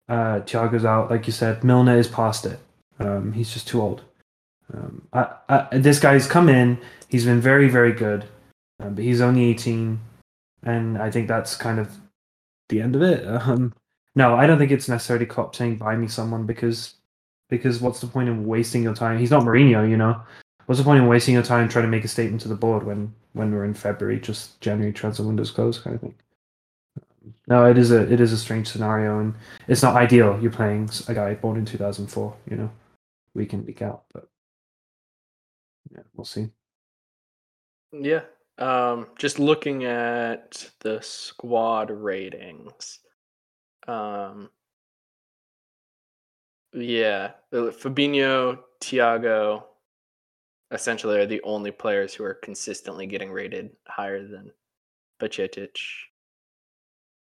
Uh, 0.09 0.41
Thiago's 0.41 0.85
out, 0.85 1.11
like 1.11 1.27
you 1.27 1.33
said. 1.33 1.65
Milner 1.65 1.97
is 1.97 2.09
past 2.09 2.47
it. 2.47 2.59
Um, 2.99 3.33
he's 3.33 3.53
just 3.53 3.69
too 3.69 3.81
old. 3.81 4.03
Um, 4.73 5.07
I, 5.13 5.29
I, 5.49 5.79
this 5.79 5.99
guy's 5.99 6.27
come 6.27 6.49
in. 6.49 6.79
He's 7.09 7.25
been 7.25 7.41
very, 7.41 7.69
very 7.69 7.93
good, 7.93 8.25
um, 8.83 8.95
but 8.95 9.05
he's 9.05 9.21
only 9.21 9.45
18, 9.45 9.99
and 10.65 10.99
I 10.99 11.11
think 11.11 11.29
that's 11.29 11.57
kind 11.57 11.79
of 11.79 11.91
the 12.69 12.81
end 12.81 12.97
of 12.97 13.03
it. 13.03 13.25
Um, 13.49 13.75
no, 14.15 14.35
I 14.35 14.47
don't 14.47 14.59
think 14.59 14.71
it's 14.71 14.91
necessarily 14.91 15.25
Klopp 15.25 15.57
saying 15.57 15.77
buy 15.77 15.97
me 15.97 16.07
someone 16.07 16.45
because 16.45 16.97
because 17.49 17.81
what's 17.81 18.01
the 18.01 18.07
point 18.07 18.29
in 18.29 18.47
wasting 18.47 18.83
your 18.83 18.95
time? 18.95 19.19
He's 19.19 19.31
not 19.31 19.43
Mourinho, 19.43 19.89
you 19.89 19.97
know. 19.97 20.21
What's 20.67 20.79
the 20.79 20.85
point 20.85 21.01
in 21.01 21.09
wasting 21.09 21.35
your 21.35 21.43
time 21.43 21.69
trying 21.69 21.85
to 21.85 21.91
make 21.91 22.05
a 22.05 22.09
statement 22.09 22.43
to 22.43 22.49
the 22.49 22.55
board 22.55 22.85
when 22.85 23.15
when 23.33 23.53
we're 23.53 23.65
in 23.65 23.75
February, 23.75 24.21
just 24.21 24.61
January 24.61 24.93
transfer 24.93 25.23
windows 25.23 25.51
closed, 25.51 25.83
kind 25.83 25.95
of 25.95 26.03
thing. 26.03 26.15
No, 27.47 27.65
it 27.67 27.79
is 27.79 27.91
a 27.91 28.11
it 28.13 28.21
is 28.21 28.33
a 28.33 28.39
strange 28.39 28.69
scenario, 28.69 29.21
and 29.21 29.35
it's 29.69 29.83
not 29.83 29.97
ideal. 29.97 30.39
You're 30.41 30.51
playing 30.51 30.91
a 31.09 31.15
guy 31.15 31.35
born 31.35 31.57
in 31.57 31.65
2004, 31.65 32.37
you 32.51 32.57
know, 32.57 32.71
week 33.35 33.53
in 33.53 33.65
week 33.65 33.83
out, 33.83 34.05
but 34.13 34.29
yeah, 35.91 36.03
we'll 36.15 36.25
see. 36.25 36.49
Yeah. 37.93 38.23
Um, 38.59 39.09
just 39.19 39.39
looking 39.39 39.85
at 39.85 40.71
the 40.81 41.01
squad 41.03 41.91
ratings. 41.91 43.01
Um, 43.89 44.51
yeah, 46.73 47.33
uh, 47.53 47.71
Fabinho, 47.73 48.59
Thiago, 48.81 49.65
essentially 50.71 51.19
are 51.19 51.27
the 51.27 51.43
only 51.43 51.71
players 51.71 52.15
who 52.15 52.25
are 52.25 52.35
consistently 52.35 53.07
getting 53.07 53.31
rated 53.31 53.71
higher 53.87 54.27
than 54.27 54.51
Bajcetic. 55.21 55.77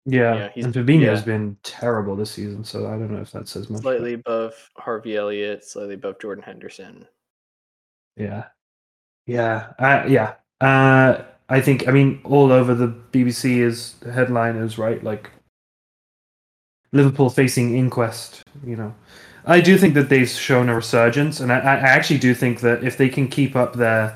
Yeah, 0.05 0.35
Yeah, 0.35 0.49
he's- 0.49 0.65
and 0.65 0.73
Fabinho's 0.73 1.19
yeah. 1.19 1.25
been 1.25 1.57
terrible 1.63 2.15
this 2.15 2.31
season, 2.31 2.63
so 2.63 2.87
I 2.87 2.91
don't 2.91 3.11
know 3.11 3.21
if 3.21 3.31
that 3.31 3.47
says 3.47 3.69
much. 3.69 3.81
but- 3.83 3.89
Slightly 3.97 4.13
above 4.13 4.69
Harvey 4.77 5.15
Elliott, 5.17 5.63
slightly 5.63 5.95
above 5.95 6.19
Jordan 6.19 6.43
Henderson. 6.43 7.07
Yeah, 8.15 8.49
yeah, 9.25 9.73
uh, 9.79 10.05
yeah. 10.07 10.35
Uh, 10.61 11.23
I 11.49 11.61
think 11.61 11.87
I 11.87 11.91
mean 11.91 12.21
all 12.23 12.51
over 12.51 12.75
the 12.75 12.87
BBC 13.11 13.59
is 13.59 13.95
headliners, 14.03 14.77
right? 14.77 15.03
Like 15.03 15.31
Liverpool 16.91 17.29
facing 17.29 17.75
Inquest. 17.75 18.43
You 18.65 18.75
know, 18.75 18.95
I 19.45 19.61
do 19.61 19.77
think 19.77 19.93
that 19.95 20.09
they've 20.09 20.29
shown 20.29 20.69
a 20.69 20.75
resurgence, 20.75 21.39
and 21.39 21.51
I, 21.51 21.59
I 21.59 21.75
actually 21.75 22.19
do 22.19 22.33
think 22.33 22.61
that 22.61 22.83
if 22.83 22.97
they 22.97 23.09
can 23.09 23.27
keep 23.27 23.55
up 23.55 23.73
their 23.73 24.15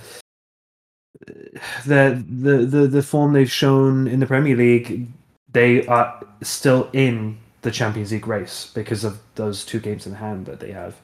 the 1.85 2.23
the 2.29 2.57
the 2.65 2.87
the 2.87 3.03
form 3.03 3.33
they've 3.33 3.51
shown 3.51 4.07
in 4.07 4.19
the 4.19 4.27
Premier 4.27 4.55
League, 4.55 5.07
they 5.51 5.85
are 5.87 6.21
still 6.41 6.89
in 6.93 7.37
the 7.61 7.71
Champions 7.71 8.11
League 8.11 8.27
race 8.27 8.71
because 8.73 9.03
of 9.03 9.19
those 9.35 9.65
two 9.65 9.79
games 9.79 10.05
in 10.05 10.13
hand 10.13 10.45
that 10.45 10.59
they 10.59 10.71
have 10.71 10.95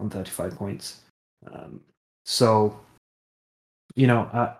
on 0.00 0.10
35 0.10 0.56
points. 0.56 1.00
Um, 1.50 1.80
so, 2.24 2.78
you 3.94 4.06
know, 4.06 4.22
uh, 4.32 4.54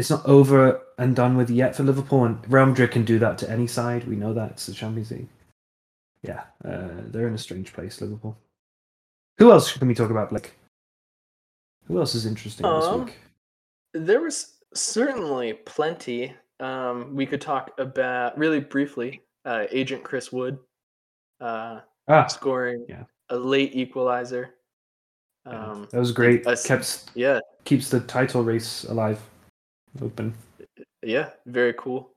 it's 0.00 0.08
not 0.10 0.24
over 0.24 0.80
and 0.96 1.14
done 1.14 1.36
with 1.36 1.50
yet 1.50 1.76
for 1.76 1.82
Liverpool, 1.82 2.24
and 2.24 2.38
Real 2.50 2.64
Madrid 2.66 2.90
can 2.90 3.04
do 3.04 3.18
that 3.18 3.36
to 3.38 3.50
any 3.50 3.66
side. 3.66 4.08
We 4.08 4.16
know 4.16 4.32
that 4.32 4.52
it's 4.52 4.64
the 4.66 4.72
Champions 4.72 5.10
League. 5.10 5.28
Yeah, 6.22 6.44
uh, 6.64 6.88
they're 7.08 7.28
in 7.28 7.34
a 7.34 7.38
strange 7.38 7.72
place, 7.74 8.00
Liverpool. 8.00 8.36
Who 9.38 9.52
else 9.52 9.72
can 9.76 9.86
we 9.86 9.94
talk 9.94 10.10
about, 10.10 10.30
Blake? 10.30 10.54
Who 11.86 11.98
else 11.98 12.14
is 12.14 12.24
interesting 12.24 12.64
Um, 12.64 12.80
this 12.80 13.06
week? 13.06 13.18
There 13.92 14.20
was 14.22 14.54
certainly 14.74 15.52
plenty. 15.52 16.34
Um, 16.60 17.14
we 17.14 17.26
could 17.26 17.40
talk 17.42 17.70
about 17.78 18.38
really 18.38 18.60
briefly. 18.60 19.22
Uh, 19.44 19.66
Agent 19.70 20.02
Chris 20.02 20.32
Wood 20.32 20.58
uh, 21.40 21.80
Ah, 22.08 22.26
scoring 22.26 22.84
yeah. 22.88 23.04
a 23.28 23.36
late 23.36 23.74
equalizer. 23.74 24.54
yeah, 25.46 25.70
Um, 25.72 25.88
that 25.90 25.98
was 25.98 26.12
great. 26.12 26.46
us- 26.46 26.66
Kept 26.66 27.10
yeah, 27.14 27.40
keeps 27.64 27.88
the 27.90 28.00
title 28.00 28.42
race 28.44 28.84
alive, 28.84 29.18
open. 30.02 30.34
yeah, 31.02 31.30
very 31.46 31.74
cool. 31.74 32.12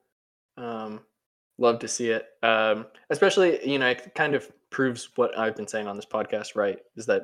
Um, 0.58 1.02
love 1.58 1.80
to 1.80 1.88
see 1.88 2.10
it. 2.10 2.28
Um, 2.44 2.86
especially, 3.10 3.68
you 3.68 3.80
know, 3.80 3.88
it 3.90 4.14
kind 4.16 4.36
of 4.36 4.50
proves 4.70 5.10
what 5.16 5.38
I've 5.38 5.56
been 5.56 5.68
saying 5.68 5.88
on 5.88 5.96
this 5.96 6.06
podcast, 6.06 6.56
right? 6.56 6.80
Is 6.96 7.06
that, 7.08 7.24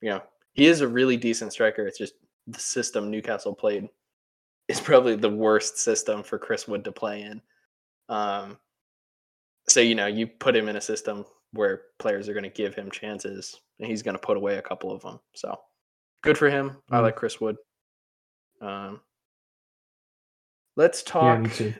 you 0.00 0.10
know, 0.10 0.22
he 0.54 0.66
is 0.66 0.80
a 0.80 0.88
really 0.88 1.16
decent 1.16 1.52
striker. 1.52 1.86
It's 1.86 1.98
just 1.98 2.14
the 2.46 2.58
system 2.60 3.10
Newcastle 3.10 3.54
played 3.54 3.88
is 4.68 4.80
probably 4.80 5.16
the 5.16 5.30
worst 5.30 5.78
system 5.78 6.22
for 6.22 6.38
Chris 6.38 6.68
Wood 6.68 6.84
to 6.84 6.92
play 6.92 7.22
in. 7.22 7.40
Um, 8.08 8.58
so, 9.68 9.80
you 9.80 9.94
know, 9.94 10.06
you 10.06 10.26
put 10.26 10.56
him 10.56 10.68
in 10.68 10.76
a 10.76 10.80
system 10.80 11.24
where 11.52 11.82
players 11.98 12.28
are 12.28 12.32
going 12.34 12.42
to 12.44 12.50
give 12.50 12.74
him 12.74 12.90
chances 12.90 13.60
and 13.78 13.88
he's 13.88 14.02
going 14.02 14.14
to 14.14 14.20
put 14.20 14.36
away 14.36 14.56
a 14.56 14.62
couple 14.62 14.90
of 14.92 15.02
them. 15.02 15.20
So 15.34 15.58
good 16.22 16.36
for 16.36 16.50
him. 16.50 16.76
I 16.90 16.98
Mm. 16.98 17.02
like 17.02 17.16
Chris 17.16 17.40
Wood. 17.40 17.56
Um, 18.60 19.00
let's 20.78 21.02
Yeah, 21.06 21.12
talk 21.12 21.52
too. 21.52 21.74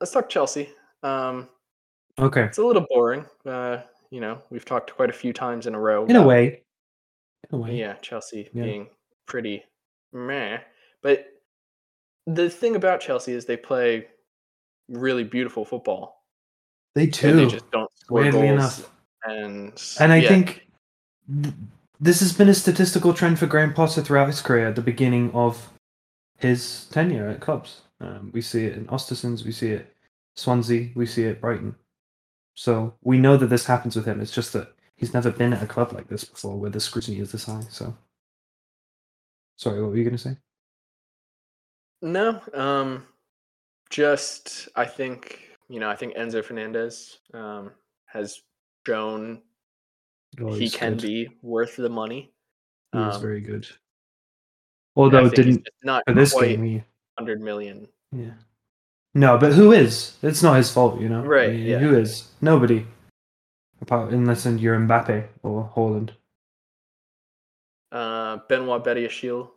let's 0.00 0.12
talk 0.12 0.28
Chelsea. 0.30 0.70
Um, 1.02 1.48
Okay, 2.18 2.42
it's 2.44 2.58
a 2.58 2.64
little 2.64 2.86
boring. 2.90 3.24
Uh, 3.46 3.78
you 4.10 4.20
know, 4.20 4.42
we've 4.50 4.64
talked 4.64 4.94
quite 4.94 5.10
a 5.10 5.12
few 5.12 5.32
times 5.32 5.66
in 5.66 5.74
a 5.74 5.78
row. 5.80 6.04
in 6.06 6.16
a 6.16 6.22
way. 6.26 6.62
In 7.50 7.58
a 7.58 7.62
way. 7.62 7.76
yeah, 7.76 7.94
Chelsea 8.02 8.48
Yeah. 8.52 8.64
being 8.64 8.88
pretty 9.26 9.64
meh. 10.12 10.58
But 11.02 11.26
the 12.26 12.50
thing 12.50 12.76
about 12.76 13.00
Chelsea 13.00 13.32
is 13.32 13.44
they 13.46 13.56
play 13.56 14.08
really 14.88 15.24
beautiful 15.24 15.64
football. 15.64 16.24
They 16.94 17.04
and 17.04 17.14
too. 17.14 17.32
they 17.36 17.46
just 17.46 17.70
don't 17.70 17.90
score 17.96 18.20
weirdly 18.20 18.48
goals. 18.48 18.52
enough. 18.52 18.90
And 19.24 19.82
And 20.00 20.12
I 20.12 20.16
yeah, 20.16 20.28
think 20.28 20.66
this 22.00 22.20
has 22.20 22.32
been 22.34 22.48
a 22.48 22.54
statistical 22.54 23.14
trend 23.14 23.38
for 23.38 23.46
Graham 23.46 23.72
Potter 23.72 24.02
throughout 24.02 24.26
his 24.26 24.42
career 24.42 24.66
at 24.68 24.74
the 24.76 24.82
beginning 24.82 25.30
of 25.32 25.70
his 26.38 26.84
tenure 26.86 27.28
at 27.28 27.40
clubs. 27.40 27.82
Um, 28.00 28.30
we 28.32 28.40
see 28.40 28.64
it 28.64 28.76
in 28.76 28.86
Östersunds, 28.86 29.44
we 29.44 29.52
see 29.52 29.70
it 29.70 29.94
Swansea, 30.36 30.90
we 30.94 31.06
see 31.06 31.24
it 31.24 31.40
Brighton. 31.40 31.74
So 32.54 32.94
we 33.02 33.18
know 33.18 33.36
that 33.36 33.48
this 33.48 33.66
happens 33.66 33.96
with 33.96 34.06
him. 34.06 34.20
It's 34.20 34.34
just 34.34 34.52
that 34.54 34.74
he's 34.96 35.14
never 35.14 35.30
been 35.30 35.52
at 35.52 35.62
a 35.62 35.66
club 35.66 35.92
like 35.92 36.08
this 36.08 36.24
before 36.24 36.56
where 36.58 36.70
the 36.70 36.80
scrutiny 36.80 37.18
is 37.20 37.32
this 37.32 37.44
high. 37.46 37.62
So, 37.70 37.96
sorry, 39.56 39.82
what 39.82 39.90
were 39.90 39.96
you 39.96 40.04
going 40.04 40.16
to 40.16 40.22
say? 40.22 40.36
no, 42.02 42.40
um, 42.54 43.06
just 43.90 44.68
I 44.76 44.86
think 44.86 45.50
you 45.68 45.80
know 45.80 45.90
I 45.90 45.96
think 45.96 46.14
Enzo 46.16 46.42
Fernandez 46.44 47.18
um, 47.34 47.72
has 48.06 48.40
shown 48.86 49.42
Oh, 50.40 50.52
he 50.52 50.70
can 50.70 50.92
good. 50.92 51.02
be 51.02 51.28
worth 51.42 51.76
the 51.76 51.88
money. 51.88 52.32
He 52.92 52.98
is 52.98 53.16
um, 53.16 53.20
very 53.20 53.40
good. 53.40 53.66
Although 54.96 55.26
it 55.26 55.34
didn't 55.34 55.68
not 55.82 56.02
for 56.06 56.14
this 56.14 56.32
quite 56.32 56.50
game. 56.50 56.64
He, 56.64 56.82
hundred 57.20 57.40
million. 57.42 57.86
Yeah. 58.12 58.32
No, 59.14 59.36
but 59.36 59.52
who 59.52 59.72
is? 59.72 60.16
It's 60.22 60.42
not 60.42 60.56
his 60.56 60.72
fault, 60.72 61.00
you 61.00 61.08
know. 61.08 61.22
Right, 61.22 61.50
I 61.50 61.52
mean, 61.52 61.66
yeah. 61.66 61.78
Who 61.78 61.98
is? 61.98 62.28
Nobody. 62.40 62.86
Apart 63.82 64.12
unless 64.12 64.46
you're 64.46 64.78
Mbappe 64.78 65.26
or 65.42 65.70
Haaland. 65.76 66.10
Uh, 67.92 68.38
Benoît 68.48 68.84
Badiashile, 68.84 69.50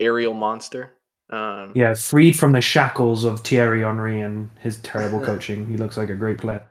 aerial 0.00 0.34
monster. 0.34 0.94
Um, 1.30 1.72
Yeah, 1.74 1.94
freed 1.94 2.38
from 2.38 2.52
the 2.52 2.60
shackles 2.60 3.24
of 3.24 3.40
Thierry 3.40 3.82
Henry 3.82 4.20
and 4.20 4.50
his 4.60 4.78
terrible 4.78 5.20
coaching, 5.24 5.66
he 5.66 5.76
looks 5.76 5.96
like 5.96 6.10
a 6.10 6.14
great 6.14 6.38
player. 6.38 6.64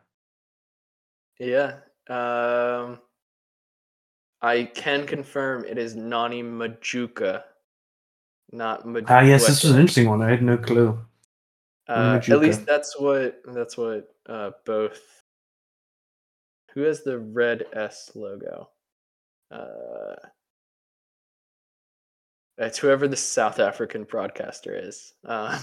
Yeah. 1.39 1.75
Um, 2.10 2.99
I 4.41 4.63
can 4.73 5.06
confirm 5.06 5.65
it 5.65 5.77
is 5.77 5.95
Nani 5.95 6.41
Majuka, 6.41 7.43
not 8.52 8.86
Majuka. 8.86 9.06
Ah, 9.10 9.22
yes, 9.22 9.48
this 9.48 9.64
was 9.64 9.74
an 9.74 9.80
interesting 9.80 10.10
one. 10.10 10.22
I 10.22 10.30
had 10.30 10.44
no 10.44 10.58
clue. 10.58 11.00
Uh, 11.88 12.20
at 12.22 12.40
least 12.40 12.66
that's 12.66 12.98
what 13.00 13.42
that's 13.46 13.78
what 13.78 14.14
uh, 14.28 14.52
both. 14.66 15.02
Who 16.74 16.82
has 16.82 17.04
the 17.04 17.20
red 17.20 17.66
S 17.74 18.12
logo? 18.16 18.70
Uh, 19.52 20.16
it's 22.58 22.78
whoever 22.78 23.08
the 23.08 23.18
South 23.18 23.60
African 23.60 24.04
broadcaster 24.06 24.74
is, 24.74 25.14
uh, 25.26 25.60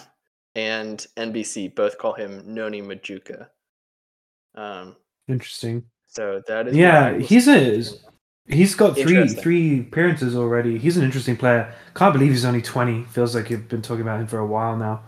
and 0.54 1.06
NBC 1.16 1.74
both 1.74 1.96
call 1.96 2.12
him 2.12 2.42
Noni 2.44 2.82
Madueke. 2.82 3.48
Um, 4.54 4.96
Interesting. 5.28 5.84
so 6.08 6.42
that 6.48 6.68
is 6.68 6.76
Yeah, 6.76 7.16
he's 7.18 7.48
a 7.48 7.82
he's 8.48 8.74
got 8.74 8.96
three 8.96 9.28
three 9.28 9.80
appearances 9.80 10.36
already. 10.36 10.78
He's 10.78 10.96
an 10.96 11.04
interesting 11.04 11.36
player. 11.36 11.72
Can't 11.94 12.12
believe 12.12 12.30
he's 12.30 12.44
only 12.44 12.62
twenty. 12.62 13.04
Feels 13.04 13.34
like 13.34 13.50
you've 13.50 13.68
been 13.68 13.82
talking 13.82 14.02
about 14.02 14.20
him 14.20 14.26
for 14.26 14.38
a 14.38 14.46
while 14.46 14.76
now. 14.76 15.02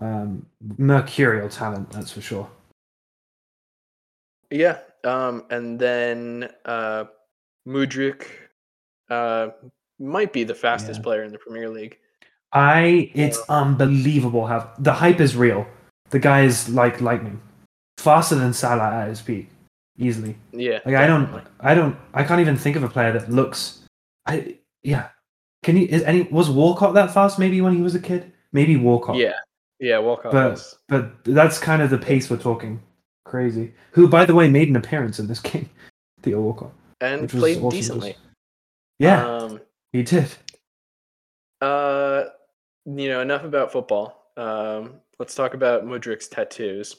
Um, 0.00 0.46
mercurial 0.78 1.48
talent, 1.48 1.90
that's 1.90 2.10
for 2.12 2.20
sure. 2.20 2.50
Yeah, 4.50 4.78
Um, 5.04 5.44
and 5.50 5.78
then 5.78 6.50
uh, 6.64 7.04
Mudryk 7.66 8.26
uh, 9.10 9.48
might 9.98 10.32
be 10.32 10.44
the 10.44 10.54
fastest 10.54 11.00
Yeah. 11.00 11.04
player 11.04 11.22
in 11.24 11.32
the 11.32 11.38
Premier 11.38 11.68
League. 11.68 11.98
I 12.52 13.10
it's 13.14 13.38
unbelievable 13.48 14.46
how 14.46 14.70
the 14.78 14.92
hype 14.92 15.20
is 15.20 15.36
real. 15.36 15.66
The 16.10 16.18
guy 16.18 16.42
is 16.42 16.68
like 16.68 17.00
lightning, 17.00 17.40
faster 17.96 18.34
than 18.34 18.52
Salah 18.52 18.92
at 18.92 19.08
his 19.08 19.22
peak, 19.22 19.48
easily. 19.98 20.36
Yeah. 20.52 20.80
Like 20.84 20.94
I 20.96 21.06
don't. 21.06 21.28
I 21.60 21.74
don't, 21.74 21.96
I 22.14 22.24
can't 22.24 22.40
even 22.40 22.56
think 22.56 22.76
of 22.76 22.82
a 22.82 22.88
player 22.88 23.12
that 23.12 23.30
looks. 23.30 23.80
I 24.26 24.58
yeah. 24.82 25.08
Can 25.62 25.76
you? 25.76 25.86
Is 25.86 26.02
any 26.02 26.22
was 26.22 26.50
Walcott 26.50 26.94
that 26.94 27.12
fast? 27.14 27.38
Maybe 27.38 27.60
when 27.60 27.74
he 27.74 27.82
was 27.82 27.94
a 27.94 28.00
kid. 28.00 28.32
Maybe 28.52 28.76
Walcott. 28.76 29.16
Yeah. 29.16 29.34
Yeah. 29.80 29.98
Walcott 29.98 30.32
But- 30.32 30.50
was. 30.52 30.78
But 30.88 31.24
that's 31.24 31.58
kind 31.58 31.82
of 31.82 31.90
the 31.90 31.98
pace 31.98 32.28
we're 32.30 32.36
talking. 32.38 32.82
Crazy. 33.24 33.72
Who, 33.92 34.08
by 34.08 34.24
the 34.26 34.34
way, 34.34 34.48
made 34.48 34.68
an 34.68 34.76
appearance 34.76 35.18
in 35.18 35.26
this 35.26 35.40
game. 35.40 35.70
Theo 36.22 36.40
Walcott. 36.40 36.72
And 37.00 37.28
played 37.28 37.58
awesome 37.58 37.70
decently. 37.70 38.16
Yeah, 38.98 39.26
Um, 39.26 39.60
he 39.92 40.02
did. 40.04 40.28
uh, 41.60 42.24
you 42.84 43.08
know, 43.08 43.20
enough 43.20 43.44
about 43.44 43.72
football. 43.72 44.30
Um, 44.36 44.94
let's 45.18 45.34
talk 45.34 45.54
about 45.54 45.84
Mudryk's 45.84 46.28
tattoos. 46.28 46.96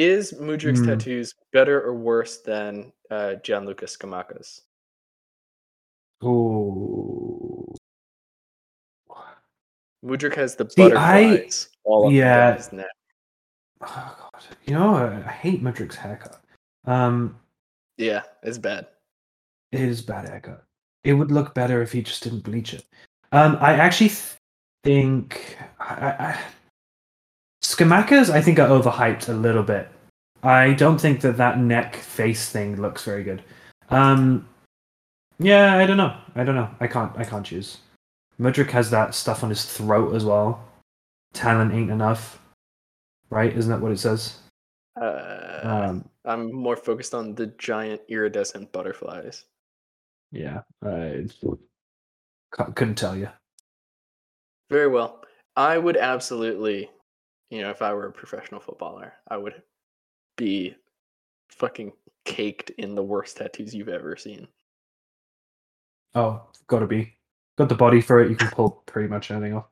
Is 0.00 0.32
Mudryk's 0.32 0.78
Hmm. 0.80 0.86
tattoos 0.86 1.34
better 1.52 1.82
or 1.82 1.94
worse 1.94 2.38
than 2.38 2.90
uh, 3.10 3.34
Gianluca 3.34 3.84
Scamacca's? 3.84 4.62
Oh. 6.22 7.66
Mudryk 10.02 10.34
has 10.36 10.56
the 10.56 10.68
See, 10.70 10.84
I- 10.84 10.88
butterflies 10.88 11.68
all 11.84 12.06
up 12.06 12.12
yeah. 12.14 12.56
his 12.56 12.72
neck. 12.72 12.86
oh 13.82 14.16
God. 14.32 14.42
You 14.64 14.72
know, 14.74 14.94
I 14.94 15.16
I 15.28 15.32
hate 15.32 15.62
Mudryk's 15.62 15.96
haircut. 15.96 16.40
Um, 16.86 17.38
Yeah, 17.98 18.22
it's 18.42 18.56
bad. 18.56 18.86
it 19.72 19.80
is 19.82 20.00
bad 20.00 20.26
haircut. 20.28 20.64
It 21.04 21.12
would 21.12 21.30
look 21.30 21.54
better 21.54 21.82
if 21.82 21.92
he 21.92 22.00
just 22.02 22.22
didn't 22.22 22.40
bleach 22.44 22.72
it. 22.72 22.84
Um, 23.32 23.58
I 23.60 23.74
actually 23.74 24.08
th- 24.08 24.36
think 24.82 25.58
I, 25.78 25.94
I, 26.28 26.40
I, 27.62 27.66
Scamacca's 27.66 28.30
I 28.30 28.40
think 28.40 28.58
are 28.58 28.68
overhyped 28.68 29.28
a 29.28 29.32
little 29.32 29.62
bit. 29.62 29.88
I 30.42 30.72
don't 30.72 30.98
think 31.00 31.20
that 31.20 31.36
that 31.36 31.58
neck 31.58 31.96
face 31.96 32.48
thing 32.48 32.80
looks 32.80 33.04
very 33.04 33.22
good. 33.22 33.42
Um, 33.90 34.48
yeah, 35.38 35.76
I 35.76 35.86
don't 35.86 35.96
know. 35.96 36.16
I 36.34 36.44
don't 36.44 36.54
know. 36.54 36.70
I 36.80 36.86
can't. 36.86 37.12
I 37.16 37.24
can't 37.24 37.44
choose. 37.44 37.78
Mudryk 38.40 38.70
has 38.70 38.90
that 38.90 39.14
stuff 39.14 39.42
on 39.44 39.50
his 39.50 39.64
throat 39.66 40.14
as 40.14 40.24
well. 40.24 40.62
Talent 41.34 41.74
ain't 41.74 41.90
enough, 41.90 42.40
right? 43.28 43.54
Isn't 43.54 43.70
that 43.70 43.80
what 43.80 43.92
it 43.92 43.98
says? 43.98 44.38
Uh, 45.00 45.60
Um, 45.62 46.08
I'm 46.24 46.52
more 46.52 46.76
focused 46.76 47.14
on 47.14 47.34
the 47.34 47.46
giant 47.58 48.00
iridescent 48.08 48.72
butterflies. 48.72 49.44
yeah, 50.32 50.62
I 50.82 51.26
couldn't 52.74 52.96
tell 52.96 53.16
you. 53.16 53.28
Very 54.70 54.88
well. 54.88 55.22
I 55.56 55.76
would 55.78 55.96
absolutely, 55.96 56.90
you 57.50 57.62
know, 57.62 57.70
if 57.70 57.82
I 57.82 57.92
were 57.92 58.06
a 58.06 58.12
professional 58.12 58.60
footballer, 58.60 59.12
I 59.28 59.36
would 59.36 59.62
be 60.36 60.74
fucking 61.48 61.92
caked 62.24 62.70
in 62.70 62.94
the 62.94 63.02
worst 63.02 63.36
tattoos 63.36 63.74
you've 63.74 63.88
ever 63.88 64.16
seen. 64.16 64.46
Oh, 66.14 66.42
gotta 66.68 66.86
be. 66.86 67.14
Got 67.58 67.68
the 67.68 67.74
body 67.74 68.00
for 68.00 68.20
it. 68.20 68.30
You 68.30 68.36
can 68.36 68.48
pull 68.50 68.82
pretty 68.86 69.08
much 69.08 69.30
anything 69.30 69.54
off. 69.54 69.66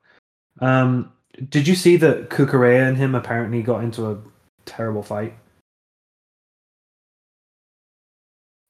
Um, 0.59 1.13
did 1.49 1.67
you 1.67 1.75
see 1.75 1.95
that 1.97 2.29
Cucurella 2.29 2.87
and 2.89 2.97
him 2.97 3.15
apparently 3.15 3.61
got 3.61 3.83
into 3.83 4.11
a 4.11 4.17
terrible 4.65 5.03
fight? 5.03 5.33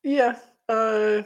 Yeah, 0.04 0.38
uh, 0.70 1.24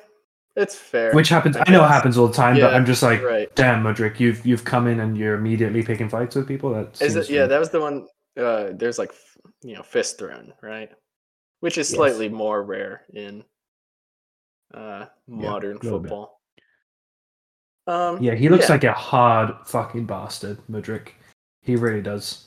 it's 0.56 0.76
fair. 0.76 1.14
Which 1.14 1.30
happens. 1.30 1.58
I 1.58 1.64
I, 1.68 1.72
know 1.72 1.84
it 1.84 1.88
happens 1.88 2.18
all 2.18 2.28
the 2.28 2.34
time, 2.34 2.60
but 2.60 2.74
I'm 2.74 2.86
just 2.86 3.02
like, 3.04 3.22
right. 3.24 3.54
damn, 3.56 3.84
Mudryk, 3.84 4.20
you've 4.20 4.46
you've 4.46 4.64
come 4.64 4.88
in 4.88 5.00
and 5.00 5.18
you're 5.18 5.36
immediately 5.36 5.84
picking 5.84 6.10
fights 6.10 6.36
with 6.36 6.48
people. 6.48 6.72
That 6.74 7.02
Is 7.02 7.16
it? 7.16 7.30
Yeah, 7.30 7.48
that 7.48 7.60
was 7.60 7.70
the 7.70 7.80
one. 7.82 8.08
Uh, 8.38 8.70
there's 8.74 8.98
like, 8.98 9.12
you 9.64 9.76
know, 9.76 9.84
fist 9.84 10.18
thrown, 10.20 10.54
right? 10.62 10.92
Which 11.60 11.78
is 11.78 11.90
Yes. 11.90 11.96
slightly 11.98 12.30
more 12.30 12.64
rare 12.64 13.04
in 13.14 13.44
uh, 14.74 15.06
modern 15.28 15.78
bit. 15.80 15.90
football. 15.90 16.42
Um, 17.88 18.22
Yeah, 18.22 18.34
he 18.36 18.50
looks 18.50 18.66
yeah. 18.70 18.74
like 18.74 18.84
a 18.86 18.94
hard 18.94 19.56
fucking 19.66 20.06
bastard, 20.06 20.58
Mudryk. 20.70 21.10
He 21.62 21.76
really 21.76 22.02
does. 22.02 22.46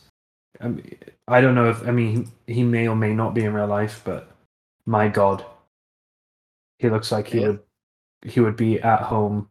I, 0.61 0.69
mean, 0.69 0.97
I 1.29 1.40
don't 1.40 1.55
know 1.55 1.69
if 1.71 1.87
I 1.87 1.90
mean 1.90 2.31
he, 2.47 2.55
he 2.55 2.62
may 2.64 2.88
or 2.88 2.97
may 2.97 3.14
not 3.14 3.35
be 3.35 3.45
in 3.45 3.53
real 3.55 3.66
life, 3.66 4.01
but 4.05 4.31
my 4.87 5.09
god, 5.09 5.45
he 6.79 6.88
looks 6.88 7.12
like 7.12 7.29
he 7.29 7.40
Yeah. 7.40 7.49
would 7.49 7.61
he 8.26 8.40
would 8.40 8.56
be 8.56 8.80
at 8.80 9.00
home 9.02 9.48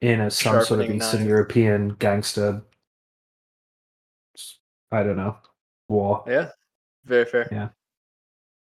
in 0.00 0.20
a 0.20 0.30
some 0.30 0.64
sort 0.64 0.80
of 0.80 0.90
Eastern 0.90 1.20
knife. 1.20 1.28
European 1.28 1.90
gangster. 1.98 2.62
I 4.92 5.02
don't 5.02 5.16
know 5.16 5.36
war. 5.90 6.24
Yeah, 6.26 6.50
very 7.04 7.24
fair. 7.26 7.48
Yeah. 7.52 7.68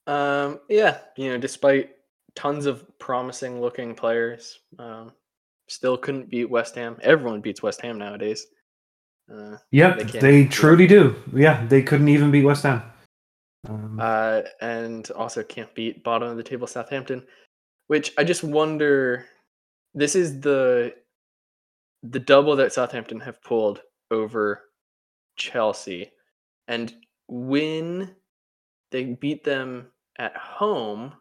Um, 0.06 0.60
yeah, 0.68 0.98
you 1.16 1.30
know, 1.30 1.38
despite 1.38 1.90
tons 2.34 2.66
of 2.66 2.86
promising 2.98 3.60
looking 3.60 3.94
players, 3.94 4.60
um, 4.78 5.12
still 5.68 5.96
couldn't 5.98 6.30
beat 6.30 6.48
West 6.48 6.76
Ham. 6.76 6.96
Everyone 7.02 7.40
beats 7.40 7.62
West 7.62 7.80
Ham 7.82 7.98
nowadays. 7.98 8.46
Uh, 9.32 9.56
Yep, 9.72 9.98
They 9.98 10.04
they, 10.04 10.10
can't 10.12 10.22
do 10.22 10.28
it. 10.28 10.50
truly 10.52 10.86
do. 10.86 11.16
Yeah, 11.34 11.66
they 11.66 11.82
couldn't 11.82 12.08
even 12.08 12.30
beat 12.30 12.44
West 12.44 12.62
Ham. 12.62 12.82
Um, 13.68 13.98
uh, 14.00 14.42
and 14.60 15.10
also 15.10 15.42
can't 15.42 15.74
beat 15.74 16.04
bottom 16.04 16.28
of 16.28 16.36
the 16.36 16.42
table 16.44 16.68
Southampton, 16.68 17.26
which 17.86 18.12
I 18.18 18.24
just 18.24 18.44
wonder. 18.44 19.26
This 19.94 20.14
is 20.14 20.40
the 20.40 20.94
the 22.02 22.20
double 22.20 22.56
that 22.56 22.72
Southampton 22.72 23.20
have 23.20 23.42
pulled 23.42 23.80
over 24.10 24.62
Chelsea, 25.36 26.12
and 26.68 26.94
when 27.28 28.14
they 28.90 29.04
beat 29.04 29.42
them 29.42 29.88
at 30.18 30.36
home, 30.36 31.12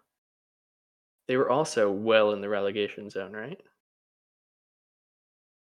they 1.28 1.38
were 1.38 1.50
also 1.50 1.90
well 1.90 2.34
in 2.34 2.42
the 2.42 2.50
relegation 2.50 3.10
zone, 3.10 3.34
right? 3.34 3.60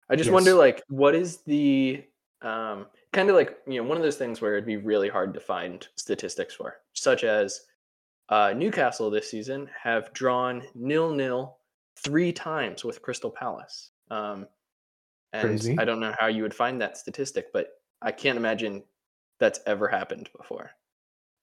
I 0.09 0.15
just 0.15 0.31
wonder, 0.31 0.53
like, 0.53 0.83
what 0.89 1.15
is 1.15 1.37
the 1.45 2.03
um, 2.41 2.87
kind 3.13 3.29
of 3.29 3.35
like 3.35 3.57
you 3.65 3.81
know 3.81 3.87
one 3.87 3.97
of 3.97 4.03
those 4.03 4.17
things 4.17 4.41
where 4.41 4.53
it'd 4.53 4.65
be 4.65 4.77
really 4.77 5.09
hard 5.09 5.33
to 5.33 5.39
find 5.39 5.87
statistics 5.95 6.53
for, 6.53 6.75
such 6.93 7.23
as 7.23 7.61
uh, 8.29 8.53
Newcastle 8.55 9.09
this 9.09 9.29
season 9.29 9.69
have 9.81 10.13
drawn 10.13 10.63
nil 10.75 11.11
nil 11.11 11.57
three 11.97 12.31
times 12.31 12.83
with 12.83 13.01
Crystal 13.01 13.31
Palace. 13.31 13.91
Um, 14.09 14.47
and 15.33 15.47
Crazy. 15.47 15.75
I 15.79 15.85
don't 15.85 15.99
know 15.99 16.13
how 16.19 16.27
you 16.27 16.43
would 16.43 16.53
find 16.53 16.79
that 16.81 16.97
statistic, 16.97 17.51
but 17.53 17.67
I 18.01 18.11
can't 18.11 18.37
imagine 18.37 18.83
that's 19.39 19.59
ever 19.65 19.87
happened 19.87 20.29
before. 20.37 20.71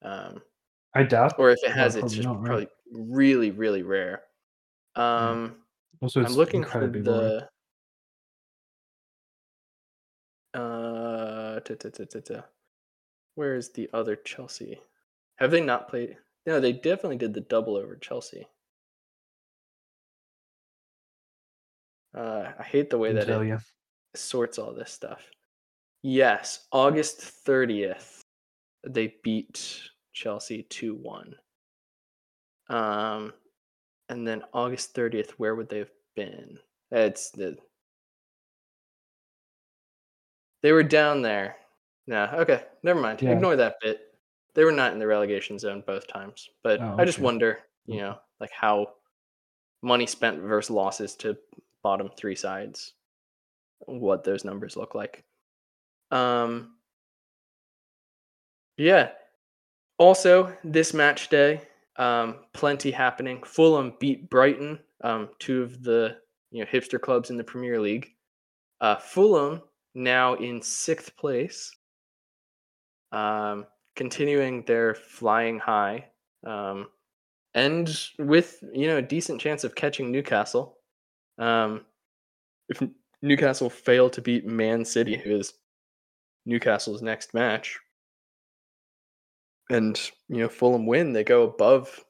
Um, 0.02 0.40
I 0.94 1.02
doubt. 1.02 1.34
or 1.38 1.50
if 1.50 1.58
it 1.62 1.72
has, 1.72 1.96
it's 1.96 2.00
probably 2.00 2.16
just 2.16 2.28
not, 2.28 2.40
right? 2.40 2.46
probably 2.46 2.68
really, 2.92 3.50
really 3.50 3.82
rare. 3.82 4.22
Um, 4.96 5.56
Also, 6.00 6.24
I'm 6.24 6.32
looking 6.32 6.64
for 6.64 6.86
the. 6.86 7.48
Uh, 10.52 11.60
where 13.34 13.54
is 13.54 13.70
the 13.70 13.88
other 13.92 14.16
Chelsea? 14.16 14.80
Have 15.36 15.50
they 15.50 15.60
not 15.60 15.88
played? 15.88 16.16
No, 16.46 16.60
they 16.60 16.72
definitely 16.72 17.16
did 17.16 17.34
the 17.34 17.42
double 17.42 17.76
over 17.76 17.96
Chelsea. 17.96 18.46
Uh, 22.16 22.52
I 22.58 22.62
hate 22.62 22.90
the 22.90 22.98
way 22.98 23.12
that 23.12 23.28
it 23.28 23.46
you. 23.46 23.58
sorts 24.14 24.58
all 24.58 24.74
this 24.74 24.90
stuff. 24.90 25.22
Yes, 26.02 26.66
August 26.72 27.20
30th, 27.46 28.20
they 28.86 29.14
beat 29.22 29.80
Chelsea 30.12 30.64
2 30.64 30.94
1. 30.94 31.34
Um, 32.68 33.32
and 34.08 34.26
then 34.26 34.42
August 34.52 34.94
30th, 34.94 35.30
where 35.32 35.54
would 35.54 35.68
they 35.68 35.78
have 35.78 35.90
been? 36.16 36.58
It's 36.90 37.30
the. 37.30 37.56
They 40.62 40.72
were 40.72 40.82
down 40.82 41.22
there. 41.22 41.56
No, 42.06 42.24
okay, 42.38 42.64
never 42.82 43.00
mind. 43.00 43.22
Yeah. 43.22 43.32
Ignore 43.32 43.56
that 43.56 43.76
bit. 43.80 44.00
They 44.54 44.64
were 44.64 44.72
not 44.72 44.92
in 44.92 44.98
the 44.98 45.06
relegation 45.06 45.58
zone 45.58 45.82
both 45.86 46.06
times. 46.06 46.48
But 46.62 46.80
Oh, 46.80 46.96
I 46.98 47.04
just 47.04 47.18
wonder, 47.18 47.58
you 47.86 47.98
know, 47.98 48.18
like 48.40 48.50
how 48.52 48.94
money 49.82 50.06
spent 50.06 50.40
versus 50.40 50.70
losses 50.70 51.14
to 51.16 51.36
bottom 51.82 52.10
three 52.16 52.34
sides, 52.36 52.94
what 53.86 54.24
those 54.24 54.44
numbers 54.44 54.76
look 54.76 54.94
like. 54.94 55.24
Um, 56.10 56.74
yeah. 58.76 59.10
Also, 59.98 60.56
this 60.64 60.94
match 60.94 61.28
day, 61.28 61.60
um, 61.96 62.36
plenty 62.52 62.90
happening. 62.90 63.42
Fulham 63.42 63.94
beat 64.00 64.30
Brighton, 64.30 64.78
um, 65.04 65.28
two 65.38 65.62
of 65.62 65.82
the 65.82 66.16
you 66.50 66.64
know 66.64 66.70
hipster 66.70 67.00
clubs 67.00 67.30
in 67.30 67.36
the 67.36 67.44
Premier 67.44 67.78
League. 67.80 68.08
Uh, 68.80 68.96
Fulham 68.96 69.60
now 69.94 70.34
in 70.34 70.62
sixth 70.62 71.14
place, 71.16 71.70
um, 73.12 73.66
continuing 73.96 74.64
their 74.64 74.94
flying 74.94 75.58
high. 75.58 76.06
Um, 76.46 76.88
and 77.54 77.96
with 78.18 78.62
you 78.72 78.86
know 78.86 78.98
a 78.98 79.02
decent 79.02 79.40
chance 79.40 79.64
of 79.64 79.74
catching 79.74 80.10
Newcastle. 80.10 80.78
Um, 81.38 81.84
if 82.68 82.82
Newcastle 83.22 83.70
fail 83.70 84.08
to 84.10 84.22
beat 84.22 84.46
Man 84.46 84.84
City, 84.84 85.16
who 85.16 85.36
is 85.36 85.54
Newcastle's 86.46 87.02
next 87.02 87.34
match, 87.34 87.78
and 89.70 90.00
you 90.28 90.38
know 90.38 90.48
Fulham 90.48 90.86
win, 90.86 91.12
they 91.12 91.24
go 91.24 91.42
above. 91.42 92.04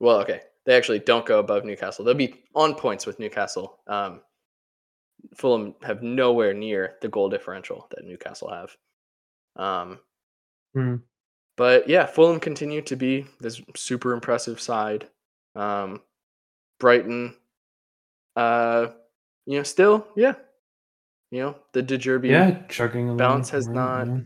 Well, 0.00 0.20
okay, 0.20 0.42
they 0.66 0.76
actually 0.76 1.00
don't 1.00 1.26
go 1.26 1.38
above 1.38 1.64
Newcastle. 1.64 2.04
They'll 2.04 2.14
be 2.14 2.42
on 2.54 2.74
points 2.74 3.06
with 3.06 3.18
Newcastle. 3.18 3.78
Um, 3.86 4.20
Fulham 5.36 5.74
have 5.82 6.02
nowhere 6.02 6.54
near 6.54 6.96
the 7.00 7.08
goal 7.08 7.28
differential 7.28 7.88
that 7.90 8.04
Newcastle 8.04 8.50
have. 8.50 8.76
Um, 9.56 9.98
Hmm. 10.74 10.96
but 11.56 11.88
yeah, 11.88 12.04
Fulham 12.06 12.40
continue 12.40 12.82
to 12.82 12.96
be 12.96 13.26
this 13.40 13.62
super 13.76 14.12
impressive 14.12 14.60
side. 14.60 15.08
Um, 15.54 16.00
Brighton, 16.80 17.36
uh, 18.36 18.88
you 19.46 19.58
know, 19.58 19.62
still, 19.62 20.06
yeah, 20.16 20.34
you 21.30 21.40
know, 21.42 21.56
the 21.72 21.82
De 21.82 21.96
Zerbi 21.98 22.30
Yeah, 22.30 22.58
chugging 22.68 23.04
along. 23.06 23.18
Bounce 23.18 23.50
has 23.50 23.68
not 23.68 24.06
yeah. 24.08 24.18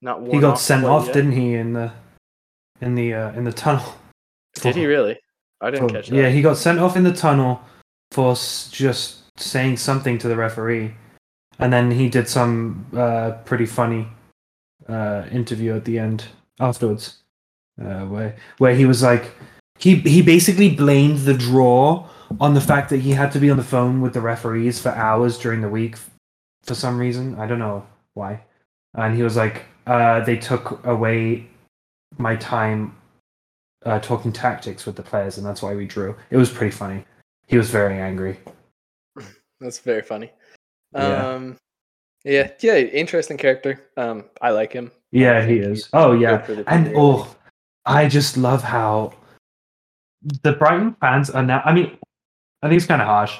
not 0.00 0.26
He 0.26 0.40
got 0.40 0.58
sent 0.58 0.84
off, 0.84 1.06
yet. 1.06 1.14
didn't 1.14 1.32
he, 1.32 1.54
in 1.54 1.72
the 1.74 1.92
in 2.80 2.94
the 2.94 3.12
uh, 3.14 3.32
in 3.32 3.44
the 3.44 3.52
tunnel? 3.52 3.84
Did 4.54 4.76
he 4.76 4.86
really? 4.86 5.18
I 5.60 5.70
didn't 5.70 5.88
for- 5.88 5.94
catch 5.94 6.08
that. 6.08 6.16
Yeah, 6.16 6.30
he 6.30 6.40
got 6.42 6.56
sent 6.56 6.78
off 6.78 6.96
in 6.96 7.02
the 7.04 7.12
tunnel 7.12 7.60
for 8.12 8.32
s- 8.32 8.70
just 8.70 9.22
saying 9.38 9.76
something 9.76 10.16
to 10.18 10.28
the 10.28 10.36
referee, 10.36 10.94
and 11.58 11.72
then 11.72 11.90
he 11.90 12.08
did 12.08 12.28
some 12.28 12.86
uh, 12.96 13.32
pretty 13.44 13.66
funny 13.66 14.08
uh, 14.88 15.24
interview 15.30 15.76
at 15.76 15.84
the 15.84 15.98
end 15.98 16.24
afterwards, 16.60 17.18
uh, 17.80 18.04
where 18.06 18.36
where 18.58 18.74
he 18.74 18.86
was 18.86 19.02
like, 19.02 19.32
he 19.78 19.96
he 19.96 20.22
basically 20.22 20.70
blamed 20.70 21.20
the 21.20 21.34
draw 21.34 22.08
on 22.40 22.54
the 22.54 22.60
fact 22.60 22.90
that 22.90 23.00
he 23.00 23.10
had 23.10 23.32
to 23.32 23.38
be 23.38 23.50
on 23.50 23.56
the 23.56 23.64
phone 23.64 24.00
with 24.00 24.14
the 24.14 24.20
referees 24.20 24.80
for 24.80 24.90
hours 24.90 25.38
during 25.38 25.60
the 25.60 25.68
week 25.68 25.96
for 26.62 26.74
some 26.74 26.98
reason. 26.98 27.34
I 27.38 27.46
don't 27.46 27.58
know 27.58 27.86
why, 28.14 28.40
and 28.94 29.14
he 29.16 29.22
was 29.22 29.36
like, 29.36 29.64
uh, 29.86 30.20
they 30.20 30.36
took 30.36 30.84
away 30.86 31.46
my 32.18 32.36
time 32.36 32.96
uh, 33.84 33.98
talking 34.00 34.32
tactics 34.32 34.86
with 34.86 34.96
the 34.96 35.02
players, 35.02 35.36
and 35.38 35.46
that's 35.46 35.62
why 35.62 35.74
we 35.74 35.86
drew. 35.86 36.16
It 36.30 36.36
was 36.36 36.50
pretty 36.50 36.70
funny. 36.70 37.04
He 37.46 37.56
was 37.56 37.70
very 37.70 37.98
angry. 37.98 38.38
That's 39.60 39.78
very 39.78 40.02
funny. 40.02 40.32
Yeah. 40.94 41.34
Um, 41.34 41.56
yeah, 42.24 42.50
yeah, 42.60 42.76
interesting 42.76 43.36
character. 43.36 43.80
Um, 43.96 44.24
I 44.40 44.50
like 44.50 44.72
him. 44.72 44.90
Yeah, 45.12 45.44
he 45.44 45.58
is. 45.58 45.88
Oh 45.92 46.12
yeah, 46.12 46.44
and 46.66 46.92
oh, 46.96 47.34
I 47.84 48.08
just 48.08 48.36
love 48.36 48.62
how 48.62 49.14
the 50.42 50.52
Brighton 50.52 50.96
fans 51.00 51.30
are 51.30 51.42
now. 51.42 51.62
I 51.64 51.74
mean, 51.74 51.96
I 52.62 52.68
think 52.68 52.78
it's 52.78 52.86
kind 52.86 53.02
of 53.02 53.08
harsh, 53.08 53.36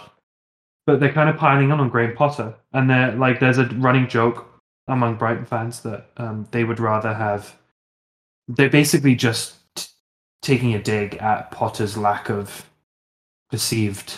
but 0.87 1.01
they're 1.01 1.13
kind 1.13 1.29
of 1.29 1.37
piling 1.37 1.73
on 1.73 1.81
on 1.81 1.89
Graham 1.89 2.15
Potter, 2.15 2.55
and 2.73 2.89
they're 2.89 3.13
like, 3.13 3.41
there's 3.41 3.59
a 3.59 3.67
running 3.77 4.07
joke 4.07 4.47
among 4.87 5.17
Brighton 5.17 5.47
fans 5.47 5.81
that 5.81 6.11
um, 6.19 6.47
they 6.51 6.65
would 6.65 6.79
rather 6.79 7.15
have. 7.15 7.57
They're 8.47 8.69
basically 8.69 9.15
just 9.15 9.57
t- 9.75 9.87
taking 10.43 10.75
a 10.75 10.83
dig 10.83 11.15
at 11.17 11.51
Potter's 11.51 11.97
lack 11.97 12.29
of 12.29 12.69
perceived 13.51 14.15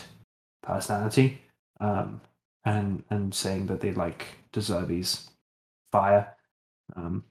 personality, 0.62 1.40
um, 1.80 2.20
and 2.66 3.02
and 3.10 3.34
saying 3.34 3.66
that 3.66 3.80
they 3.80 3.92
like 3.92 4.26
De 4.52 4.60
Zerbi's 4.60 5.30
fire, 5.92 6.36
um, 6.96 7.24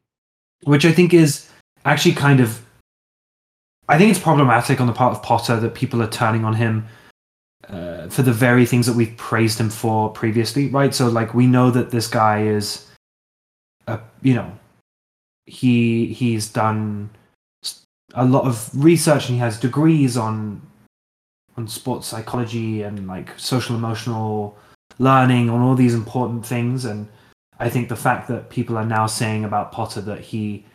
which 0.64 0.86
I 0.86 0.92
think 0.92 1.14
is 1.14 1.50
actually 1.84 2.16
kind 2.16 2.40
of. 2.40 2.66
I 3.88 4.00
think 4.00 4.10
it's 4.10 4.20
problematic 4.20 4.82
on 4.82 4.88
the 4.88 4.94
part 4.94 5.16
of 5.16 5.22
Potter 5.22 5.60
that 5.60 5.76
people 5.76 6.02
are 6.02 6.10
turning 6.10 6.44
on 6.44 6.56
him 6.56 6.88
uh, 7.70 8.08
for 8.08 8.24
the 8.24 8.34
very 8.34 8.66
things 8.66 8.88
that 8.88 8.96
we've 8.96 9.16
praised 9.16 9.60
him 9.60 9.70
for 9.70 10.10
previously, 10.10 10.70
right? 10.70 10.92
So, 10.92 11.08
like, 11.08 11.36
we 11.36 11.46
know 11.46 11.70
that 11.70 11.92
this 11.92 12.08
guy 12.08 12.42
is, 12.42 12.90
a, 13.86 14.00
you 14.24 14.34
know, 14.34 14.52
he 15.46 16.08
he's 16.08 16.50
done 16.50 17.12
a 18.16 18.26
lot 18.26 18.46
of 18.46 18.70
research 18.74 19.30
and 19.30 19.36
he 19.36 19.40
has 19.40 19.60
degrees 19.60 20.18
on 20.18 20.62
on 21.58 21.68
sports 21.68 22.08
psychology 22.08 22.82
and 22.82 23.08
like 23.08 23.38
social 23.38 23.76
emotional 23.76 24.58
learning 25.00 25.50
on 25.50 25.62
all 25.62 25.76
these 25.76 25.94
important 25.94 26.46
things. 26.46 26.86
And 26.86 27.08
i 27.60 27.70
think 27.70 27.88
the 27.88 27.96
fact 27.96 28.28
that 28.28 28.50
people 28.50 28.78
are 28.78 28.86
now 28.86 29.08
saying 29.08 29.46
about 29.46 29.72
potter 29.72 30.02
that 30.02 30.20
he 30.20 30.66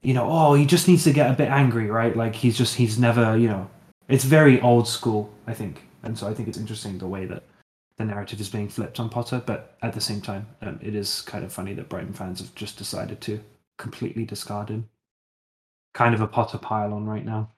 you 0.00 0.14
know 0.14 0.26
oh 0.26 0.54
he 0.54 0.64
just 0.64 0.88
needs 0.88 1.04
to 1.04 1.12
get 1.12 1.30
a 1.30 1.34
bit 1.34 1.50
angry 1.50 1.90
right? 1.90 2.16
Like 2.16 2.34
he's 2.34 2.56
just 2.56 2.76
he's 2.76 2.98
never 2.98 3.36
you 3.36 3.48
know 3.48 3.68
it's 4.08 4.24
very 4.24 4.60
old 4.60 4.88
school 4.88 5.30
i 5.46 5.54
think. 5.54 5.82
And 6.02 6.18
so 6.18 6.28
i 6.28 6.34
think 6.34 6.48
it's 6.48 6.58
interesting 6.58 6.98
the 6.98 7.06
way 7.06 7.26
that 7.26 7.42
the 7.98 8.04
narrative 8.04 8.40
is 8.40 8.48
being 8.48 8.68
flipped 8.68 9.00
on 9.00 9.08
potter. 9.08 9.42
But 9.44 9.76
at 9.82 9.92
the 9.92 10.00
same 10.00 10.20
time 10.20 10.46
um, 10.62 10.78
it 10.82 10.94
is 10.94 11.22
kind 11.22 11.44
of 11.44 11.52
funny 11.52 11.74
that 11.74 11.88
brighton 11.88 12.14
fans 12.14 12.40
have 12.40 12.54
just 12.54 12.78
decided 12.78 13.20
to 13.22 13.40
completely 13.78 14.24
discard 14.24 14.68
him. 14.68 14.88
Kind 15.94 16.14
of 16.14 16.20
a 16.20 16.26
potter 16.26 16.58
pile 16.58 16.92
on 16.92 17.06
right 17.06 17.24
now. 17.24 17.50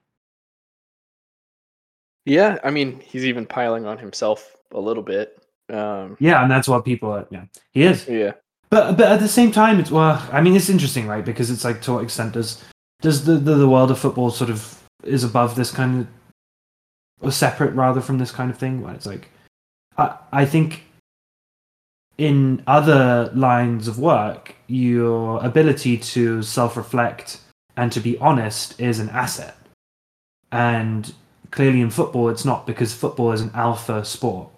Yeah, 2.25 2.59
I 2.63 2.71
mean, 2.71 3.01
he's 3.01 3.25
even 3.25 3.47
piling 3.47 3.87
on 3.87 3.99
himself 3.99 4.57
a 4.73 4.81
little 4.81 5.03
bit. 5.03 5.40
Um, 5.71 6.17
yeah 6.19 6.43
and 6.43 6.51
that's 6.51 6.69
what 6.69 6.85
people 6.85 7.13
are 7.13 7.27
yeah 7.31 7.45
he 7.73 7.85
is 7.85 8.09
yeah, 8.09 8.33
But 8.71 8.97
but 8.97 9.09
at 9.11 9.21
the 9.21 9.29
same 9.29 9.51
time, 9.51 9.81
it's 9.81 9.91
well. 9.91 10.25
I 10.33 10.41
mean, 10.41 10.55
it's 10.55 10.71
interesting, 10.71 11.07
right? 11.09 11.25
Because 11.25 11.51
it's 11.51 11.65
like 11.65 11.83
to 11.83 11.95
what 11.95 12.05
extent 12.05 12.35
does 12.35 12.63
does 13.03 13.25
the 13.25 13.35
the, 13.35 13.57
the 13.57 13.69
world 13.69 13.91
of 13.91 13.99
football 13.99 14.31
sort 14.31 14.49
of 14.49 14.81
is 15.03 15.25
above 15.25 15.57
this 15.57 15.73
kind 15.73 16.01
of 16.01 16.07
or 17.21 17.33
separate 17.33 17.75
rather 17.75 18.01
from 18.01 18.19
this 18.19 18.31
kind 18.31 18.51
of 18.51 18.57
thing? 18.57 18.81
Where 18.81 18.95
it's 18.95 19.07
like, 19.07 19.29
I 19.99 20.17
I 20.33 20.45
think 20.47 20.85
in 22.17 22.63
other 22.67 23.31
lines 23.35 23.89
of 23.89 23.99
work, 23.99 24.55
your 24.69 25.45
ability 25.45 25.99
to 26.15 26.43
self 26.43 26.77
reflect 26.77 27.41
and 27.77 27.91
to 27.93 28.01
be 28.01 28.19
honest 28.19 28.81
is 28.81 29.01
an 29.01 29.09
asset, 29.09 29.57
and 30.53 31.13
clearly 31.51 31.81
in 31.81 31.91
football, 31.91 32.29
it's 32.29 32.45
not 32.45 32.67
because 32.67 32.95
football 32.95 33.33
is 33.33 33.41
an 33.41 33.51
alpha 33.55 34.05
sport. 34.05 34.49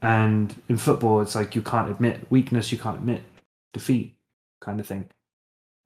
And 0.00 0.54
in 0.68 0.76
football, 0.76 1.20
it's 1.20 1.34
like 1.34 1.54
you 1.54 1.62
can't 1.62 1.90
admit 1.90 2.30
weakness, 2.30 2.70
you 2.70 2.78
can't 2.78 2.98
admit 2.98 3.22
defeat, 3.72 4.14
kind 4.60 4.78
of 4.78 4.86
thing. 4.86 5.08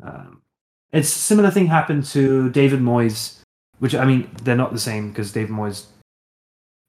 Um, 0.02 0.42
it's 0.92 1.14
a 1.14 1.18
similar 1.18 1.50
thing 1.50 1.66
happened 1.66 2.04
to 2.06 2.50
David 2.50 2.80
Moyes, 2.80 3.40
which 3.78 3.94
I 3.94 4.04
mean 4.04 4.30
they're 4.42 4.56
not 4.56 4.72
the 4.72 4.78
same 4.78 5.08
because 5.08 5.32
David 5.32 5.50
Moyes 5.50 5.86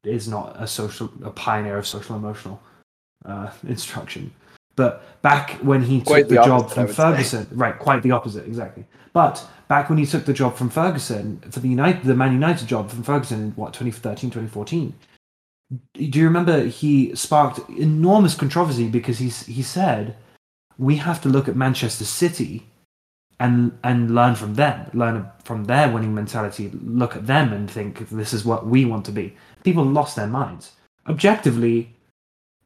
is 0.04 0.28
not 0.28 0.56
a 0.60 0.68
social 0.68 1.10
a 1.24 1.32
pioneer 1.32 1.78
of 1.78 1.88
social 1.88 2.16
emotional 2.16 2.62
uh, 3.26 3.52
instruction. 3.68 4.34
But 4.76 5.22
back 5.22 5.52
when 5.62 5.84
he 5.84 6.02
Quite 6.02 6.22
took 6.22 6.30
the, 6.30 6.36
the 6.36 6.44
job 6.44 6.62
opposite, 6.64 6.74
from 6.74 6.86
would 6.86 6.96
say. 6.96 7.04
Ferguson, 7.04 7.48
right? 7.52 7.78
Quite 7.78 8.02
the 8.02 8.12
opposite, 8.12 8.46
exactly. 8.48 8.86
But 9.14 9.48
back 9.68 9.90
when 9.90 10.00
he 10.00 10.06
took 10.06 10.26
the 10.26 10.34
job 10.34 10.56
from 10.56 10.72
Ferguson 10.72 11.40
for 11.52 11.60
the 11.60 11.68
United, 11.68 12.04
the 12.04 12.16
Man 12.16 12.34
United 12.34 12.68
job 12.68 12.90
from 12.90 13.04
Ferguson 13.04 13.40
in 13.40 13.52
what 13.52 13.74
2013, 13.74 14.32
2014. 14.32 14.94
Do 15.94 16.20
you 16.20 16.26
remember 16.26 16.66
he 16.66 17.16
sparked 17.16 17.60
enormous 17.70 18.36
controversy 18.36 18.88
because 18.88 19.20
he 19.20 19.30
he 19.30 19.64
said 19.64 20.16
we 20.78 20.98
have 20.98 21.22
to 21.22 21.30
look 21.30 21.48
at 21.48 21.56
Manchester 21.56 22.06
City 22.06 22.66
and 23.40 23.78
and 23.84 24.14
learn 24.14 24.36
from 24.36 24.56
them, 24.56 24.90
learn 24.94 25.28
from 25.44 25.66
their 25.66 25.92
winning 25.92 26.14
mentality, 26.14 26.72
look 26.84 27.16
at 27.16 27.28
them 27.28 27.52
and 27.54 27.70
think 27.70 28.10
this 28.10 28.34
is 28.34 28.46
what 28.46 28.66
we 28.66 28.86
want 28.86 29.06
to 29.06 29.12
be. 29.12 29.36
People 29.64 29.84
lost 29.84 30.16
their 30.16 30.28
minds. 30.28 30.74
Objectively, 31.08 31.94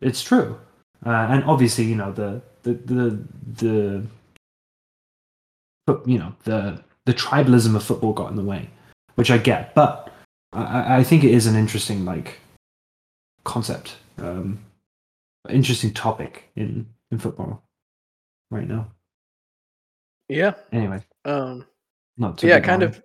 it's 0.01 0.21
true, 0.21 0.59
uh, 1.05 1.27
and 1.29 1.43
obviously, 1.45 1.85
you 1.85 1.95
know 1.95 2.11
the 2.11 2.41
the 2.63 2.73
the 2.73 4.07
the, 5.85 6.01
you 6.05 6.19
know 6.19 6.35
the 6.43 6.83
the 7.05 7.13
tribalism 7.13 7.75
of 7.75 7.83
football 7.83 8.13
got 8.13 8.29
in 8.29 8.35
the 8.35 8.43
way, 8.43 8.69
which 9.15 9.31
I 9.31 9.37
get, 9.37 9.73
but 9.73 10.13
I, 10.53 10.97
I 10.97 11.03
think 11.03 11.23
it 11.23 11.31
is 11.31 11.47
an 11.47 11.55
interesting 11.55 12.05
like 12.05 12.39
concept, 13.47 13.95
um, 14.17 14.59
interesting 15.49 15.93
topic 15.93 16.49
in 16.55 16.85
in 17.11 17.17
football 17.17 17.63
right 18.51 18.67
now. 18.67 18.87
yeah. 20.29 20.53
Anyway, 20.71 21.01
Um, 21.25 21.65
not 22.17 22.43
yeah, 22.43 22.59
kind 22.59 22.81
boring. 22.81 22.95
of 22.95 23.03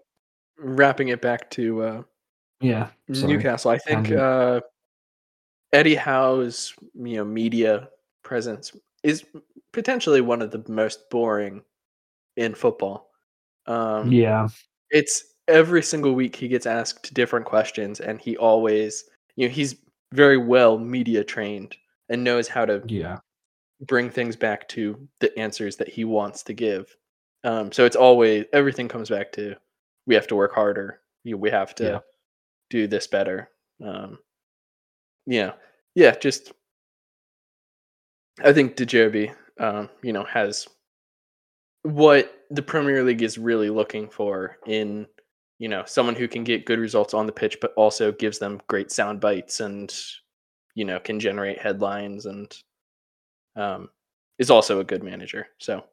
wrapping 0.58 1.08
it 1.08 1.20
back 1.22 1.50
to 1.50 1.82
uh, 1.82 2.02
yeah. 2.60 2.88
sorry. 3.12 3.32
Newcastle. 3.32 3.70
I 3.70 3.78
think 3.78 4.10
uh, 4.10 4.60
Eddie 5.72 5.94
Howe's 5.94 6.74
you 6.94 7.16
know 7.16 7.24
media 7.24 7.88
presence 8.24 8.76
is 9.02 9.24
potentially 9.72 10.20
one 10.20 10.42
of 10.42 10.50
the 10.50 10.62
most 10.68 11.08
boring 11.10 11.62
in 12.36 12.54
football. 12.54 13.10
Um, 13.66 14.10
Yeah, 14.10 14.48
it's 14.90 15.24
every 15.48 15.82
single 15.82 16.14
week 16.14 16.34
he 16.36 16.48
gets 16.48 16.66
asked 16.66 17.14
different 17.14 17.46
questions, 17.46 18.00
and 18.00 18.20
he 18.20 18.36
always 18.36 19.04
you 19.36 19.46
know 19.48 19.54
he's 19.54 19.76
very 20.12 20.36
well 20.36 20.78
media 20.78 21.24
trained 21.24 21.76
and 22.08 22.24
knows 22.24 22.48
how 22.48 22.64
to 22.64 22.82
yeah, 22.86 23.18
bring 23.86 24.10
things 24.10 24.36
back 24.36 24.68
to 24.68 25.08
the 25.20 25.36
answers 25.38 25.76
that 25.76 25.88
he 25.88 26.04
wants 26.04 26.42
to 26.44 26.52
give. 26.54 26.94
Um, 27.44 27.72
so 27.72 27.84
it's 27.84 27.96
always 27.96 28.44
everything 28.52 28.88
comes 28.88 29.08
back 29.10 29.32
to 29.32 29.56
we 30.06 30.14
have 30.14 30.26
to 30.28 30.36
work 30.36 30.54
harder. 30.54 31.00
you, 31.24 31.36
we 31.38 31.50
have 31.50 31.74
to 31.76 31.84
Yeah. 31.84 31.98
do 32.70 32.86
this 32.86 33.06
better. 33.06 33.50
Um, 33.84 34.18
yeah, 35.26 35.52
yeah, 35.94 36.16
just 36.18 36.52
I 38.42 38.52
think 38.52 38.76
De 38.76 38.86
Zerbi, 38.86 39.34
um, 39.58 39.88
you 40.02 40.12
know, 40.12 40.24
has 40.24 40.66
what 41.82 42.32
the 42.50 42.62
Premier 42.62 43.02
League 43.02 43.22
is 43.22 43.38
really 43.38 43.70
looking 43.70 44.08
for 44.08 44.56
in 44.66 45.06
you 45.62 45.68
know 45.68 45.84
someone 45.86 46.16
who 46.16 46.26
can 46.26 46.42
get 46.42 46.66
good 46.66 46.80
results 46.80 47.14
on 47.14 47.24
the 47.24 47.32
pitch, 47.32 47.58
but 47.60 47.72
also 47.76 48.10
gives 48.10 48.40
them 48.40 48.60
great 48.66 48.90
sound 48.90 49.20
bites 49.20 49.60
and 49.60 49.94
you 50.74 50.84
know 50.84 50.98
can 50.98 51.20
generate 51.20 51.60
headlines 51.60 52.26
and 52.26 52.52
um, 53.54 53.88
is 54.40 54.50
also 54.50 54.80
a 54.80 54.84
good 54.84 55.04
manager. 55.04 55.46
So 55.58 55.84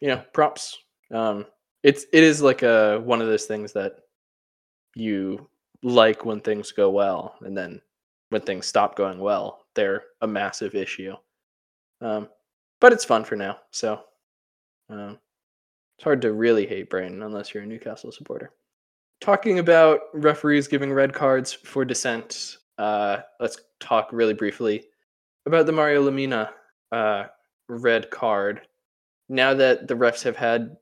you 0.00 0.08
know, 0.08 0.24
props. 0.32 0.76
Um, 1.14 1.46
it's 1.84 2.06
it 2.12 2.24
is 2.24 2.42
like 2.42 2.64
a 2.64 2.98
one 2.98 3.22
of 3.22 3.28
those 3.28 3.44
things 3.44 3.72
that 3.74 3.92
you 4.96 5.48
like 5.84 6.24
when 6.24 6.40
things 6.40 6.72
go 6.72 6.90
well, 6.90 7.36
and 7.42 7.56
then 7.56 7.80
when 8.30 8.42
things 8.42 8.66
stop 8.66 8.96
going 8.96 9.20
well, 9.20 9.66
they're 9.76 10.02
a 10.22 10.26
massive 10.26 10.74
issue. 10.74 11.14
Um, 12.00 12.26
but 12.80 12.92
it's 12.92 13.04
fun 13.04 13.22
for 13.22 13.36
now, 13.36 13.58
so 13.70 14.00
um, 14.90 15.16
it's 15.96 16.02
hard 16.02 16.22
to 16.22 16.32
really 16.32 16.66
hate 16.66 16.90
Brighton 16.90 17.22
unless 17.22 17.54
you're 17.54 17.62
a 17.62 17.66
Newcastle 17.66 18.10
supporter. 18.10 18.50
Talking 19.20 19.58
about 19.58 20.00
referees 20.12 20.68
giving 20.68 20.92
red 20.92 21.12
cards 21.12 21.52
for 21.52 21.84
dissent, 21.84 22.58
uh, 22.78 23.18
let's 23.40 23.58
talk 23.80 24.10
really 24.12 24.34
briefly 24.34 24.84
about 25.46 25.66
the 25.66 25.72
Mario 25.72 26.08
Lemina 26.08 26.50
uh, 26.92 27.24
red 27.68 28.10
card. 28.10 28.60
Now 29.28 29.54
that 29.54 29.88
the 29.88 29.94
refs 29.94 30.22
have 30.22 30.36
had 30.36 30.76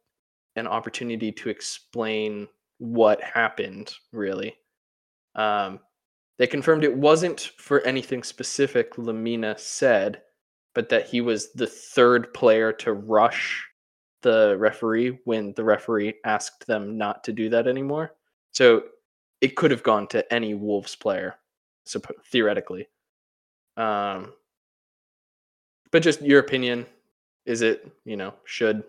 an 0.57 0.67
opportunity 0.67 1.33
to 1.33 1.49
explain 1.49 2.49
what 2.79 3.23
happened, 3.23 3.95
really, 4.13 4.57
um, 5.37 5.79
they 6.39 6.47
confirmed 6.47 6.85
it 6.85 6.97
wasn't 6.97 7.53
for 7.59 7.81
anything 7.83 8.23
specific 8.23 8.97
Lemina 8.97 9.59
said, 9.59 10.23
but 10.75 10.89
that 10.89 11.07
he 11.07 11.21
was 11.21 11.53
the 11.53 11.67
third 11.67 12.35
player 12.35 12.73
to 12.73 12.93
rush 12.93 13.65
the 14.23 14.57
referee 14.59 15.21
when 15.25 15.53
the 15.55 15.63
referee 15.63 16.15
asked 16.25 16.67
them 16.67 16.99
not 16.99 17.23
to 17.25 17.33
do 17.33 17.49
that 17.51 17.69
anymore. 17.69 18.13
So 18.55 18.85
it 19.41 19.57
could 19.57 19.71
have 19.71 19.83
gone 19.83 20.07
to 20.09 20.33
any 20.33 20.55
Wolves 20.55 20.95
player, 20.95 21.37
theoretically. 22.31 22.89
Um, 23.77 24.33
but 25.91 26.03
just 26.03 26.23
your 26.23 26.41
opinion 26.41 26.87
is 27.47 27.61
it, 27.63 27.91
you 28.05 28.17
know, 28.17 28.35
should 28.45 28.85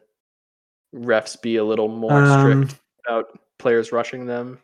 refs 0.93 1.41
be 1.41 1.57
a 1.57 1.63
little 1.63 1.87
more 1.87 2.23
Um, 2.23 2.67
strict 2.67 2.81
about 3.05 3.39
players 3.57 3.91
rushing 3.91 4.25
them? 4.25 4.59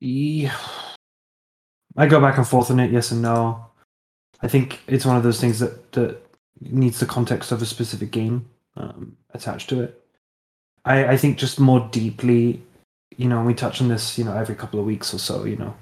Yeah. 0.00 0.54
I 1.96 2.06
go 2.06 2.20
back 2.20 2.38
and 2.38 2.46
forth 2.46 2.70
on 2.70 2.80
it, 2.80 2.92
yes 2.92 3.10
and 3.10 3.20
no. 3.20 3.66
I 4.42 4.48
think 4.48 4.80
it's 4.86 5.04
one 5.04 5.16
of 5.16 5.22
those 5.22 5.40
things 5.40 5.58
that, 5.58 5.92
that 5.92 6.18
needs 6.60 7.00
the 7.00 7.06
context 7.06 7.52
of 7.52 7.60
a 7.60 7.66
specific 7.66 8.10
game 8.10 8.48
um, 8.76 9.16
attached 9.34 9.68
to 9.70 9.82
it. 9.82 9.99
I, 10.84 11.08
I 11.08 11.16
think 11.16 11.38
just 11.38 11.60
more 11.60 11.88
deeply, 11.92 12.62
you 13.16 13.28
know, 13.28 13.42
we 13.42 13.54
touch 13.54 13.80
on 13.80 13.88
this, 13.88 14.18
you 14.18 14.24
know, 14.24 14.36
every 14.36 14.54
couple 14.54 14.80
of 14.80 14.86
weeks 14.86 15.12
or 15.12 15.18
so, 15.18 15.44
you 15.44 15.56
know. 15.56 15.74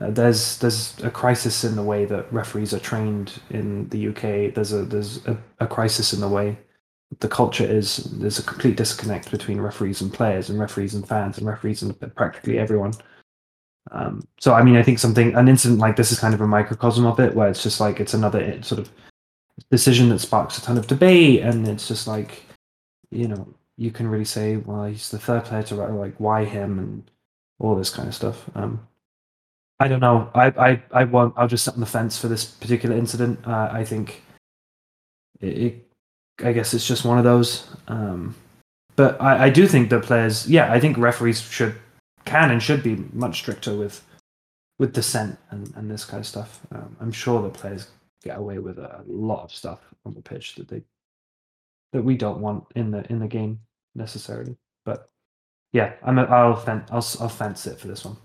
Uh, 0.00 0.10
there's 0.10 0.58
there's 0.58 0.94
a 1.02 1.10
crisis 1.10 1.64
in 1.64 1.74
the 1.74 1.82
way 1.82 2.04
that 2.04 2.30
referees 2.32 2.74
are 2.74 2.78
trained 2.78 3.40
in 3.50 3.88
the 3.88 4.08
UK. 4.08 4.52
There's 4.54 4.72
a 4.72 4.82
there's 4.82 5.24
a, 5.26 5.38
a 5.60 5.66
crisis 5.66 6.12
in 6.12 6.20
the 6.20 6.28
way 6.28 6.58
the 7.20 7.28
culture 7.28 7.64
is. 7.64 7.98
There's 8.18 8.38
a 8.38 8.42
complete 8.42 8.76
disconnect 8.76 9.30
between 9.30 9.60
referees 9.60 10.02
and 10.02 10.12
players, 10.12 10.50
and 10.50 10.58
referees 10.58 10.94
and 10.94 11.06
fans, 11.06 11.38
and 11.38 11.46
referees 11.46 11.82
and 11.82 11.98
practically 12.14 12.58
everyone. 12.58 12.92
Um, 13.92 14.26
so 14.38 14.52
I 14.52 14.62
mean, 14.62 14.76
I 14.76 14.82
think 14.82 14.98
something 14.98 15.34
an 15.34 15.48
incident 15.48 15.80
like 15.80 15.96
this 15.96 16.12
is 16.12 16.18
kind 16.18 16.34
of 16.34 16.40
a 16.40 16.46
microcosm 16.46 17.06
of 17.06 17.20
it, 17.20 17.34
where 17.34 17.48
it's 17.48 17.62
just 17.62 17.80
like 17.80 18.00
it's 18.00 18.14
another 18.14 18.60
sort 18.62 18.80
of 18.80 18.90
decision 19.70 20.10
that 20.10 20.18
sparks 20.18 20.58
a 20.58 20.62
ton 20.62 20.76
of 20.76 20.86
debate, 20.88 21.40
and 21.42 21.66
it's 21.66 21.88
just 21.88 22.06
like, 22.06 22.42
you 23.10 23.28
know, 23.28 23.48
you 23.76 23.90
can 23.90 24.08
really 24.08 24.24
say, 24.24 24.56
well, 24.56 24.84
he's 24.84 25.10
the 25.10 25.18
third 25.18 25.44
player 25.44 25.62
to 25.64 25.76
write, 25.76 25.90
like 25.92 26.14
why 26.18 26.44
him, 26.44 26.78
and 26.78 27.10
all 27.58 27.74
this 27.74 27.90
kind 27.90 28.08
of 28.08 28.14
stuff. 28.14 28.44
Um, 28.54 28.86
I 29.78 29.88
don't 29.88 30.00
know. 30.00 30.30
I 30.34 30.46
I 30.46 30.82
I 30.92 31.04
won't. 31.04 31.34
I'll 31.36 31.48
just 31.48 31.64
sit 31.64 31.74
on 31.74 31.80
the 31.80 31.86
fence 31.86 32.18
for 32.18 32.28
this 32.28 32.44
particular 32.44 32.96
incident. 32.96 33.46
Uh, 33.46 33.68
I 33.70 33.84
think 33.84 34.22
it, 35.40 35.58
it. 35.58 35.88
I 36.44 36.52
guess 36.52 36.74
it's 36.74 36.86
just 36.86 37.04
one 37.04 37.18
of 37.18 37.24
those. 37.24 37.66
Um, 37.88 38.34
but 38.96 39.20
I, 39.20 39.44
I 39.44 39.50
do 39.50 39.66
think 39.66 39.90
that 39.90 40.02
players. 40.02 40.48
Yeah, 40.48 40.72
I 40.72 40.80
think 40.80 40.96
referees 40.96 41.40
should 41.40 41.74
can 42.24 42.50
and 42.50 42.62
should 42.62 42.82
be 42.82 42.96
much 43.12 43.38
stricter 43.38 43.74
with 43.76 44.02
with 44.78 44.92
dissent 44.92 45.38
and, 45.50 45.72
and 45.76 45.90
this 45.90 46.04
kind 46.04 46.20
of 46.20 46.26
stuff. 46.26 46.60
Um, 46.72 46.96
I'm 47.00 47.12
sure 47.12 47.42
that 47.42 47.54
players 47.54 47.88
get 48.22 48.38
away 48.38 48.58
with 48.58 48.78
a 48.78 49.02
lot 49.06 49.44
of 49.44 49.52
stuff 49.52 49.80
on 50.04 50.14
the 50.14 50.22
pitch 50.22 50.54
that 50.56 50.68
they 50.68 50.82
that 51.92 52.02
we 52.02 52.16
don't 52.16 52.40
want 52.40 52.64
in 52.74 52.90
the 52.90 53.10
in 53.10 53.18
the 53.18 53.28
game 53.28 53.60
necessarily. 53.96 54.56
But 54.84 55.08
yeah, 55.72 55.94
I'm 56.04 56.18
a, 56.18 56.24
I'll 56.24 56.56
fen- 56.56 56.86
I'll 56.90 57.06
I'll 57.20 57.28
fence 57.28 57.66
it 57.66 57.80
for 57.80 57.88
this 57.88 58.04
one. 58.04 58.16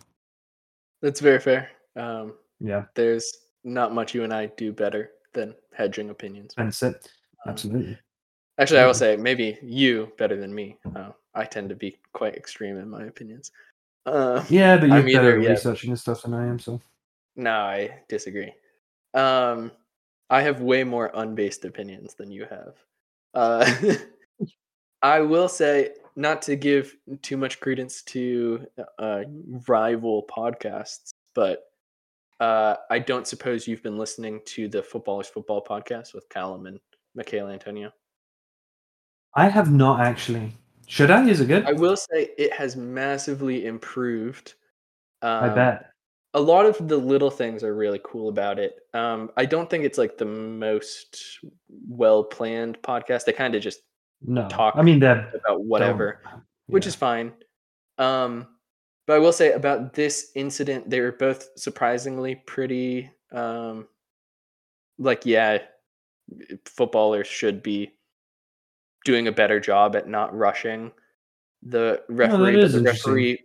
That's 1.01 1.19
very 1.19 1.39
fair. 1.39 1.69
Um, 1.95 2.33
Yeah, 2.59 2.85
there's 2.95 3.31
not 3.63 3.93
much 3.93 4.13
you 4.13 4.23
and 4.23 4.33
I 4.33 4.47
do 4.57 4.71
better 4.71 5.11
than 5.33 5.55
hedging 5.73 6.09
opinions. 6.09 6.53
fence 6.53 6.83
it. 6.83 6.95
Um, 7.45 7.51
Absolutely. 7.51 7.97
Actually, 8.59 8.81
I 8.81 8.85
will 8.85 8.93
Mhm. 8.93 8.99
say 8.99 9.15
maybe 9.17 9.57
you 9.63 10.11
better 10.17 10.35
than 10.35 10.53
me. 10.53 10.77
Uh, 10.95 11.11
I 11.33 11.45
tend 11.45 11.69
to 11.69 11.75
be 11.75 11.97
quite 12.13 12.35
extreme 12.35 12.77
in 12.77 12.89
my 12.89 13.05
opinions. 13.05 13.51
Uh, 14.05 14.43
Yeah, 14.49 14.77
but 14.77 14.87
you're 14.89 14.97
I'm 14.97 15.05
better 15.05 15.29
either- 15.29 15.37
at 15.37 15.43
yeah. 15.43 15.49
researching 15.51 15.91
this 15.91 16.01
stuff 16.01 16.21
than 16.23 16.33
I 16.33 16.45
am. 16.47 16.59
So 16.59 16.79
no, 17.35 17.51
I 17.51 18.03
disagree. 18.09 18.53
Um, 19.13 19.71
I 20.29 20.41
have 20.41 20.61
way 20.61 20.83
more 20.83 21.11
unbased 21.13 21.65
opinions 21.65 22.13
than 22.13 22.31
you 22.31 22.45
have. 22.45 22.75
Uh, 23.33 23.65
I 25.01 25.21
will 25.21 25.47
say, 25.49 25.91
not 26.15 26.41
to 26.43 26.55
give 26.55 26.95
too 27.21 27.37
much 27.37 27.59
credence 27.59 28.01
to 28.03 28.67
uh, 28.99 29.23
rival 29.67 30.25
podcasts, 30.29 31.13
but 31.33 31.63
uh, 32.39 32.75
I 32.89 32.99
don't 32.99 33.27
suppose 33.27 33.67
you've 33.67 33.83
been 33.83 33.97
listening 33.97 34.41
to 34.45 34.67
the 34.67 34.83
Footballers 34.83 35.27
Football 35.27 35.63
podcast 35.63 36.13
with 36.13 36.27
Callum 36.29 36.65
and 36.67 36.79
Michael 37.15 37.47
Antonio. 37.47 37.91
I 39.35 39.47
have 39.47 39.71
not 39.71 40.01
actually. 40.01 40.51
Should 40.87 41.11
I? 41.11 41.27
Is 41.27 41.39
it 41.39 41.47
good? 41.47 41.65
I 41.65 41.71
will 41.71 41.95
say 41.95 42.29
it 42.37 42.51
has 42.53 42.75
massively 42.75 43.65
improved. 43.65 44.55
Um, 45.21 45.43
I 45.45 45.49
bet. 45.49 45.91
a 46.33 46.41
lot 46.41 46.65
of 46.65 46.87
the 46.87 46.97
little 46.97 47.29
things 47.29 47.63
are 47.63 47.75
really 47.75 48.01
cool 48.03 48.27
about 48.27 48.59
it. 48.59 48.75
Um, 48.93 49.31
I 49.37 49.45
don't 49.45 49.69
think 49.69 49.85
it's 49.85 49.97
like 49.97 50.17
the 50.17 50.25
most 50.25 51.39
well 51.87 52.23
planned 52.23 52.81
podcast. 52.81 53.25
They 53.25 53.33
kind 53.33 53.55
of 53.55 53.61
just 53.61 53.81
No. 54.25 54.47
talk 54.49 54.75
I 54.75 54.81
mean, 54.83 54.99
they're 54.99 55.31
about 55.33 55.63
whatever, 55.63 56.19
don't- 56.23 56.43
which 56.67 56.85
is 56.85 56.95
fine. 56.95 57.33
Um, 57.97 58.47
but 59.07 59.15
I 59.15 59.19
will 59.19 59.33
say 59.33 59.51
about 59.53 59.93
this 59.93 60.31
incident, 60.35 60.89
they 60.89 61.01
were 61.01 61.11
both 61.11 61.49
surprisingly 61.57 62.35
pretty. 62.35 63.11
Um, 63.31 63.87
like, 64.99 65.25
yeah, 65.25 65.59
footballers 66.65 67.27
should 67.27 67.63
be 67.63 67.91
doing 69.05 69.27
a 69.27 69.31
better 69.31 69.59
job 69.59 69.95
at 69.95 70.07
not 70.07 70.35
rushing 70.37 70.91
the 71.63 72.03
referee. 72.09 72.53
but 72.55 72.63
is 72.63 72.73
the 72.73 72.81
referee, 72.81 73.43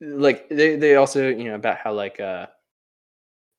like, 0.00 0.48
they 0.48 0.76
they 0.76 0.96
also 0.96 1.28
you 1.28 1.44
know 1.44 1.54
about 1.56 1.76
how 1.78 1.92
like 1.92 2.18
uh, 2.20 2.46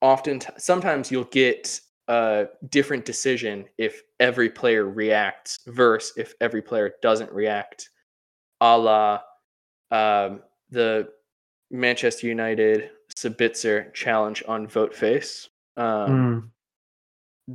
often 0.01 0.39
t- 0.39 0.49
sometimes 0.57 1.11
you'll 1.11 1.23
get 1.25 1.79
a 2.11 2.47
different 2.69 3.05
decision 3.05 3.63
if 3.77 4.01
every 4.19 4.49
player 4.49 4.83
reacts 4.85 5.59
versus 5.67 6.11
if 6.17 6.33
every 6.41 6.61
player 6.61 6.91
doesn't 7.01 7.31
react 7.31 7.89
a 8.59 8.77
la 8.77 9.21
um, 9.91 10.41
the 10.69 11.07
Manchester 11.71 12.27
United 12.27 12.89
Sabitzer 13.15 13.93
challenge 13.93 14.43
on 14.45 14.67
Wout 14.67 14.93
Faes. 14.93 15.47
Um, 15.77 16.11
Mm, 16.11 16.49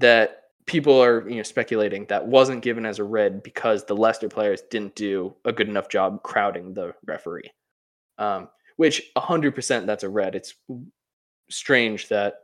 That 0.00 0.42
people 0.64 1.02
are 1.02 1.28
you 1.28 1.36
know 1.36 1.42
speculating 1.42 2.06
that 2.06 2.26
wasn't 2.26 2.62
given 2.62 2.86
as 2.86 2.98
a 2.98 3.04
red 3.04 3.42
because 3.42 3.84
the 3.84 3.94
Leicester 3.94 4.28
players 4.28 4.62
didn't 4.70 4.94
do 4.94 5.34
a 5.44 5.52
good 5.52 5.68
enough 5.68 5.88
job 5.90 6.22
crowding 6.22 6.72
the 6.72 6.94
referee. 7.06 7.50
Um, 8.18 8.48
which 8.76 9.10
100% 9.16 9.86
that's 9.86 10.02
a 10.04 10.08
red. 10.08 10.34
It's 10.34 10.54
strange 11.50 12.08
that 12.08 12.34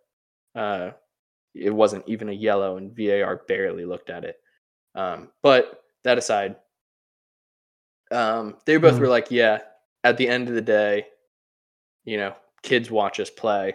uh, 0.55 0.91
it 1.55 1.71
wasn't 1.71 2.07
even 2.09 2.29
a 2.29 2.33
yellow 2.33 2.77
and 2.77 2.95
VAR 2.97 3.43
barely 3.49 3.85
looked 3.85 4.11
at 4.11 4.25
it. 4.25 4.37
Um, 4.95 5.31
but 5.43 5.83
that 6.05 6.19
aside, 6.19 6.57
um, 8.11 8.57
they 8.67 8.77
both 8.77 8.97
Mm. 8.97 9.01
were 9.01 9.09
like, 9.09 9.31
yeah, 9.31 9.63
at 10.05 10.17
the 10.17 10.29
end 10.29 10.49
of 10.49 10.55
the 10.55 10.61
day, 10.63 11.07
you 12.05 12.17
know, 12.17 12.35
kids 12.63 12.91
watch 12.91 13.21
us 13.21 13.31
play. 13.31 13.75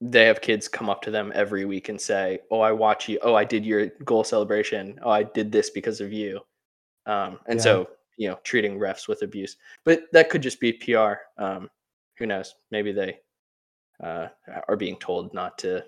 They 0.00 0.24
have 0.26 0.40
kids 0.40 0.66
come 0.68 0.90
up 0.90 1.02
to 1.02 1.10
them 1.10 1.30
every 1.34 1.64
week 1.64 1.88
and 1.88 2.00
say, 2.00 2.40
"Oh, 2.50 2.60
I 2.60 2.72
watch 2.72 3.08
you. 3.08 3.18
Oh, 3.22 3.34
I 3.34 3.44
did 3.44 3.64
your 3.64 3.86
goal 4.04 4.24
celebration. 4.24 4.98
Oh, 5.02 5.10
I 5.10 5.22
did 5.22 5.52
this 5.52 5.70
because 5.70 6.00
of 6.00 6.12
you." 6.12 6.40
Um, 7.06 7.38
and 7.46 7.58
Yeah. 7.58 7.64
so 7.64 7.90
you 8.16 8.28
know 8.28 8.38
treating 8.42 8.78
refs 8.78 9.06
with 9.08 9.22
abuse. 9.22 9.56
But 9.84 10.10
that 10.12 10.28
could 10.30 10.42
just 10.42 10.60
be 10.60 10.72
PR. 10.72 11.20
Um, 11.38 11.70
who 12.18 12.26
knows? 12.26 12.54
Maybe 12.72 12.92
they 12.92 13.20
uh, 14.02 14.28
are 14.68 14.76
being 14.76 14.96
told 14.98 15.32
not 15.34 15.56
to 15.58 15.84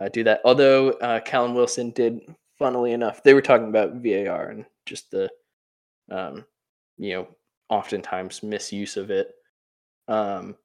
uh, 0.00 0.08
do 0.08 0.24
that. 0.24 0.40
Although 0.44 0.90
uh, 0.92 1.20
Callum 1.20 1.54
Wilson 1.54 1.90
did, 1.90 2.20
funnily 2.58 2.92
enough, 2.92 3.22
they 3.22 3.34
were 3.34 3.42
talking 3.42 3.68
about 3.68 3.94
VAR 4.02 4.48
and 4.50 4.64
just 4.86 5.10
the, 5.10 5.30
um, 6.10 6.44
you 6.98 7.12
know, 7.14 7.28
oftentimes 7.68 8.42
misuse 8.42 8.96
of 8.96 9.10
it. 9.10 9.32
Um, 10.08 10.56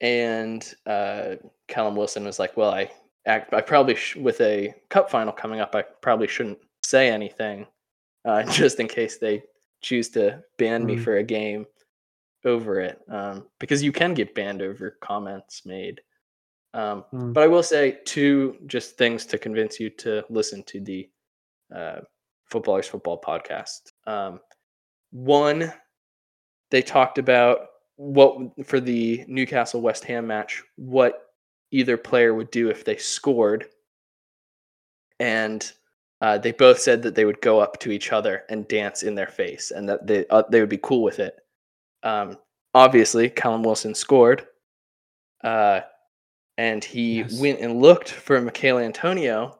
and 0.00 0.74
uh, 0.86 1.34
Callum 1.66 1.96
Wilson 1.96 2.24
was 2.24 2.38
like, 2.38 2.56
"Well, 2.56 2.70
I 2.70 2.90
act, 3.26 3.52
I 3.52 3.60
probably 3.60 3.96
sh- 3.96 4.16
with 4.16 4.40
a 4.40 4.74
cup 4.90 5.10
final 5.10 5.32
coming 5.32 5.60
up, 5.60 5.74
I 5.74 5.82
probably 6.02 6.28
shouldn't 6.28 6.58
say 6.84 7.08
anything, 7.10 7.66
uh, 8.24 8.42
just 8.52 8.78
in 8.80 8.86
case 8.88 9.18
they 9.18 9.42
choose 9.82 10.08
to 10.10 10.42
ban 10.56 10.86
me 10.86 10.96
Mm. 10.96 11.04
for 11.04 11.16
a 11.18 11.22
game 11.24 11.66
over 12.44 12.80
it, 12.80 13.00
um, 13.08 13.46
because 13.58 13.82
you 13.82 13.90
can 13.92 14.14
get 14.14 14.34
banned 14.34 14.62
over 14.62 14.96
comments 15.00 15.66
made." 15.66 16.00
Um, 16.74 17.04
Mm. 17.12 17.32
But 17.32 17.42
I 17.42 17.46
will 17.46 17.62
say 17.62 17.98
two 18.04 18.56
just 18.66 18.98
things 18.98 19.26
to 19.26 19.38
convince 19.38 19.80
you 19.80 19.90
to 19.90 20.24
listen 20.28 20.62
to 20.64 20.80
the 20.80 21.08
uh, 21.74 22.00
Footballers 22.46 22.86
Football 22.88 23.20
podcast. 23.20 23.92
Um, 24.06 24.40
one, 25.10 25.72
they 26.70 26.82
talked 26.82 27.18
about 27.18 27.60
what 27.96 28.36
for 28.66 28.80
the 28.80 29.24
Newcastle 29.26 29.80
West 29.80 30.04
Ham 30.04 30.26
match, 30.26 30.62
what 30.76 31.22
either 31.70 31.96
player 31.96 32.34
would 32.34 32.50
do 32.50 32.70
if 32.70 32.84
they 32.84 32.96
scored, 32.96 33.66
and 35.18 35.72
uh, 36.20 36.38
they 36.38 36.52
both 36.52 36.78
said 36.78 37.02
that 37.02 37.14
they 37.14 37.24
would 37.24 37.40
go 37.40 37.58
up 37.58 37.78
to 37.80 37.90
each 37.90 38.12
other 38.12 38.44
and 38.50 38.68
dance 38.68 39.02
in 39.02 39.14
their 39.14 39.26
face, 39.26 39.70
and 39.70 39.88
that 39.88 40.06
they 40.06 40.26
uh, 40.28 40.42
they 40.50 40.60
would 40.60 40.68
be 40.68 40.78
cool 40.78 41.02
with 41.02 41.18
it. 41.18 41.36
Um, 42.02 42.36
obviously, 42.74 43.28
Callum 43.30 43.62
Wilson 43.62 43.94
scored, 43.94 44.46
uh, 45.42 45.80
and 46.58 46.84
he 46.84 47.20
Yes. 47.20 47.40
went 47.40 47.60
and 47.60 47.80
looked 47.80 48.10
for 48.10 48.38
Michael 48.42 48.78
Antonio, 48.78 49.58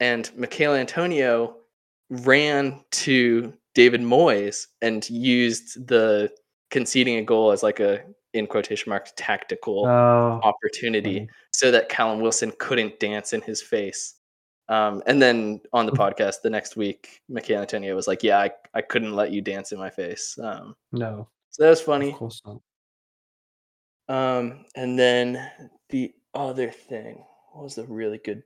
and 0.00 0.30
Michael 0.36 0.74
Antonio 0.74 1.56
ran 2.10 2.84
to 2.90 3.54
David 3.74 4.02
Moyes 4.02 4.66
and 4.82 5.08
used 5.08 5.86
the 5.88 6.30
conceding 6.70 7.16
a 7.16 7.22
goal 7.22 7.52
as 7.52 7.62
like 7.62 7.80
a 7.80 8.02
in 8.34 8.46
quotation 8.46 8.90
marks 8.90 9.12
tactical 9.16 9.86
Oh, 9.86 10.40
opportunity 10.42 11.18
funny. 11.20 11.28
so 11.52 11.70
that 11.70 11.88
Callum 11.88 12.20
Wilson 12.20 12.52
couldn't 12.58 12.98
dance 12.98 13.32
in 13.34 13.40
his 13.42 13.60
face. 13.62 14.14
Um, 14.68 15.02
and 15.06 15.20
then 15.20 15.60
on 15.74 15.84
the 15.86 15.92
podcast 16.02 16.40
the 16.42 16.48
next 16.50 16.74
week, 16.76 17.20
Michael 17.28 17.58
Antonio 17.60 17.94
was 17.94 18.06
like, 18.08 18.22
"Yeah, 18.22 18.38
I, 18.40 18.50
I 18.74 18.80
couldn't 18.82 19.14
let 19.14 19.32
you 19.32 19.40
dance 19.42 19.72
in 19.72 19.78
my 19.78 19.90
face." 19.90 20.38
Um, 20.42 20.74
no, 20.92 21.28
so 21.50 21.62
that 21.62 21.70
was 21.70 21.80
of 21.80 21.86
funny. 21.86 22.12
course 22.12 22.40
not. 22.46 22.60
Um, 24.08 24.64
and 24.74 24.98
then 24.98 25.50
the 25.90 26.12
other 26.34 26.70
thing, 26.70 27.24
what 27.52 27.64
was 27.64 27.74
the 27.74 27.84
really 27.84 28.18
good 28.18 28.42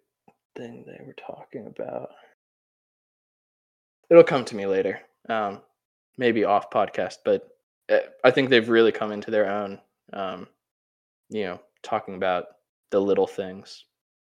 thing 0.56 0.84
they 0.86 1.04
were 1.04 1.14
talking 1.14 1.66
about? 1.66 2.10
It'll 4.10 4.24
come 4.24 4.44
to 4.46 4.56
me 4.56 4.66
later. 4.66 5.00
Um, 5.28 5.60
maybe 6.16 6.44
off 6.44 6.70
podcast, 6.70 7.16
but 7.24 7.48
uh, 7.90 7.98
I 8.24 8.30
think 8.30 8.50
they've 8.50 8.68
really 8.68 8.92
come 8.92 9.12
into 9.12 9.30
their 9.30 9.50
own. 9.50 9.80
Um, 10.12 10.48
you 11.28 11.44
know, 11.44 11.60
talking 11.82 12.14
about 12.14 12.46
the 12.90 13.00
little 13.00 13.26
things. 13.26 13.84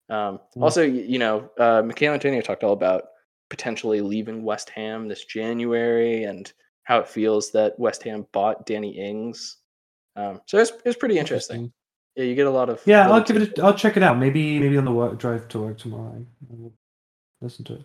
Um, 0.09 0.39
Mm. 0.55 0.63
Also, 0.63 0.81
you 0.83 1.19
know, 1.19 1.49
uh, 1.57 1.81
Michael 1.83 2.13
Antonio 2.13 2.41
talked 2.41 2.63
all 2.63 2.73
about 2.73 3.03
potentially 3.49 4.01
leaving 4.01 4.43
West 4.43 4.69
Ham 4.71 5.07
this 5.07 5.25
January 5.25 6.23
and 6.23 6.51
how 6.83 6.99
it 6.99 7.07
feels 7.07 7.51
that 7.51 7.77
West 7.77 8.03
Ham 8.03 8.25
bought 8.31 8.65
Danny 8.65 8.97
Ings. 8.97 9.57
Um, 10.15 10.41
so 10.45 10.57
it's 10.57 10.71
it's 10.85 10.97
pretty 10.97 11.19
interesting. 11.19 11.71
Yeah, 12.17 12.23
you 12.23 12.33
get 12.33 12.47
a 12.47 12.51
lot 12.51 12.69
of 12.69 12.81
Yeah, 12.85 13.09
I'll 13.11 13.21
give 13.21 13.37
it. 13.37 13.59
A, 13.59 13.63
I'll 13.63 13.75
check 13.75 13.95
it 13.95 14.01
out. 14.01 14.17
Maybe 14.17 14.59
maybe 14.59 14.75
on 14.75 14.85
the 14.85 14.91
work 14.91 15.19
drive 15.19 15.47
to 15.49 15.59
work 15.59 15.77
tomorrow. 15.77 16.25
I 16.51 16.55
will 16.55 16.73
listen 17.41 17.63
to 17.65 17.75
it. 17.75 17.83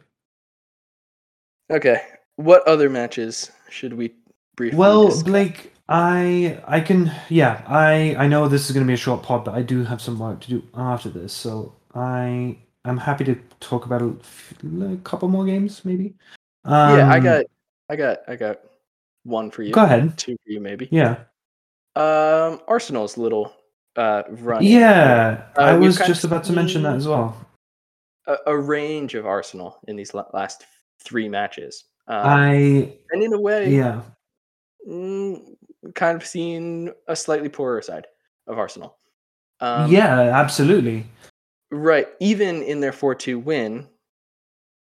Okay, 1.70 2.00
what 2.36 2.66
other 2.66 2.88
matches 2.88 3.52
should 3.68 3.92
we 3.92 4.14
briefly? 4.56 4.78
Well, 4.78 5.08
discuss? 5.08 5.22
Blake, 5.22 5.74
I 5.90 6.58
I 6.66 6.80
can 6.80 7.12
yeah 7.28 7.62
I 7.66 8.16
I 8.18 8.26
know 8.26 8.48
this 8.48 8.66
is 8.70 8.72
going 8.72 8.86
to 8.86 8.88
be 8.88 8.94
a 8.94 8.96
short 8.96 9.22
pod, 9.22 9.44
but 9.44 9.54
I 9.54 9.60
do 9.60 9.84
have 9.84 10.00
some 10.00 10.18
work 10.18 10.40
to 10.40 10.48
do 10.48 10.62
after 10.74 11.10
this, 11.10 11.34
so 11.34 11.74
I 11.94 12.56
I'm 12.86 12.96
happy 12.96 13.24
to 13.24 13.34
talk 13.60 13.84
about 13.84 14.00
a 14.02 14.96
couple 15.04 15.28
more 15.28 15.44
games 15.44 15.84
maybe. 15.84 16.14
yeah, 16.66 17.06
I 17.12 17.18
Um, 17.18 17.22
got, 17.22 17.44
I 17.90 17.96
got, 17.96 18.18
I 18.26 18.36
got 18.36 18.60
one 19.24 19.50
for 19.50 19.62
you. 19.62 19.72
Go 19.72 19.84
ahead. 19.84 20.16
Two 20.16 20.36
for 20.42 20.50
you, 20.50 20.60
maybe. 20.60 20.88
Yeah, 20.90 21.24
Um, 21.96 22.60
Arsenal's 22.66 23.16
little 23.18 23.52
uh 23.96 24.22
run. 24.28 24.62
yeah. 24.62 25.44
Uh, 25.56 25.60
I 25.60 25.72
was 25.74 25.98
just 25.98 26.24
about 26.24 26.44
to 26.44 26.52
mention 26.52 26.82
that 26.82 26.96
as 26.96 27.06
well. 27.06 27.36
a, 28.26 28.36
a 28.46 28.56
range 28.56 29.14
of 29.14 29.26
Arsenal 29.26 29.78
in 29.88 29.96
these 29.96 30.14
last 30.14 30.64
three 31.02 31.28
matches. 31.28 31.84
Um, 32.08 32.26
I 32.26 32.52
and 33.12 33.22
in 33.22 33.32
a 33.32 33.40
way, 33.40 33.72
yeah 33.72 34.02
mm, 34.88 35.40
kind 35.94 36.16
of 36.16 36.26
seen 36.26 36.92
a 37.08 37.16
slightly 37.16 37.48
poorer 37.48 37.82
side 37.82 38.06
of 38.46 38.58
Arsenal. 38.58 38.96
Um, 39.60 39.90
yeah 39.90 40.18
absolutely. 40.20 41.06
right. 41.70 42.08
Even 42.20 42.62
in 42.62 42.80
their 42.80 42.92
four-two 42.92 43.38
win, 43.38 43.86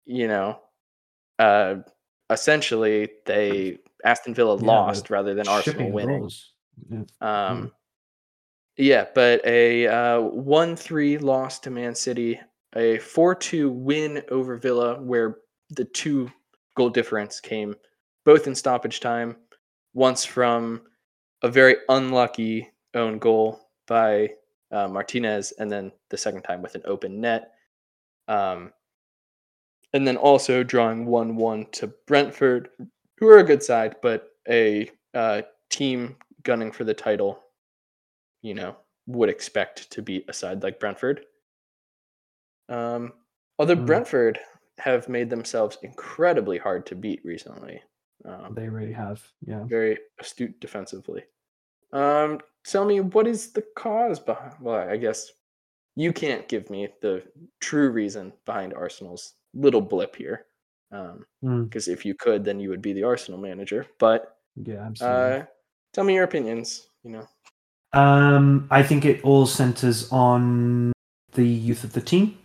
you 0.06 0.28
know, 0.28 0.60
uh, 1.40 1.76
essentially 2.30 3.10
they 3.26 3.78
Aston 4.04 4.34
Villa 4.34 4.58
Yeah, 4.58 4.68
lost 4.68 5.10
rather 5.10 5.34
than 5.34 5.48
Arsenal 5.48 5.92
winning. 5.92 6.30
Yeah. 6.90 7.04
Um, 7.22 7.72
Yeah, 8.78 9.06
but 9.16 9.46
a 9.46 9.88
uh, 9.88 10.20
1 10.22 10.76
3 10.76 11.18
loss 11.20 11.60
to 11.60 11.70
Man 11.70 11.96
City, 11.96 12.40
a 12.76 12.98
4 13.00 13.36
2 13.36 13.70
win 13.70 14.22
over 14.30 14.58
Villa, 14.58 15.02
where 15.02 15.38
the 15.70 15.86
two 15.86 16.30
goal 16.76 16.90
difference 16.90 17.40
came 17.40 17.76
both 18.26 18.48
in 18.48 18.56
stoppage 18.56 19.00
time, 19.00 19.38
once 19.94 20.26
from 20.26 20.82
a 21.42 21.50
very 21.50 21.78
unlucky 21.90 22.70
own 22.96 23.18
goal 23.18 23.62
by 23.88 24.30
uh, 24.72 24.88
Martinez, 24.88 25.54
and 25.58 25.72
then 25.72 25.92
the 26.10 26.18
second 26.18 26.42
time 26.42 26.62
with 26.62 26.76
an 26.76 26.82
open 26.86 27.22
net. 27.22 27.52
Um, 28.28 28.74
and 29.94 30.06
then 30.06 30.18
also 30.18 30.64
drawing 30.64 31.06
1 31.06 31.38
1 31.38 31.68
to 31.74 31.88
Brentford, 32.08 32.70
who 33.18 33.28
are 33.28 33.38
a 33.38 33.44
good 33.44 33.64
side, 33.64 33.96
but 34.02 34.32
a 34.50 34.92
uh, 35.14 35.44
team 35.70 36.18
gunning 36.44 36.74
for 36.74 36.84
the 36.84 36.94
title 36.94 37.45
you 38.46 38.54
know, 38.54 38.78
would 39.08 39.30
expect 39.30 39.92
to 39.92 40.02
beat 40.02 40.30
a 40.30 40.34
side 40.34 40.64
like 40.64 40.80
Brentford. 40.80 41.26
Um, 42.70 43.14
although 43.60 43.76
Mm. 43.76 43.86
Brentford 43.86 44.40
have 44.80 45.08
made 45.10 45.30
themselves 45.30 45.78
incredibly 45.82 46.58
hard 46.58 46.86
to 46.88 46.96
beat 46.96 47.22
recently. 47.24 47.82
Um, 48.26 48.54
They 48.56 48.70
really 48.70 48.94
have. 48.94 49.24
Yeah. 49.46 49.64
very 49.66 50.00
astute 50.20 50.60
defensively. 50.60 51.24
Um, 51.94 52.42
tell 52.66 52.86
me, 52.86 53.02
what 53.02 53.28
is 53.28 53.54
the 53.54 53.64
cause 53.76 54.20
behind? 54.20 54.56
Well, 54.62 54.90
I 54.90 54.98
guess 54.98 55.32
you 55.96 56.14
can't 56.14 56.48
give 56.48 56.70
me 56.70 56.90
the 57.02 57.24
true 57.62 57.90
reason 57.92 58.34
behind 58.46 58.74
Arsenal's 58.74 59.36
little 59.54 59.82
blip 59.82 60.16
here. 60.16 60.48
Because 60.92 61.88
Mm, 61.88 61.94
if 61.94 62.06
you 62.06 62.16
could, 62.16 62.44
then 62.46 62.60
you 62.60 62.70
would 62.70 62.82
be 62.82 62.94
the 62.94 63.04
Arsenal 63.04 63.40
manager. 63.40 63.88
But 64.00 64.38
yeah, 64.56 64.82
absolutely. 64.86 65.42
uh, 65.42 65.46
tell 65.94 66.04
me 66.06 66.16
your 66.16 66.24
opinions. 66.26 66.90
You 67.04 67.12
know, 67.12 67.28
Um, 67.94 68.68
I 68.70 68.84
think 68.84 69.06
it 69.06 69.24
all 69.24 69.46
centers 69.46 70.12
on 70.12 70.92
the 71.34 71.48
youth 71.48 71.84
of 71.84 71.94
the 71.94 72.02
team. 72.02 72.38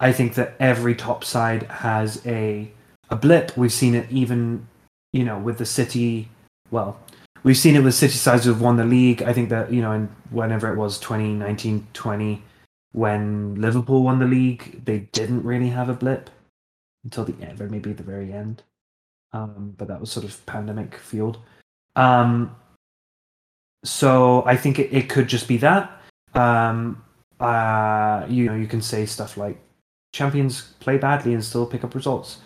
I 0.00 0.12
think 0.12 0.34
that 0.34 0.54
every 0.58 0.94
top 0.94 1.24
side 1.24 1.64
has 1.64 2.24
a 2.26 2.70
a 3.10 3.16
blip. 3.16 3.56
We've 3.56 3.72
seen 3.72 3.94
it 3.94 4.10
even, 4.10 4.66
you 5.12 5.24
know, 5.24 5.38
with 5.38 5.58
the 5.58 5.66
City. 5.66 6.28
Well, 6.70 6.98
we've 7.42 7.56
seen 7.56 7.76
it 7.76 7.80
with 7.80 7.94
City 7.94 8.14
sides 8.14 8.44
who've 8.44 8.60
won 8.60 8.76
the 8.76 8.84
league. 8.84 9.22
I 9.22 9.32
think 9.32 9.50
that 9.50 9.72
you 9.72 9.82
know, 9.82 9.92
in 9.92 10.08
whenever 10.30 10.72
it 10.72 10.76
was 10.76 10.98
2019, 10.98 11.86
20, 11.92 12.42
when 12.92 13.54
Liverpool 13.60 14.02
won 14.02 14.18
the 14.18 14.26
league, 14.26 14.84
they 14.84 15.00
didn't 15.12 15.44
really 15.44 15.68
have 15.68 15.88
a 15.88 15.94
blip 15.94 16.30
until 17.04 17.24
the 17.24 17.34
end, 17.44 17.60
or 17.60 17.68
maybe 17.68 17.92
the 17.92 18.02
very 18.02 18.32
end. 18.32 18.62
Um, 19.32 19.74
but 19.76 19.88
that 19.88 20.00
was 20.00 20.10
sort 20.10 20.24
of 20.24 20.44
pandemic 20.46 20.96
fueled. 20.96 21.38
Um, 21.96 22.54
so 23.84 24.42
I 24.46 24.56
think 24.56 24.78
it, 24.78 24.92
it 24.92 25.08
could 25.08 25.28
just 25.28 25.46
be 25.46 25.58
that. 25.58 26.00
Um, 26.34 27.02
uh, 27.38 28.26
you 28.28 28.46
know, 28.46 28.54
you 28.54 28.66
can 28.66 28.82
say 28.82 29.06
stuff 29.06 29.36
like 29.36 29.58
champions 30.12 30.72
play 30.80 30.98
badly 30.98 31.34
and 31.34 31.44
still 31.44 31.66
pick 31.66 31.84
up 31.84 31.94
results. 31.94 32.38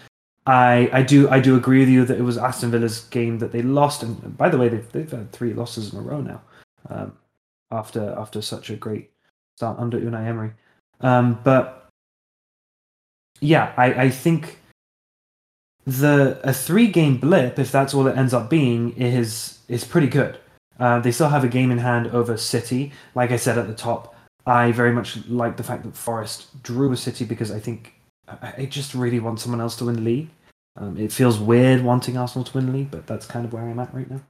I, 0.46 0.88
I 0.92 1.02
do 1.02 1.28
I 1.28 1.40
do 1.40 1.56
agree 1.56 1.80
with 1.80 1.90
you 1.90 2.04
that 2.06 2.18
it 2.18 2.22
was 2.22 2.38
Aston 2.38 2.70
Villa's 2.70 3.00
game 3.00 3.38
that 3.38 3.52
they 3.52 3.62
lost, 3.62 4.02
and 4.02 4.36
by 4.36 4.48
the 4.48 4.56
way, 4.56 4.68
they've 4.68 4.92
they've 4.92 5.10
had 5.10 5.30
three 5.30 5.52
losses 5.52 5.92
in 5.92 5.98
a 5.98 6.02
row 6.02 6.20
now, 6.20 6.40
um, 6.88 7.12
after 7.70 8.14
after 8.18 8.40
such 8.40 8.70
a 8.70 8.76
great 8.76 9.10
start 9.56 9.78
under 9.78 10.00
Unai 10.00 10.26
Emery. 10.26 10.52
Um, 11.00 11.38
but 11.44 11.90
yeah, 13.40 13.72
I, 13.76 14.04
I 14.04 14.10
think 14.10 14.58
the 15.86 16.40
a 16.44 16.52
three 16.52 16.88
game 16.88 17.18
blip, 17.18 17.58
if 17.58 17.70
that's 17.70 17.92
all 17.92 18.06
it 18.06 18.16
ends 18.16 18.32
up 18.32 18.48
being, 18.48 18.96
is 18.96 19.58
is 19.68 19.84
pretty 19.84 20.08
good. 20.08 20.38
Uh, 20.78 21.00
they 21.00 21.10
still 21.10 21.28
have 21.28 21.44
a 21.44 21.48
game 21.48 21.70
in 21.70 21.78
hand 21.78 22.08
over 22.08 22.36
City. 22.36 22.92
Like 23.14 23.32
I 23.32 23.36
said 23.36 23.58
at 23.58 23.66
the 23.66 23.74
top, 23.74 24.14
I 24.46 24.72
very 24.72 24.92
much 24.92 25.26
like 25.26 25.56
the 25.56 25.62
fact 25.62 25.82
that 25.82 25.96
Forest 25.96 26.62
drew 26.62 26.92
a 26.92 26.96
City 26.96 27.24
because 27.24 27.50
I 27.50 27.58
think 27.58 27.94
I, 28.28 28.66
just 28.66 28.94
really 28.94 29.20
want 29.20 29.40
someone 29.40 29.60
else 29.60 29.76
to 29.76 29.86
win 29.86 29.96
the 29.96 30.00
league. 30.02 30.28
Um, 30.76 30.96
it 30.96 31.12
feels 31.12 31.38
weird 31.38 31.82
wanting 31.82 32.16
Arsenal 32.16 32.44
to 32.44 32.54
win 32.54 32.66
the 32.66 32.72
league, 32.72 32.90
but 32.90 33.06
that's 33.06 33.26
kind 33.26 33.44
of 33.44 33.52
where 33.52 33.62
I'm 33.62 33.80
at 33.80 33.92
right 33.92 34.10
now. 34.10 34.20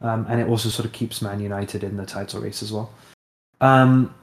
Um, 0.00 0.26
and 0.28 0.40
it 0.40 0.48
also 0.48 0.68
sort 0.68 0.86
of 0.86 0.92
keeps 0.92 1.22
Man 1.22 1.40
United 1.40 1.84
in 1.84 1.96
the 1.96 2.06
title 2.06 2.40
race 2.40 2.62
as 2.62 2.72
well. 2.72 2.92
Um, 3.60 4.14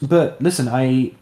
but 0.00 0.40
listen, 0.40 0.68
I 0.68 1.12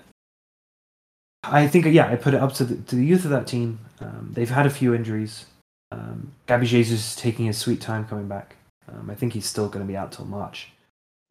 I 1.42 1.66
think 1.66 1.86
yeah, 1.86 2.08
I 2.08 2.16
put 2.16 2.34
it 2.34 2.40
up 2.40 2.54
to 2.54 2.64
the, 2.64 2.76
to 2.76 2.96
the 2.96 3.04
youth 3.04 3.24
of 3.24 3.30
that 3.30 3.46
team. 3.46 3.78
Um, 4.00 4.30
they've 4.32 4.50
had 4.50 4.66
a 4.66 4.70
few 4.70 4.94
injuries. 4.94 5.46
Um, 5.92 6.32
Gabby 6.46 6.66
Jesus 6.66 7.10
is 7.10 7.16
taking 7.16 7.46
his 7.46 7.58
sweet 7.58 7.80
time 7.80 8.06
coming 8.06 8.28
back. 8.28 8.56
Um, 8.88 9.10
I 9.10 9.14
think 9.14 9.32
he's 9.32 9.46
still 9.46 9.68
going 9.68 9.84
to 9.84 9.90
be 9.90 9.96
out 9.96 10.12
till 10.12 10.26
March, 10.26 10.70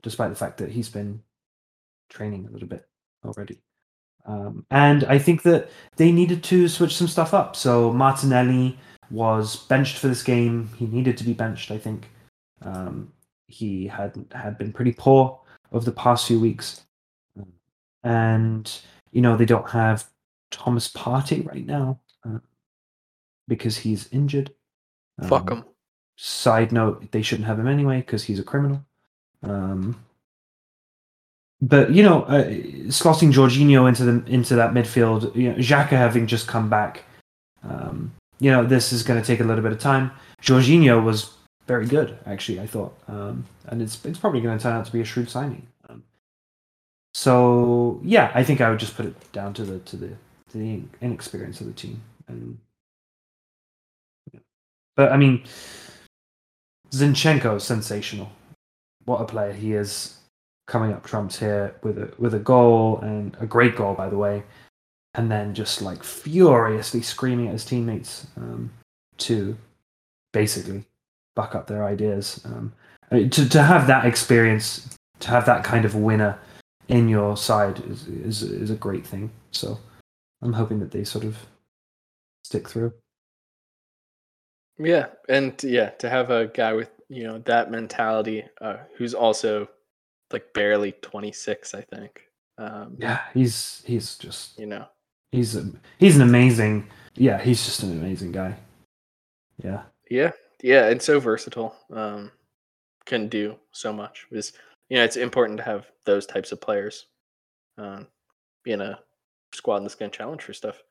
despite 0.01 0.29
the 0.29 0.35
fact 0.35 0.57
that 0.57 0.71
he's 0.71 0.89
been 0.89 1.21
training 2.09 2.47
a 2.47 2.51
little 2.51 2.67
bit 2.67 2.87
already. 3.25 3.59
Um, 4.25 4.65
and 4.71 5.03
I 5.05 5.17
think 5.19 5.43
that 5.43 5.69
they 5.97 6.11
needed 6.11 6.43
to 6.45 6.67
switch 6.67 6.95
some 6.95 7.07
stuff 7.07 7.33
up. 7.33 7.55
So 7.55 7.91
Martinelli 7.91 8.77
was 9.11 9.55
benched 9.67 9.97
for 9.97 10.07
this 10.07 10.23
game. 10.23 10.69
He 10.77 10.85
needed 10.87 11.17
to 11.17 11.23
be 11.23 11.33
benched. 11.33 11.71
I 11.71 11.77
think 11.77 12.09
um, 12.61 13.11
he 13.47 13.85
had 13.85 14.15
had 14.33 14.57
been 14.57 14.71
pretty 14.71 14.93
poor 14.93 15.39
over 15.71 15.83
the 15.85 15.91
past 15.91 16.27
few 16.27 16.39
weeks, 16.39 16.85
and 18.03 18.71
you 19.11 19.21
know 19.21 19.35
they 19.35 19.45
don't 19.45 19.69
have 19.69 20.05
Thomas 20.51 20.89
Partey 20.89 21.45
right 21.45 21.65
now 21.65 21.99
uh, 22.25 22.39
because 23.47 23.77
he's 23.77 24.07
injured. 24.13 24.53
Fuck 25.27 25.51
Um, 25.51 25.57
him. 25.57 25.65
Side 26.15 26.71
note: 26.71 27.11
They 27.11 27.21
shouldn't 27.21 27.47
have 27.47 27.59
him 27.59 27.67
anyway 27.67 27.97
because 27.97 28.23
he's 28.23 28.39
a 28.39 28.43
criminal. 28.43 28.83
Um, 29.41 30.03
but 31.61 31.91
you 31.91 32.03
know, 32.03 32.23
uh, 32.23 32.45
slotting 32.89 33.31
Jorginho 33.31 33.87
into 33.87 34.03
the 34.03 34.31
into 34.31 34.55
that 34.55 34.73
midfield, 34.73 35.35
you 35.35 35.49
know, 35.49 35.55
Xhaka 35.55 35.91
having 35.91 36.27
just 36.27 36.47
come 36.47 36.69
back, 36.69 37.03
um, 37.63 38.13
you 38.39 38.51
know, 38.51 38.65
this 38.65 38.91
is 38.91 39.01
going 39.03 39.19
to 39.19 39.25
take 39.25 39.39
a 39.39 39.43
little 39.43 39.63
bit 39.63 39.71
of 39.71 39.79
time. 39.79 40.11
Jorginho 40.41 41.01
was 41.03 41.31
very 41.65 41.85
good, 41.85 42.17
actually. 42.25 42.59
I 42.59 42.67
thought, 42.67 42.93
um, 43.07 43.45
and 43.67 43.81
it's 43.81 44.03
it's 44.05 44.19
probably 44.19 44.41
going 44.41 44.57
to 44.57 44.61
turn 44.61 44.73
out 44.73 44.85
to 44.85 44.91
be 44.91 44.99
a 44.99 45.05
shrewd 45.05 45.29
signing. 45.29 45.65
Um, 45.87 46.03
so 47.13 48.01
yeah, 48.03 48.31
I 48.35 48.43
think 48.43 48.59
I 48.59 48.69
would 48.69 48.79
just 48.79 48.97
put 48.97 49.05
it 49.05 49.31
down 49.31 49.53
to 49.53 49.63
the 49.63 49.79
to 49.79 49.95
the 49.95 50.07
to 50.49 50.57
the 50.57 50.81
inexperience 51.01 51.61
of 51.61 51.67
the 51.67 51.73
team. 51.73 52.01
And 52.27 52.57
but 54.97 55.13
I 55.13 55.17
mean, 55.17 55.43
Zinchenko 56.93 57.57
is 57.57 57.63
sensational. 57.63 58.31
What 59.05 59.21
a 59.21 59.25
player 59.25 59.51
he 59.51 59.73
is! 59.73 60.17
Coming 60.67 60.93
up 60.93 61.05
trumps 61.05 61.39
here 61.39 61.75
with 61.83 61.97
a 61.97 62.13
with 62.17 62.33
a 62.33 62.39
goal 62.39 62.99
and 62.99 63.35
a 63.39 63.45
great 63.45 63.75
goal, 63.75 63.95
by 63.95 64.09
the 64.09 64.17
way, 64.17 64.43
and 65.13 65.29
then 65.29 65.53
just 65.53 65.81
like 65.81 66.03
furiously 66.03 67.01
screaming 67.01 67.47
at 67.47 67.53
his 67.53 67.65
teammates 67.65 68.27
um, 68.37 68.71
to 69.17 69.57
basically 70.31 70.85
back 71.35 71.53
up 71.53 71.67
their 71.67 71.83
ideas. 71.83 72.39
Um, 72.45 72.71
to 73.11 73.49
to 73.49 73.61
have 73.61 73.87
that 73.87 74.05
experience, 74.05 74.95
to 75.19 75.29
have 75.29 75.45
that 75.47 75.63
kind 75.65 75.83
of 75.83 75.95
winner 75.95 76.39
in 76.87 77.09
your 77.09 77.35
side 77.35 77.79
is 77.87 78.07
is 78.07 78.43
is 78.43 78.69
a 78.69 78.75
great 78.75 79.05
thing. 79.05 79.31
So 79.51 79.79
I'm 80.41 80.53
hoping 80.53 80.79
that 80.79 80.91
they 80.91 81.03
sort 81.03 81.25
of 81.25 81.37
stick 82.43 82.69
through. 82.69 82.93
Yeah, 84.77 85.07
and 85.29 85.61
yeah, 85.63 85.89
to 85.89 86.09
have 86.09 86.31
a 86.31 86.47
guy 86.47 86.73
with 86.73 86.89
you 87.09 87.23
know 87.23 87.39
that 87.39 87.71
mentality, 87.71 88.43
uh, 88.61 88.77
who's 88.97 89.13
also 89.13 89.69
like 90.31 90.53
barely 90.53 90.93
26, 90.93 91.73
I 91.75 91.81
think. 91.81 92.21
Um, 92.57 92.95
Yeah, 92.97 93.21
he's 93.33 93.83
he's 93.85 94.17
just 94.17 94.59
you 94.59 94.65
know, 94.65 94.85
he's 95.31 95.55
a, 95.55 95.71
he's 95.99 96.15
an 96.15 96.23
amazing 96.23 96.89
yeah 97.15 97.39
he's 97.39 97.63
just 97.63 97.83
an 97.83 97.91
amazing 97.91 98.31
guy. 98.31 98.55
Yeah, 99.63 99.83
yeah, 100.09 100.31
yeah, 100.61 100.87
and 100.87 101.01
so 101.01 101.19
versatile. 101.19 101.75
Um, 101.91 102.31
can 103.05 103.27
do 103.27 103.55
so 103.71 103.93
much. 103.93 104.25
Is 104.31 104.53
you 104.89 104.97
know, 104.97 105.03
it's 105.03 105.17
important 105.17 105.57
to 105.57 105.63
have 105.63 105.87
those 106.05 106.25
types 106.25 106.51
of 106.51 106.61
players, 106.61 107.07
um, 107.77 108.07
in 108.65 108.81
a 108.81 108.99
squad 109.53 109.79
that's 109.81 109.95
going 109.95 110.11
to 110.11 110.17
challenge 110.17 110.41
for 110.41 110.53
stuff. 110.53 110.81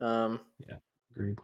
Um, 0.00 0.40
yeah, 0.66 0.76
agreed. 1.14 1.38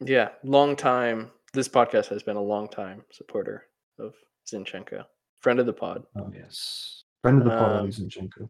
Yeah, 0.00 0.30
long 0.44 0.76
time. 0.76 1.30
This 1.52 1.68
podcast 1.68 2.08
has 2.08 2.22
been 2.22 2.36
a 2.36 2.42
long 2.42 2.68
time 2.68 3.02
supporter 3.10 3.64
of 3.98 4.14
Zinchenko, 4.46 5.04
friend 5.40 5.58
of 5.60 5.66
the 5.66 5.72
pod. 5.72 6.04
Oh 6.16 6.30
yes, 6.34 7.04
friend 7.22 7.38
of 7.38 7.44
the 7.44 7.50
pod, 7.50 7.80
Um, 7.80 7.88
Zinchenko. 7.88 8.48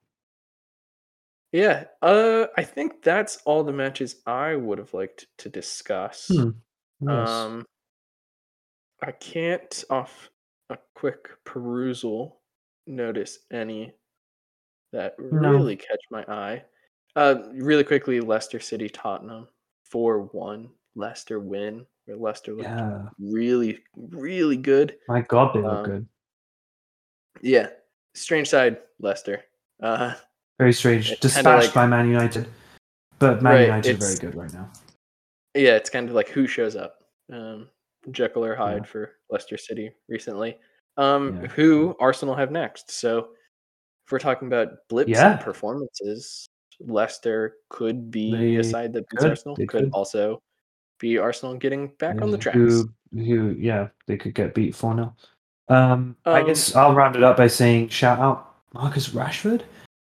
Yeah, 1.53 1.85
uh, 2.03 2.47
I 2.57 2.65
think 2.65 3.03
that's 3.03 3.39
all 3.47 3.63
the 3.65 3.73
matches 3.73 4.17
I 4.27 4.57
would 4.57 4.79
have 4.79 4.93
liked 4.93 5.27
to 5.39 5.49
discuss. 5.49 6.29
Hmm, 6.29 6.51
Yes. 7.01 7.29
Um, 7.29 7.67
I 9.03 9.13
can't, 9.13 9.85
off 9.91 10.31
a 10.71 10.79
quick 10.95 11.29
perusal, 11.45 12.41
notice 12.87 13.39
any 13.53 13.93
that 14.93 15.19
No. 15.19 15.51
really 15.51 15.77
catch 15.77 16.01
my 16.11 16.25
eye. 16.25 16.65
Uh, 17.15 17.43
really 17.53 17.85
quickly, 17.85 18.21
Leicester 18.21 18.59
City 18.61 18.89
Tottenham 18.89 19.47
four 19.85 20.23
one. 20.23 20.71
Leicester 20.97 21.39
win. 21.39 21.87
Where 22.07 22.17
Leicester 22.17 22.53
looked 22.53 22.69
yeah, 22.69 23.03
really, 23.19 23.81
really 23.97 24.57
good. 24.57 24.97
my 25.09 25.23
God, 25.23 25.55
they 25.55 25.61
look 25.61 25.73
um, 25.73 25.85
good. 25.85 26.07
Yeah, 27.43 27.69
strange 28.15 28.49
side 28.49 28.79
Leicester. 29.01 29.43
Uh, 29.83 30.15
Very 30.59 30.73
strange. 30.73 31.19
Dispatched 31.21 31.67
like- 31.67 31.75
by 31.75 31.87
Man 31.87 32.09
United, 32.09 32.49
but 33.19 33.43
Man 33.43 33.55
Right, 33.55 33.67
United 33.67 33.97
are 33.97 34.07
very 34.07 34.17
good 34.17 34.35
right 34.35 34.53
now. 34.53 34.71
Yeah, 35.55 35.77
it's 35.77 35.91
kind 35.91 36.09
of 36.09 36.15
like 36.15 36.29
who 36.29 36.47
shows 36.47 36.77
up. 36.77 36.99
Um, 37.33 37.69
Jekyll 38.13 38.45
or 38.45 38.55
Hyde 38.55 38.83
Yeah. 38.85 38.85
for 38.85 39.13
Leicester 39.31 39.57
City 39.59 39.91
recently. 40.09 40.59
Um, 40.97 41.41
Yeah. 41.43 41.49
who 41.49 41.97
Arsenal 41.99 42.37
have 42.37 42.51
next? 42.53 42.91
So 42.91 43.31
if 44.07 44.13
we're 44.13 44.19
talking 44.21 44.47
about 44.47 44.69
blips 44.89 45.11
Yeah. 45.11 45.33
and 45.33 45.41
performances, 45.41 46.49
Leicester 46.79 47.57
could 47.69 48.11
be 48.11 48.57
a 48.57 48.65
side 48.65 48.93
that 48.93 49.09
beats 49.11 49.23
could, 49.23 49.31
Arsenal. 49.31 49.57
Could 49.57 49.69
could. 49.69 49.91
also 49.93 50.41
be 50.99 51.19
Arsenal 51.19 51.57
getting 51.57 51.89
back 51.99 52.21
on 52.23 52.31
the 52.31 52.39
tracks. 52.39 52.57
Who, 52.59 52.91
who, 53.13 53.57
yeah, 53.59 53.89
they 54.07 54.17
could 54.17 54.35
get 54.35 54.55
beat 54.55 54.75
4 54.75 54.95
0. 54.95 55.17
Um, 55.69 56.17
I 56.25 56.41
Um, 56.41 56.47
guess 56.47 56.75
I'll 56.77 56.95
round 56.95 57.17
it 57.17 57.23
up 57.23 57.37
by 57.37 57.49
saying 57.49 57.89
shout 57.89 58.19
out 58.19 58.55
Marcus 58.73 59.09
Rashford, 59.09 59.63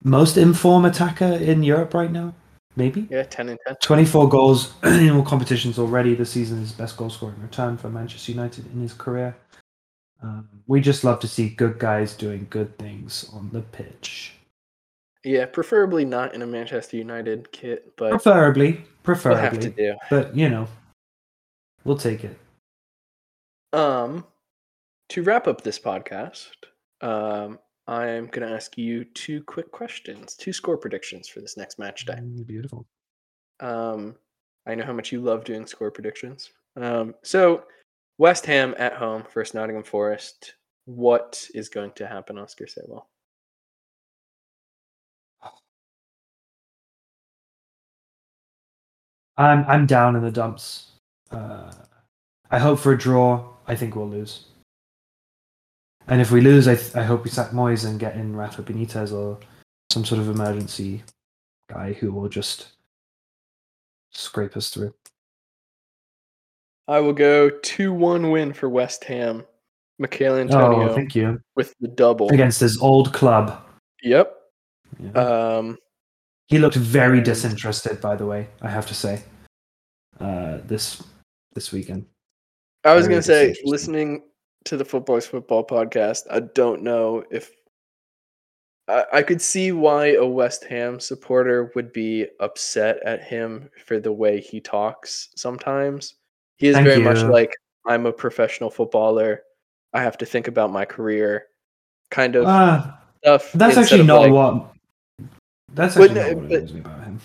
most 0.03 0.37
informed 0.37 0.85
attacker 0.85 1.25
in 1.25 1.63
Europe 1.63 1.93
right 1.93 2.11
now, 2.11 2.33
maybe. 2.75 3.07
Yeah, 3.09 3.23
ten 3.23 3.49
and 3.49 3.59
ten. 3.65 3.75
24 3.81 4.27
goals 4.29 4.73
in 4.83 5.09
all 5.11 5.23
competitions 5.23 5.79
already 5.79 6.13
this 6.13 6.31
season, 6.31 6.59
his 6.59 6.71
best 6.71 6.97
goal 6.97 7.09
scoring 7.09 7.41
return 7.41 7.77
for 7.77 7.89
Manchester 7.89 8.31
United 8.31 8.65
in 8.73 8.81
his 8.81 8.93
career. 8.93 9.35
Um, 10.21 10.47
we 10.67 10.81
just 10.81 11.03
love 11.03 11.19
to 11.19 11.27
see 11.27 11.49
good 11.49 11.77
guys 11.79 12.15
doing 12.15 12.47
good 12.49 12.77
things 12.77 13.29
on 13.33 13.49
the 13.51 13.61
pitch. 13.61 14.34
Yeah, 15.25 15.47
preferably 15.47 16.05
not 16.05 16.35
in 16.35 16.43
a 16.43 16.45
Manchester 16.45 16.97
United 16.97 17.51
kit, 17.51 17.93
but 17.97 18.11
Preferably, 18.11 18.85
preferably, 19.01 19.41
we'll 19.41 19.49
have 19.51 19.59
to 19.59 19.69
do. 19.71 19.95
but 20.11 20.35
you 20.37 20.49
know, 20.49 20.67
we'll 21.83 21.97
take 21.97 22.23
it. 22.23 22.37
Um, 23.73 24.23
to 25.09 25.23
wrap 25.23 25.47
up 25.47 25.61
this 25.61 25.79
podcast, 25.79 26.51
um, 27.01 27.57
I'm 27.87 28.27
going 28.27 28.47
to 28.47 28.53
ask 28.53 28.77
you 28.77 29.03
two 29.03 29.41
quick 29.43 29.71
questions, 29.71 30.35
two 30.35 30.53
score 30.53 30.77
predictions 30.77 31.27
for 31.27 31.41
this 31.41 31.57
next 31.57 31.79
match 31.79 32.05
day. 32.05 32.19
Beautiful. 32.45 32.85
Um, 33.59 34.15
I 34.67 34.75
know 34.75 34.85
how 34.85 34.93
much 34.93 35.11
you 35.11 35.21
love 35.21 35.43
doing 35.43 35.65
score 35.65 35.89
predictions. 35.89 36.51
Um, 36.75 37.15
so, 37.23 37.63
West 38.19 38.45
Ham 38.45 38.75
at 38.77 38.93
home 38.93 39.23
versus 39.33 39.55
Nottingham 39.55 39.83
Forest. 39.83 40.53
What 40.85 41.47
is 41.55 41.67
going 41.67 41.93
to 41.93 42.05
happen, 42.05 42.37
Oscar 42.37 42.65
Saywell? 42.65 43.05
I'm 49.37 49.65
I'm 49.67 49.85
down 49.85 50.15
in 50.15 50.21
the 50.23 50.31
dumps. 50.31 50.91
Uh, 51.31 51.71
I 52.51 52.59
hope 52.59 52.79
for 52.79 52.93
a 52.93 52.97
draw. 52.97 53.47
I 53.67 53.75
think 53.75 53.95
we'll 53.95 54.09
lose. 54.09 54.45
And 56.07 56.21
if 56.21 56.31
we 56.31 56.39
lose, 56.41 56.67
I 56.67 56.75
th- 56.75 56.95
I 56.95 57.03
hope 57.03 57.23
we 57.23 57.29
sack 57.31 57.49
Moyes 57.51 57.85
and 57.87 57.99
get 57.99 58.15
in 58.15 58.35
Rafa 58.35 58.61
Benitez 58.63 59.11
or 59.11 59.39
some 59.91 60.05
sort 60.05 60.21
of 60.21 60.29
emergency 60.29 61.03
guy 61.69 61.93
who 61.93 62.11
will 62.11 62.29
just 62.29 62.67
scrape 64.11 64.55
us 64.55 64.69
through. 64.69 64.93
I 66.87 66.99
will 66.99 67.13
go 67.13 67.49
2 67.49 67.91
1 67.93 68.29
win 68.29 68.53
for 68.53 68.69
West 68.69 69.03
Ham. 69.05 69.43
Michael 69.97 70.35
Antonio 70.35 70.89
Oh, 70.91 70.93
thank 70.95 71.15
you. 71.15 71.41
with 71.55 71.73
the 71.79 71.87
double. 71.87 72.29
Against 72.29 72.59
his 72.59 72.79
old 72.79 73.11
club. 73.13 73.63
Yep. 74.03 74.31
Yeah. 74.99 75.11
Um, 75.11 75.77
he 76.47 76.59
looked 76.59 76.75
very 76.75 77.21
disinterested, 77.21 78.01
by 78.01 78.15
the 78.15 78.25
way. 78.25 78.47
I 78.61 78.69
have 78.69 78.85
to 78.87 78.93
say. 78.95 79.23
Uh, 80.19 80.59
this 80.65 81.03
this 81.53 81.71
weekend. 81.71 82.05
I 82.83 82.93
was 82.93 83.05
Very 83.05 83.15
gonna 83.15 83.23
say, 83.23 83.55
listening 83.65 84.23
to 84.65 84.77
the 84.77 84.85
Footballs 84.85 85.25
Football 85.25 85.65
podcast, 85.65 86.23
I 86.29 86.39
don't 86.41 86.83
know 86.83 87.23
if 87.31 87.51
I, 88.87 89.05
I 89.13 89.21
could 89.23 89.41
see 89.41 89.71
why 89.71 90.13
a 90.13 90.25
West 90.25 90.63
Ham 90.65 90.99
supporter 90.99 91.71
would 91.75 91.91
be 91.91 92.27
upset 92.39 92.99
at 93.03 93.23
him 93.23 93.69
for 93.85 93.99
the 93.99 94.11
way 94.11 94.39
he 94.39 94.61
talks 94.61 95.29
sometimes. 95.35 96.15
He 96.57 96.67
is 96.67 96.75
Thank 96.75 96.87
very 96.87 97.01
much 97.01 97.23
like 97.23 97.51
I'm 97.87 98.05
a 98.05 98.13
professional 98.13 98.69
footballer. 98.69 99.41
I 99.93 100.01
have 100.01 100.17
to 100.19 100.25
think 100.25 100.47
about 100.47 100.71
my 100.71 100.85
career, 100.85 101.47
kind 102.11 102.35
of 102.35 102.45
Uh, 102.45 102.91
stuff. 103.23 103.51
that's 103.53 103.77
actually 103.77 104.03
not 104.03 104.21
like- 104.21 104.31
what. 104.31 104.71
That's 105.75 105.95
But 105.95 106.11
actually 106.11 106.19
not 106.21 106.35
what 106.37 106.49
but- 106.49 106.57
annoys 106.57 106.73
me 106.73 106.79
about 106.79 107.03
him. 107.03 107.19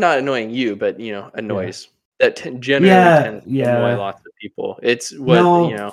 not, 0.00 0.18
annoying 0.18 0.50
you, 0.50 0.76
but 0.76 0.98
you 1.00 1.12
know, 1.12 1.30
annoys 1.34 1.88
that 2.20 2.36
t- 2.36 2.50
generally 2.58 2.88
Yeah, 2.88 3.22
tends 3.22 3.44
to 3.44 3.50
yeah. 3.50 3.76
annoy 3.76 3.98
lots 3.98 4.20
of 4.26 4.32
people. 4.40 4.78
It's 4.82 5.16
what 5.18 5.34
No, 5.36 5.68
you 5.68 5.76
know. 5.76 5.92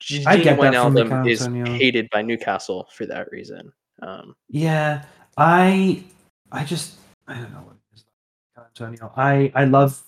G- 0.00 0.24
I 0.26 0.36
Gini 0.36 0.42
get 0.42 0.58
Wijnaldum 0.58 1.30
is 1.30 1.46
hated 1.78 2.08
by 2.10 2.22
Newcastle 2.22 2.88
for 2.92 3.06
that 3.06 3.30
reason. 3.30 3.72
Um, 4.02 4.34
Yeah, 4.48 5.04
I 5.36 6.02
I 6.50 6.64
just 6.64 6.98
I 7.28 7.34
don't 7.34 7.52
know 7.52 7.58
what 7.60 7.76
it 7.76 7.94
is. 7.94 8.04
Antonio. 8.58 9.12
I 9.16 9.52
I 9.54 9.64
love 9.64 10.02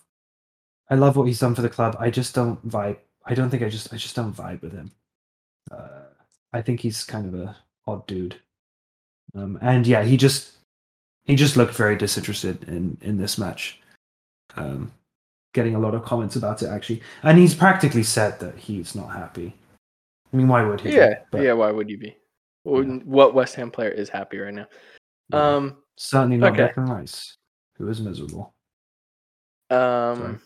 I 0.90 0.96
love 0.96 1.16
what 1.16 1.24
he's 1.28 1.38
done 1.38 1.54
for 1.54 1.62
the 1.62 1.68
club. 1.70 1.96
I 2.00 2.10
just 2.10 2.34
don't 2.34 2.58
vibe. 2.68 2.98
I 3.24 3.34
don't 3.34 3.50
think 3.50 3.62
I 3.62 3.68
just 3.68 3.92
I 3.94 3.96
just 3.96 4.16
don't 4.16 4.34
vibe 4.34 4.62
with 4.62 4.72
him. 4.72 4.90
Uh, 5.70 6.08
I 6.52 6.60
think 6.60 6.80
he's 6.80 7.04
kind 7.04 7.26
of 7.32 7.40
a 7.40 7.56
odd 7.86 8.04
dude. 8.08 8.36
Um, 9.34 9.58
and 9.62 9.86
yeah, 9.86 10.02
he 10.02 10.16
just 10.16 10.53
he 11.24 11.34
just 11.36 11.56
looked 11.56 11.74
very 11.74 11.96
disinterested 11.96 12.64
in 12.68 12.96
in 13.02 13.16
this 13.18 13.38
match. 13.38 13.80
Um, 14.56 14.92
getting 15.52 15.74
a 15.74 15.78
lot 15.78 15.94
of 15.94 16.04
comments 16.04 16.36
about 16.36 16.62
it 16.62 16.68
actually, 16.68 17.00
and 17.22 17.38
he's 17.38 17.54
practically 17.54 18.02
said 18.02 18.38
that 18.40 18.56
he's 18.56 18.94
not 18.94 19.08
happy. 19.08 19.54
I 20.32 20.36
mean, 20.36 20.48
why 20.48 20.64
would 20.64 20.80
he? 20.80 20.94
yeah, 20.94 21.20
But, 21.30 21.42
yeah. 21.42 21.52
Why 21.52 21.70
would 21.70 21.88
you 21.88 21.98
be? 21.98 22.16
What- 22.64 23.04
What 23.06 23.34
West 23.34 23.54
Ham 23.56 23.70
player 23.70 23.90
is 23.90 24.08
happy 24.08 24.38
right 24.38 24.52
now? 24.54 24.66
yeah. 25.32 25.54
Um, 25.56 25.76
certainly 25.96 26.36
not 26.38 26.52
okay. 26.58 26.72
Declan 26.74 26.88
Rice, 26.88 27.36
who 27.78 27.88
is 27.88 28.00
miserable. 28.00 28.52
um, 29.70 30.40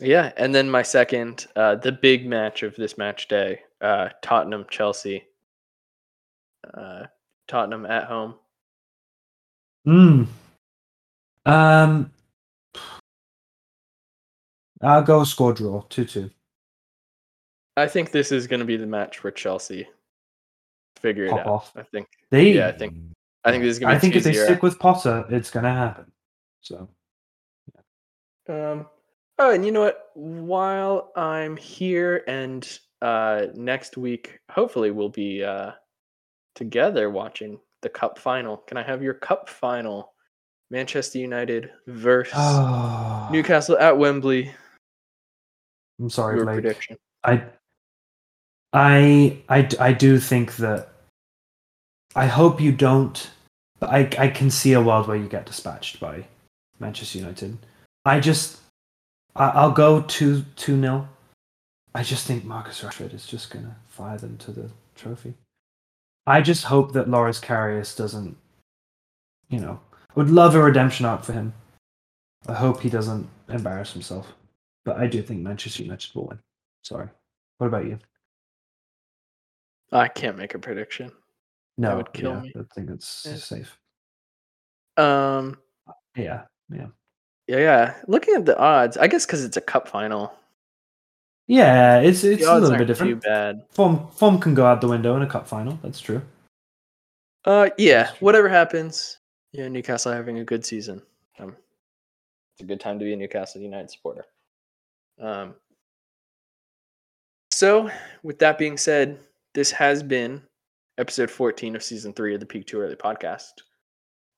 yeah. 0.00 0.32
And 0.38 0.54
then 0.54 0.70
my 0.70 0.82
second, 0.82 1.46
uh, 1.56 1.74
the 1.76 1.92
big 1.92 2.26
match 2.26 2.62
of 2.62 2.74
this 2.76 2.96
match 2.96 3.28
day, 3.28 3.60
uh, 3.82 4.08
Tottenham 4.22 4.64
Chelsea. 4.70 5.24
Uh, 6.74 7.06
Tottenham 7.48 7.84
at 7.86 8.04
home. 8.04 8.34
Hmm. 9.84 10.24
Um. 11.46 12.10
I'll 14.82 15.02
go 15.02 15.24
score 15.24 15.52
draw 15.52 15.82
two 15.88 16.04
two. 16.04 16.30
I 17.76 17.86
think 17.86 18.10
this 18.12 18.32
is 18.32 18.46
going 18.46 18.60
to 18.60 18.66
be 18.66 18.76
the 18.76 18.86
match 18.86 19.22
where 19.22 19.30
Chelsea 19.30 19.88
figure 20.98 21.24
it 21.24 21.30
Pop 21.30 21.40
out. 21.40 21.46
off. 21.46 21.72
I 21.76 21.82
think. 21.82 22.08
They. 22.30 22.52
Yeah, 22.52 22.68
I 22.68 22.72
think- 22.72 22.94
I 23.42 23.50
think 23.50 23.62
this 23.64 23.72
is 23.72 23.78
going 23.78 23.88
to 23.88 23.94
be. 23.94 23.96
I 23.96 24.00
think 24.00 24.16
if 24.16 24.24
they 24.24 24.32
2-0. 24.32 24.44
stick 24.44 24.62
with 24.62 24.78
Potter, 24.78 25.24
it's 25.30 25.50
gonna 25.50 25.72
happen. 25.72 26.12
So 26.60 26.88
Um. 28.48 28.86
Oh, 29.38 29.50
and 29.54 29.64
you 29.64 29.72
know 29.72 29.80
what? 29.80 30.10
While 30.14 31.10
I'm 31.16 31.56
here, 31.56 32.22
and 32.28 32.68
uh, 33.00 33.46
next 33.54 33.96
week, 33.96 34.38
hopefully, 34.50 34.90
we'll 34.90 35.08
be 35.08 35.42
uh, 35.42 35.72
together 36.54 37.08
watching 37.08 37.58
the 37.82 37.88
Cup 37.88 38.18
final. 38.18 38.58
Can 38.58 38.76
I 38.76 38.82
have 38.82 39.02
your 39.02 39.14
Cup 39.14 39.48
final? 39.48 40.12
Manchester 40.70 41.18
United 41.18 41.70
versus 41.86 42.32
oh, 42.36 43.28
Newcastle 43.32 43.76
at 43.78 43.98
Wembley. 43.98 44.52
I'm 46.00 46.10
sorry, 46.10 46.36
Your 46.36 46.44
Blake. 46.44 46.62
prediction. 46.62 46.96
I, 47.24 47.42
I, 48.72 49.38
I, 49.48 49.68
I 49.78 49.92
do 49.92 50.18
think 50.18 50.56
that. 50.56 50.88
I 52.16 52.26
hope 52.26 52.60
you 52.60 52.72
don't, 52.72 53.30
but 53.78 53.90
I, 53.90 54.08
I 54.18 54.28
can 54.28 54.50
see 54.50 54.72
a 54.72 54.82
world 54.82 55.06
where 55.06 55.16
you 55.16 55.28
get 55.28 55.46
dispatched 55.46 56.00
by 56.00 56.24
Manchester 56.80 57.18
United. 57.18 57.56
I 58.04 58.18
just, 58.18 58.58
I, 59.36 59.48
I'll 59.50 59.70
go 59.70 60.02
two 60.02 60.44
two 60.56 60.76
nil. 60.76 61.08
I 61.94 62.02
just 62.02 62.26
think 62.26 62.44
Marcus 62.44 62.80
Rashford 62.82 63.14
is 63.14 63.26
just 63.26 63.50
gonna 63.50 63.76
fire 63.88 64.18
them 64.18 64.38
to 64.38 64.52
the 64.52 64.70
trophy. 64.96 65.34
I 66.30 66.40
just 66.40 66.62
hope 66.62 66.92
that 66.92 67.10
Loris 67.10 67.40
Karius 67.40 67.96
doesn't, 67.96 68.36
you 69.48 69.58
know, 69.58 69.80
would 70.14 70.30
love 70.30 70.54
a 70.54 70.62
redemption 70.62 71.04
arc 71.04 71.24
for 71.24 71.32
him. 71.32 71.52
I 72.46 72.54
hope 72.54 72.80
he 72.80 72.88
doesn't 72.88 73.28
embarrass 73.48 73.92
himself, 73.92 74.32
but 74.84 74.96
I 74.96 75.08
do 75.08 75.22
think 75.22 75.40
Manchester 75.40 75.82
United 75.82 76.14
will 76.14 76.28
win. 76.28 76.38
Sorry. 76.84 77.08
What 77.58 77.66
about 77.66 77.86
you? 77.86 77.98
I 79.90 80.06
can't 80.06 80.38
make 80.38 80.54
a 80.54 80.60
prediction. 80.60 81.10
No, 81.76 81.96
would 81.96 82.12
kill 82.12 82.34
yeah, 82.34 82.40
me. 82.42 82.52
I 82.56 82.62
think 82.76 82.90
it's 82.90 83.26
Yeah. 83.28 83.34
safe. 83.34 83.78
Um. 84.96 85.58
Yeah, 86.14 86.44
yeah, 86.72 86.86
Yeah. 87.48 87.58
Yeah. 87.58 88.02
Looking 88.06 88.36
at 88.36 88.46
the 88.46 88.56
odds, 88.56 88.96
I 88.96 89.08
guess 89.08 89.26
because 89.26 89.44
it's 89.44 89.56
a 89.56 89.60
Cup 89.60 89.88
final, 89.88 90.32
yeah. 91.50 92.00
It's 92.00 92.24
it's 92.24 92.46
a 92.46 92.54
little 92.54 92.72
aren't 92.72 92.86
bit 92.86 92.96
too 92.96 93.16
different. 93.16 93.22
bad. 93.22 93.62
Form 93.70 94.08
form 94.12 94.38
can 94.38 94.54
go 94.54 94.66
out 94.66 94.80
the 94.80 94.88
window 94.88 95.16
in 95.16 95.22
a 95.22 95.26
cup 95.26 95.48
final. 95.48 95.78
That's 95.82 96.00
true. 96.00 96.22
Uh, 97.44 97.70
yeah. 97.78 98.06
True. 98.06 98.16
Whatever 98.20 98.48
happens, 98.48 99.18
yeah. 99.52 99.68
Newcastle 99.68 100.12
having 100.12 100.38
a 100.38 100.44
good 100.44 100.64
season. 100.64 101.02
Um, 101.38 101.56
it's 102.54 102.62
a 102.62 102.64
good 102.64 102.80
time 102.80 102.98
to 102.98 103.04
be 103.04 103.12
a 103.12 103.16
Newcastle 103.16 103.60
United 103.60 103.90
supporter. 103.90 104.24
Um. 105.20 105.54
So, 107.52 107.90
with 108.22 108.38
that 108.38 108.56
being 108.58 108.76
said, 108.76 109.18
this 109.54 109.70
has 109.72 110.02
been 110.02 110.40
episode 110.98 111.30
14 111.30 111.76
of 111.76 111.82
season 111.82 112.12
three 112.12 112.32
of 112.32 112.40
the 112.40 112.46
Peak 112.46 112.66
Too 112.66 112.80
Early 112.80 112.94
podcast. 112.94 113.52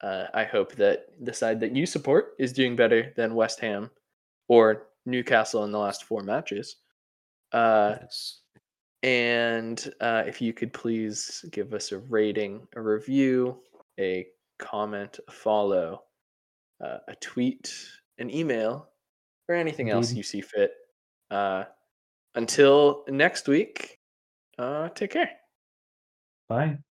Uh, 0.00 0.26
I 0.34 0.44
hope 0.44 0.74
that 0.76 1.06
the 1.20 1.32
side 1.32 1.60
that 1.60 1.76
you 1.76 1.86
support 1.86 2.34
is 2.38 2.52
doing 2.52 2.74
better 2.74 3.12
than 3.16 3.34
West 3.34 3.60
Ham 3.60 3.90
or 4.48 4.86
Newcastle 5.06 5.64
in 5.64 5.70
the 5.70 5.78
last 5.78 6.04
four 6.04 6.22
matches. 6.22 6.76
Uh, 7.53 7.96
yes. 8.00 8.40
and 9.03 9.92
uh, 10.00 10.22
if 10.26 10.40
you 10.40 10.53
could 10.53 10.72
please 10.72 11.44
give 11.50 11.74
us 11.74 11.92
a 11.92 11.98
rating, 11.98 12.66
a 12.76 12.80
review, 12.82 13.61
a 13.98 14.26
comment, 14.59 15.18
a 15.28 15.32
follow, 15.32 16.05
uh, 16.82 16.98
a 17.09 17.14
tweet, 17.16 17.74
an 18.18 18.30
email, 18.30 18.88
or 19.48 19.55
anything 19.55 19.90
else 19.90 20.12
you 20.14 20.22
see 20.22 20.40
fit. 20.40 20.72
Uh, 21.30 21.64
until 22.34 23.05
next 23.09 23.48
week, 23.48 24.00
uh, 24.59 24.88
take 24.90 25.11
care. 25.12 25.30
Bye. 26.48 26.82